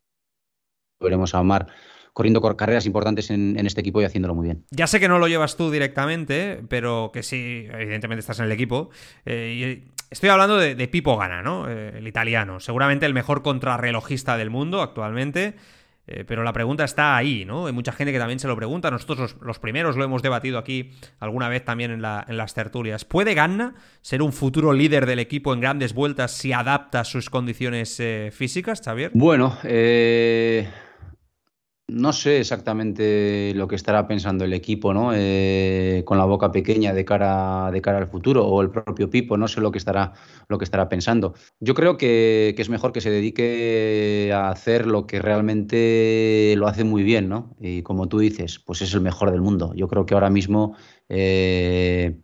veremos 0.99 1.35
a 1.35 1.41
Omar 1.41 1.67
corriendo 2.15 2.41
carreras 2.55 2.85
importantes 2.85 3.29
en, 3.29 3.63
este 3.67 3.81
equipo 3.81 4.01
y 4.01 4.05
haciéndolo 4.05 4.33
muy 4.33 4.45
bien. 4.45 4.63
Ya 4.71 4.87
sé 4.87 4.99
que 4.99 5.07
no 5.07 5.19
lo 5.19 5.27
llevas 5.27 5.57
tú 5.57 5.69
directamente, 5.69 6.63
pero 6.69 7.11
que 7.13 7.21
sí, 7.21 7.67
evidentemente 7.71 8.21
estás 8.21 8.39
en 8.39 8.45
el 8.45 8.53
equipo. 8.53 8.89
Eh, 9.25 9.83
estoy 10.09 10.29
hablando 10.29 10.57
de, 10.57 10.87
Pipo 10.87 11.17
Gana, 11.17 11.43
¿no? 11.43 11.69
Eh, 11.69 11.97
el 11.97 12.07
italiano. 12.07 12.59
Seguramente 12.59 13.05
el 13.05 13.13
mejor 13.13 13.43
contrarrelojista 13.43 14.37
del 14.37 14.49
mundo 14.49 14.81
actualmente. 14.81 15.55
Eh, 16.07 16.23
pero 16.25 16.43
la 16.43 16.53
pregunta 16.53 16.83
está 16.83 17.17
ahí, 17.17 17.45
¿no? 17.45 17.65
Hay 17.65 17.73
mucha 17.73 17.91
gente 17.91 18.13
que 18.13 18.19
también 18.19 18.39
se 18.39 18.47
lo 18.47 18.55
pregunta. 18.55 18.91
Nosotros 18.91 19.37
los, 19.41 19.59
primeros 19.59 19.97
lo 19.97 20.03
hemos 20.03 20.21
debatido 20.21 20.59
aquí 20.59 20.91
alguna 21.19 21.49
vez 21.49 21.65
también 21.65 21.91
en, 21.91 22.01
las 22.01 22.53
tertulias. 22.53 23.05
¿Puede 23.05 23.33
Ganna 23.33 23.75
ser 24.01 24.21
un 24.21 24.31
futuro 24.31 24.73
líder 24.73 25.05
del 25.05 25.19
equipo 25.19 25.53
en 25.53 25.61
grandes 25.61 25.93
vueltas 25.93 26.31
si 26.31 26.53
adapta 26.53 27.03
sus 27.03 27.29
condiciones 27.29 27.99
eh, 27.99 28.29
físicas, 28.31 28.81
Xavier? 28.83 29.11
Bueno, 29.13 29.57
eh, 29.63 30.69
no 31.87 32.13
sé 32.13 32.39
exactamente 32.39 33.53
lo 33.55 33.67
que 33.67 33.75
estará 33.75 34.07
pensando 34.07 34.43
el 34.43 34.53
equipo, 34.53 34.93
¿no? 34.93 35.11
Eh, 35.13 36.01
con 36.05 36.17
la 36.17 36.25
boca 36.25 36.51
pequeña 36.51 36.93
de 36.93 37.05
cara, 37.05 37.69
de 37.71 37.81
cara 37.81 37.99
al 37.99 38.07
futuro, 38.07 38.45
o 38.45 38.61
el 38.61 38.71
propio 38.71 39.09
Pipo, 39.09 39.37
no 39.37 39.47
sé 39.47 39.61
lo 39.61 39.71
que 39.71 39.77
estará, 39.77 40.13
lo 40.47 40.57
que 40.57 40.65
estará 40.65 40.89
pensando. 40.89 41.35
Yo 41.59 41.75
creo 41.75 41.97
que, 41.97 42.55
es 42.57 42.69
mejor 42.69 42.91
que 42.91 43.01
se 43.01 43.11
dedique 43.11 44.31
a 44.33 44.49
hacer 44.49 44.87
lo 44.87 45.05
que 45.05 45.21
realmente 45.21 46.55
lo 46.57 46.67
hace 46.67 46.83
muy 46.83 47.03
bien, 47.03 47.29
¿no? 47.29 47.55
Y 47.59 47.83
como 47.83 48.07
tú 48.07 48.17
dices, 48.19 48.59
pues 48.59 48.81
es 48.81 48.93
el 48.93 49.01
mejor 49.01 49.31
del 49.31 49.41
mundo. 49.41 49.73
Yo 49.75 49.87
creo 49.87 50.05
que 50.07 50.15
ahora 50.15 50.31
mismo, 50.31 50.75
eh, 51.07 52.19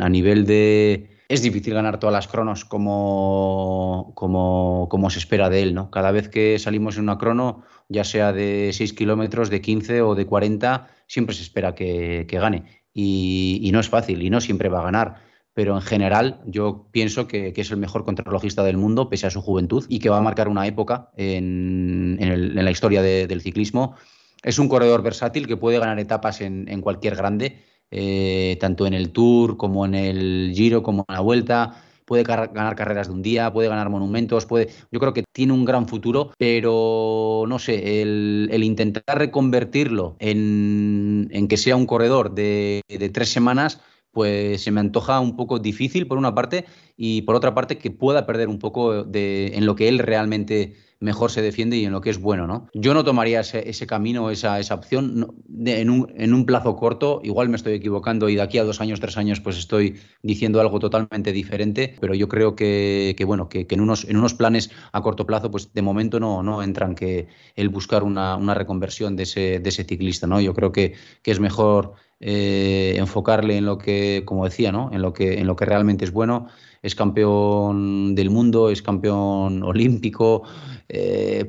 a 0.00 0.08
nivel 0.08 0.46
de 0.46 1.18
es 1.28 1.42
difícil 1.42 1.74
ganar 1.74 1.98
todas 1.98 2.12
las 2.12 2.26
cronos 2.26 2.64
como, 2.64 4.12
como, 4.14 4.88
como, 4.90 5.10
se 5.10 5.18
espera 5.18 5.50
de 5.50 5.62
él, 5.62 5.74
¿no? 5.74 5.90
Cada 5.90 6.10
vez 6.10 6.30
que 6.30 6.58
salimos 6.58 6.96
en 6.96 7.02
una 7.02 7.18
crono, 7.18 7.64
ya 7.88 8.04
sea 8.04 8.32
de 8.32 8.70
6 8.72 8.92
kilómetros, 8.92 9.50
de 9.50 9.60
15 9.60 10.02
o 10.02 10.14
de 10.14 10.26
40, 10.26 10.88
siempre 11.06 11.34
se 11.34 11.42
espera 11.42 11.74
que, 11.74 12.26
gane. 12.30 12.64
Y, 12.92 13.70
no 13.72 13.80
es 13.80 13.88
fácil 13.88 14.22
y 14.22 14.30
no 14.30 14.40
siempre 14.40 14.68
va 14.68 14.80
a 14.80 14.84
ganar. 14.84 15.22
Pero 15.54 15.74
en 15.74 15.82
general 15.82 16.40
yo 16.46 16.88
pienso 16.92 17.26
que, 17.26 17.52
es 17.56 17.70
el 17.70 17.78
mejor 17.78 18.04
contrarrelojista 18.04 18.62
del 18.62 18.76
mundo, 18.76 19.08
pese 19.08 19.26
a 19.26 19.30
su 19.30 19.40
juventud, 19.40 19.84
y 19.88 19.98
que 19.98 20.10
va 20.10 20.18
a 20.18 20.22
marcar 20.22 20.48
una 20.48 20.66
época 20.66 21.10
en, 21.16 22.18
la 22.54 22.70
historia 22.70 23.02
del 23.02 23.40
ciclismo. 23.40 23.96
Es 24.42 24.58
un 24.58 24.68
corredor 24.68 25.02
versátil 25.02 25.46
que 25.46 25.56
puede 25.56 25.78
ganar 25.78 25.98
etapas 25.98 26.40
en, 26.40 26.80
cualquier 26.80 27.16
grande, 27.16 27.64
eh, 27.90 28.56
tanto 28.60 28.86
en 28.86 28.94
el 28.94 29.10
Tour 29.10 29.56
como 29.56 29.86
en 29.86 29.94
el 29.94 30.52
Giro, 30.54 30.82
como 30.82 31.04
en 31.08 31.14
la 31.14 31.20
Vuelta 31.20 31.87
puede 32.08 32.24
ganar 32.24 32.74
carreras 32.74 33.08
de 33.08 33.12
un 33.12 33.20
día, 33.20 33.52
puede 33.52 33.68
ganar 33.68 33.90
monumentos, 33.90 34.46
puede. 34.46 34.70
Yo 34.90 34.98
creo 34.98 35.12
que 35.12 35.24
tiene 35.30 35.52
un 35.52 35.66
gran 35.66 35.86
futuro, 35.86 36.32
pero 36.38 37.44
no 37.46 37.58
sé, 37.58 38.00
el, 38.00 38.64
intentar 38.64 39.18
reconvertirlo 39.18 40.16
en, 40.18 41.28
que 41.48 41.56
sea 41.58 41.76
un 41.76 41.84
corredor 41.84 42.34
de, 42.34 42.80
tres 43.12 43.28
semanas, 43.28 43.82
pues 44.10 44.62
se 44.62 44.70
me 44.70 44.80
antoja 44.80 45.20
un 45.20 45.36
poco 45.36 45.58
difícil 45.58 46.06
por 46.06 46.16
una 46.16 46.34
parte 46.34 46.64
y 46.96 47.22
por 47.22 47.34
otra 47.34 47.54
parte 47.54 47.76
que 47.76 47.90
pueda 47.90 48.24
perder 48.24 48.48
un 48.48 48.58
poco 48.58 49.04
de, 49.04 49.48
en 49.54 49.66
lo 49.66 49.76
que 49.76 49.88
él 49.88 49.98
realmente 49.98 50.76
mejor 51.00 51.30
se 51.30 51.42
defiende 51.42 51.76
y 51.76 51.84
en 51.84 51.92
lo 51.92 52.00
que 52.00 52.10
es 52.10 52.20
bueno, 52.20 52.46
¿no? 52.46 52.68
Yo 52.74 52.92
no 52.94 53.04
tomaría 53.04 53.40
ese, 53.40 53.86
camino, 53.86 54.30
esa, 54.30 54.58
esa 54.58 54.74
opción 54.74 55.32
en, 55.64 55.90
un, 55.90 56.12
en, 56.16 56.34
un, 56.34 56.44
plazo 56.44 56.74
corto. 56.76 57.20
Igual 57.22 57.48
me 57.48 57.56
estoy 57.56 57.74
equivocando 57.74 58.28
y 58.28 58.34
de 58.34 58.42
aquí 58.42 58.58
a 58.58 58.64
dos 58.64 58.80
años, 58.80 58.98
tres 59.00 59.16
años, 59.16 59.40
pues 59.40 59.58
estoy 59.58 60.00
diciendo 60.22 60.60
algo 60.60 60.78
totalmente 60.80 61.32
diferente, 61.32 61.94
pero 62.00 62.14
yo 62.14 62.28
creo 62.28 62.56
que, 62.56 63.14
que 63.16 63.24
bueno, 63.24 63.48
que, 63.48 63.66
que, 63.66 63.76
en, 63.76 63.80
unos, 63.80 64.04
en 64.04 64.16
unos 64.16 64.34
planes 64.34 64.70
a 64.92 65.00
corto 65.02 65.26
plazo, 65.26 65.50
pues 65.50 65.72
de 65.72 65.82
momento 65.82 66.18
no, 66.18 66.42
no 66.42 66.62
entran 66.62 66.94
que 66.94 67.28
el 67.54 67.68
buscar 67.68 68.02
una, 68.02 68.36
una 68.36 68.54
reconversión 68.54 69.14
de 69.14 69.22
ese, 69.22 69.60
de 69.60 69.68
ese 69.68 69.84
ciclista, 69.84 70.26
¿no? 70.26 70.40
Yo 70.40 70.54
creo 70.54 70.72
que, 70.72 70.94
que 71.22 71.30
es 71.30 71.38
mejor 71.38 71.94
eh, 72.20 72.94
enfocarle 72.96 73.56
en 73.56 73.66
lo 73.66 73.78
que, 73.78 74.22
como 74.24 74.44
decía, 74.44 74.72
¿no? 74.72 74.90
En 74.92 75.02
lo 75.02 75.12
que, 75.12 75.38
en 75.38 75.46
lo 75.46 75.54
que 75.54 75.64
realmente 75.64 76.04
es 76.04 76.12
bueno 76.12 76.48
es 76.82 76.94
campeón 76.94 78.14
del 78.14 78.30
mundo, 78.30 78.70
es 78.70 78.82
campeón 78.82 79.62
olímpico, 79.62 80.42
eh, 80.88 81.48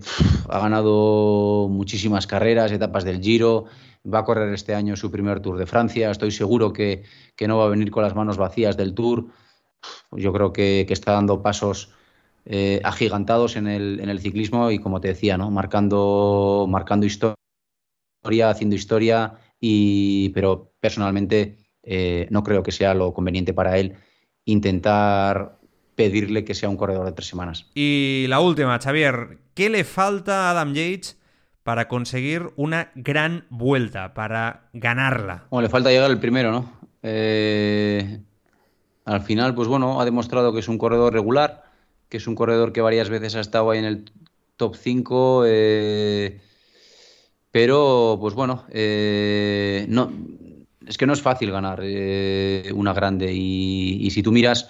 ha 0.50 0.60
ganado 0.60 1.68
muchísimas 1.70 2.28
carreras, 2.28 2.72
etapas 2.72 3.04
del 3.04 3.22
Giro, 3.22 3.66
va 4.12 4.20
a 4.20 4.26
correr 4.26 4.54
este 4.54 4.74
año 4.74 4.96
su 4.96 5.12
primer 5.12 5.40
Tour 5.40 5.58
de 5.58 5.66
Francia, 5.66 6.10
estoy 6.10 6.32
seguro 6.32 6.74
que, 6.74 7.04
no 7.48 7.58
va 7.58 7.66
a 7.66 7.70
venir 7.70 7.92
con 7.92 8.04
las 8.04 8.16
manos 8.16 8.38
vacías 8.38 8.78
del 8.78 8.94
Tour, 8.94 9.28
yo 10.12 10.34
creo 10.34 10.52
que, 10.52 10.86
está 10.90 11.14
dando 11.14 11.42
pasos 11.42 11.92
eh, 12.46 12.82
agigantados 12.84 13.56
en 13.56 13.68
el, 13.68 14.00
en 14.00 14.10
el, 14.10 14.20
ciclismo 14.20 14.72
y 14.72 14.80
como 14.80 15.00
te 15.00 15.10
decía, 15.10 15.38
¿no? 15.38 15.52
marcando, 15.52 16.66
marcando 16.68 17.06
historia, 17.06 17.36
haciendo 18.50 18.76
historia, 18.76 19.36
y, 19.60 20.30
pero 20.30 20.74
personalmente 20.80 21.58
eh, 21.84 22.28
no 22.30 22.44
creo 22.44 22.64
que 22.64 22.72
sea 22.72 22.94
lo 22.94 23.14
conveniente 23.14 23.54
para 23.54 23.78
él 23.78 23.96
intentar 24.46 25.60
pedirle 25.96 26.46
que 26.46 26.56
sea 26.56 26.70
un 26.70 26.78
corredor 26.78 27.06
de 27.06 27.12
tres 27.12 27.28
semanas. 27.28 27.66
Y 27.76 28.26
la 28.30 28.40
última, 28.40 28.80
Xavier, 28.80 29.40
¿qué 29.54 29.70
le 29.70 29.84
falta 29.84 30.48
a 30.48 30.52
Adam 30.52 30.74
Yates 30.74 31.18
para 31.64 31.88
conseguir 31.88 32.52
una 32.56 32.92
gran 32.96 33.46
vuelta, 33.50 34.14
para 34.14 34.70
ganarla? 34.74 35.46
Bueno, 35.50 35.64
le 35.64 35.70
falta 35.70 35.90
llegar 35.90 36.10
el 36.10 36.20
primero, 36.20 36.52
¿no? 36.52 36.80
Eh, 37.04 38.22
al 39.06 39.22
final, 39.22 39.56
pues 39.56 39.68
bueno, 39.68 40.00
ha 40.00 40.06
demostrado 40.06 40.54
que 40.54 40.60
es 40.60 40.68
un 40.68 40.78
corredor 40.78 41.14
regular, 41.14 41.64
que 42.08 42.18
es 42.18 42.28
un 42.28 42.36
corredor 42.36 42.72
que 42.72 42.82
varias 42.82 43.10
veces 43.10 43.36
ha 43.36 43.42
estado 43.42 43.72
ahí 43.72 43.80
en 43.80 43.86
el 43.86 44.12
top 44.56 44.76
5, 44.76 45.44
eh, 45.48 46.42
pero 47.52 48.18
pues 48.22 48.34
bueno, 48.34 48.66
eh, 48.70 49.86
no, 49.90 50.12
es 50.86 50.98
que 50.98 51.06
no 51.06 51.14
es 51.14 51.22
fácil 51.22 51.52
ganar 51.52 51.82
una 52.74 52.94
grande 52.94 53.34
y, 53.34 54.10
si 54.12 54.24
tú 54.24 54.32
miras 54.32 54.70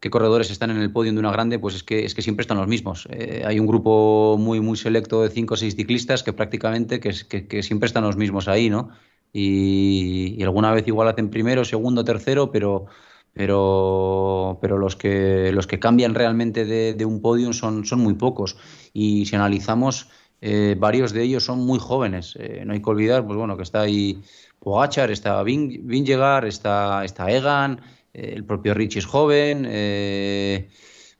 qué 0.00 0.10
corredores 0.10 0.50
están 0.50 0.70
en 0.70 0.78
el 0.78 0.92
podio 0.92 1.12
de 1.12 1.18
una 1.18 1.30
grande, 1.30 1.58
pues 1.58 1.74
es 1.74 1.82
que, 1.82 2.04
es 2.04 2.14
que 2.14 2.22
siempre 2.22 2.42
están 2.42 2.56
los 2.56 2.68
mismos. 2.68 3.06
hay 3.44 3.60
un 3.60 3.66
grupo 3.66 4.36
muy, 4.38 4.60
muy 4.60 4.76
selecto 4.76 5.22
de 5.22 5.30
5 5.30 5.54
o 5.54 5.56
6 5.56 5.76
ciclistas 5.76 6.22
que 6.22 6.32
prácticamente 6.32 7.00
que, 7.00 7.62
siempre 7.62 7.86
están 7.86 8.04
los 8.04 8.16
mismos 8.16 8.48
ahí, 8.48 8.70
¿no? 8.70 8.90
y, 9.32 10.42
alguna 10.42 10.72
vez 10.72 10.86
igual 10.88 11.08
hacen 11.08 11.30
primero, 11.30 11.64
segundo, 11.64 12.04
tercero, 12.04 12.50
pero, 12.50 12.86
pero, 13.32 14.58
pero 14.60 14.78
los, 14.78 14.96
que, 14.96 15.52
los 15.52 15.66
que 15.66 15.78
cambian 15.78 16.14
realmente 16.14 16.64
de, 16.64 17.04
un 17.04 17.20
podium 17.20 17.52
son, 17.52 17.84
son 17.84 18.00
muy 18.00 18.14
pocos. 18.14 18.56
Y 18.92 19.26
si 19.26 19.36
analizamos, 19.36 20.08
eh, 20.40 20.76
varios 20.78 21.12
de 21.12 21.22
ellos 21.22 21.44
son 21.44 21.60
muy 21.60 21.78
jóvenes. 21.78 22.36
Eh, 22.38 22.62
no 22.66 22.72
hay 22.72 22.82
que 22.82 22.90
olvidar 22.90 23.24
pues 23.24 23.36
bueno, 23.36 23.56
que 23.56 23.62
está 23.62 23.82
ahí 23.82 24.22
Pogachar, 24.60 25.10
está 25.10 25.42
Vingegaard, 25.42 26.46
está, 26.46 27.04
está 27.04 27.30
Egan, 27.30 27.80
eh, 28.12 28.32
el 28.36 28.44
propio 28.44 28.74
Rich 28.74 28.98
es 28.98 29.06
joven 29.06 29.66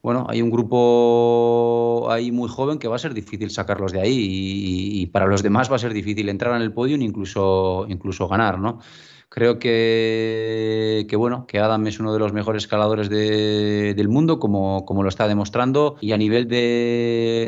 bueno, 0.01 0.25
hay 0.29 0.41
un 0.41 0.49
grupo 0.49 2.07
ahí 2.09 2.31
muy 2.31 2.49
joven 2.49 2.79
que 2.79 2.87
va 2.87 2.95
a 2.95 2.99
ser 2.99 3.13
difícil 3.13 3.51
sacarlos 3.51 3.91
de 3.91 4.01
ahí 4.01 4.17
y, 4.19 5.05
para 5.07 5.27
los 5.27 5.43
demás 5.43 5.71
va 5.71 5.75
a 5.75 5.79
ser 5.79 5.93
difícil 5.93 6.27
entrar 6.29 6.55
en 6.55 6.63
el 6.63 6.73
podio 6.73 6.95
e 6.95 7.03
incluso, 7.03 7.85
incluso 7.87 8.27
ganar, 8.27 8.57
¿no? 8.57 8.79
Creo 9.33 9.59
que, 9.59 11.07
que, 11.07 11.15
bueno, 11.15 11.47
que 11.47 11.59
Adam 11.59 11.87
es 11.87 12.01
uno 12.01 12.11
de 12.11 12.19
los 12.19 12.33
mejores 12.33 12.63
escaladores 12.63 13.07
del 13.09 14.09
mundo, 14.09 14.39
como, 14.39 14.83
como, 14.83 15.03
lo 15.03 15.07
está 15.07 15.25
demostrando, 15.25 15.95
y 16.01 16.11
a 16.11 16.17
nivel 16.17 16.49
de, 16.49 17.47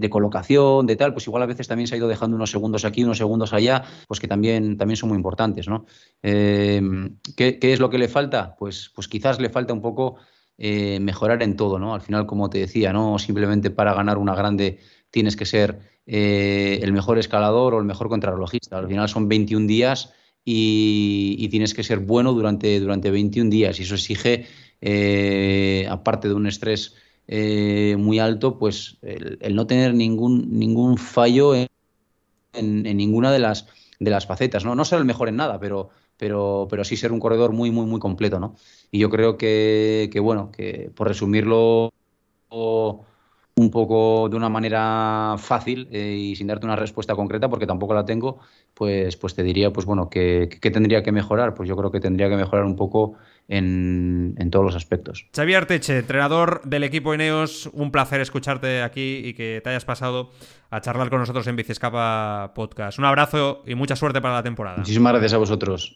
de, 0.00 0.08
colocación, 0.08 0.86
de 0.86 0.96
tal, 0.96 1.12
pues 1.12 1.26
igual 1.26 1.42
a 1.42 1.46
veces 1.46 1.68
también 1.68 1.86
se 1.86 1.96
ha 1.96 1.98
ido 1.98 2.08
dejando 2.08 2.34
unos 2.34 2.50
segundos 2.50 2.86
aquí, 2.86 3.04
unos 3.04 3.18
segundos 3.18 3.52
allá, 3.52 3.84
pues 4.08 4.20
que 4.20 4.26
también, 4.26 4.78
también 4.78 4.96
son 4.96 5.10
muy 5.10 5.16
importantes, 5.16 5.68
¿no? 5.68 5.84
Eh, 6.22 6.80
¿qué, 7.36 7.58
¿qué, 7.58 7.74
es 7.74 7.80
lo 7.80 7.90
que 7.90 7.98
le 7.98 8.08
falta? 8.08 8.56
Pues, 8.58 8.90
pues 8.94 9.06
quizás 9.06 9.38
le 9.38 9.50
falta 9.50 9.74
un 9.74 9.82
poco 9.82 10.16
eh, 10.56 10.98
mejorar 10.98 11.42
en 11.42 11.56
todo, 11.56 11.78
¿no? 11.78 11.92
Al 11.92 12.00
final, 12.00 12.24
como 12.24 12.48
te 12.48 12.56
decía, 12.56 12.90
no 12.94 13.18
simplemente 13.18 13.68
para 13.68 13.92
ganar 13.92 14.16
una 14.16 14.34
grande 14.34 14.78
tienes 15.10 15.36
que 15.36 15.44
ser 15.44 15.78
eh, 16.06 16.80
el 16.80 16.94
mejor 16.94 17.18
escalador 17.18 17.74
o 17.74 17.78
el 17.80 17.84
mejor 17.84 18.08
contrarrelojista. 18.08 18.78
Al 18.78 18.88
final 18.88 19.10
son 19.10 19.28
21 19.28 19.66
días 19.66 20.14
y, 20.44 21.48
tienes 21.48 21.74
que 21.74 21.84
ser 21.84 22.00
bueno 22.00 22.32
durante, 22.32 22.80
durante 22.80 23.10
21 23.10 23.50
días 23.50 23.78
y 23.78 23.82
eso 23.82 23.94
exige, 23.94 24.46
eh, 24.80 25.86
aparte 25.88 26.28
de 26.28 26.34
un 26.34 26.46
estrés 26.46 26.94
muy 27.28 28.18
alto, 28.18 28.58
pues 28.58 28.98
el, 29.02 29.54
no 29.54 29.66
tener 29.66 29.94
ningún, 29.94 30.58
ningún 30.58 30.98
fallo 30.98 31.54
en, 31.54 31.68
en, 32.52 32.96
ninguna 32.96 33.32
de 33.32 33.38
las, 33.38 33.66
de 34.00 34.10
las 34.10 34.26
facetas, 34.26 34.64
¿no? 34.64 34.74
No 34.74 34.84
ser 34.84 34.98
el 34.98 35.04
mejor 35.04 35.28
en 35.28 35.36
nada, 35.36 35.58
pero 35.58 35.90
pero, 36.22 36.68
pero 36.70 36.84
sí 36.84 36.96
ser 36.96 37.10
un 37.10 37.18
corredor 37.18 37.50
muy, 37.52 37.72
muy, 37.72 37.84
muy 37.84 37.98
completo, 37.98 38.38
¿no? 38.38 38.54
Y 38.92 39.00
yo 39.00 39.10
creo 39.10 39.36
que, 39.36 40.08
que 40.12 40.20
bueno, 40.20 40.52
que 40.52 40.88
por 40.94 41.08
resumirlo 41.08 41.92
un 43.62 43.70
poco 43.70 44.28
de 44.28 44.36
una 44.36 44.48
manera 44.48 45.36
fácil 45.38 45.88
eh, 45.90 46.16
y 46.18 46.36
sin 46.36 46.46
darte 46.46 46.66
una 46.66 46.76
respuesta 46.76 47.14
concreta, 47.14 47.48
porque 47.48 47.66
tampoco 47.66 47.94
la 47.94 48.04
tengo, 48.04 48.40
pues, 48.74 49.16
pues 49.16 49.34
te 49.34 49.42
diría, 49.42 49.70
pues 49.70 49.86
bueno, 49.86 50.10
que, 50.10 50.48
tendría 50.60 51.02
que 51.02 51.12
mejorar. 51.12 51.54
Pues 51.54 51.68
yo 51.68 51.76
creo 51.76 51.90
que 51.90 52.00
tendría 52.00 52.28
que 52.28 52.36
mejorar 52.36 52.64
un 52.64 52.76
poco 52.76 53.14
en, 53.48 54.34
en, 54.38 54.50
todos 54.50 54.64
los 54.64 54.76
aspectos. 54.76 55.26
Xavier 55.34 55.66
Teche, 55.66 55.98
entrenador 55.98 56.60
del 56.64 56.84
equipo 56.84 57.14
Ineos, 57.14 57.70
un 57.72 57.90
placer 57.90 58.20
escucharte 58.20 58.82
aquí 58.82 59.22
y 59.24 59.34
que 59.34 59.60
te 59.62 59.70
hayas 59.70 59.84
pasado 59.84 60.30
a 60.70 60.80
charlar 60.80 61.10
con 61.10 61.20
nosotros 61.20 61.46
en 61.46 61.56
Bicescapa 61.56 62.52
Podcast. 62.54 62.98
Un 62.98 63.04
abrazo 63.04 63.62
y 63.66 63.74
mucha 63.74 63.96
suerte 63.96 64.20
para 64.20 64.34
la 64.34 64.42
temporada. 64.42 64.78
Muchísimas 64.78 65.12
gracias 65.12 65.34
a 65.34 65.38
vosotros. 65.38 65.90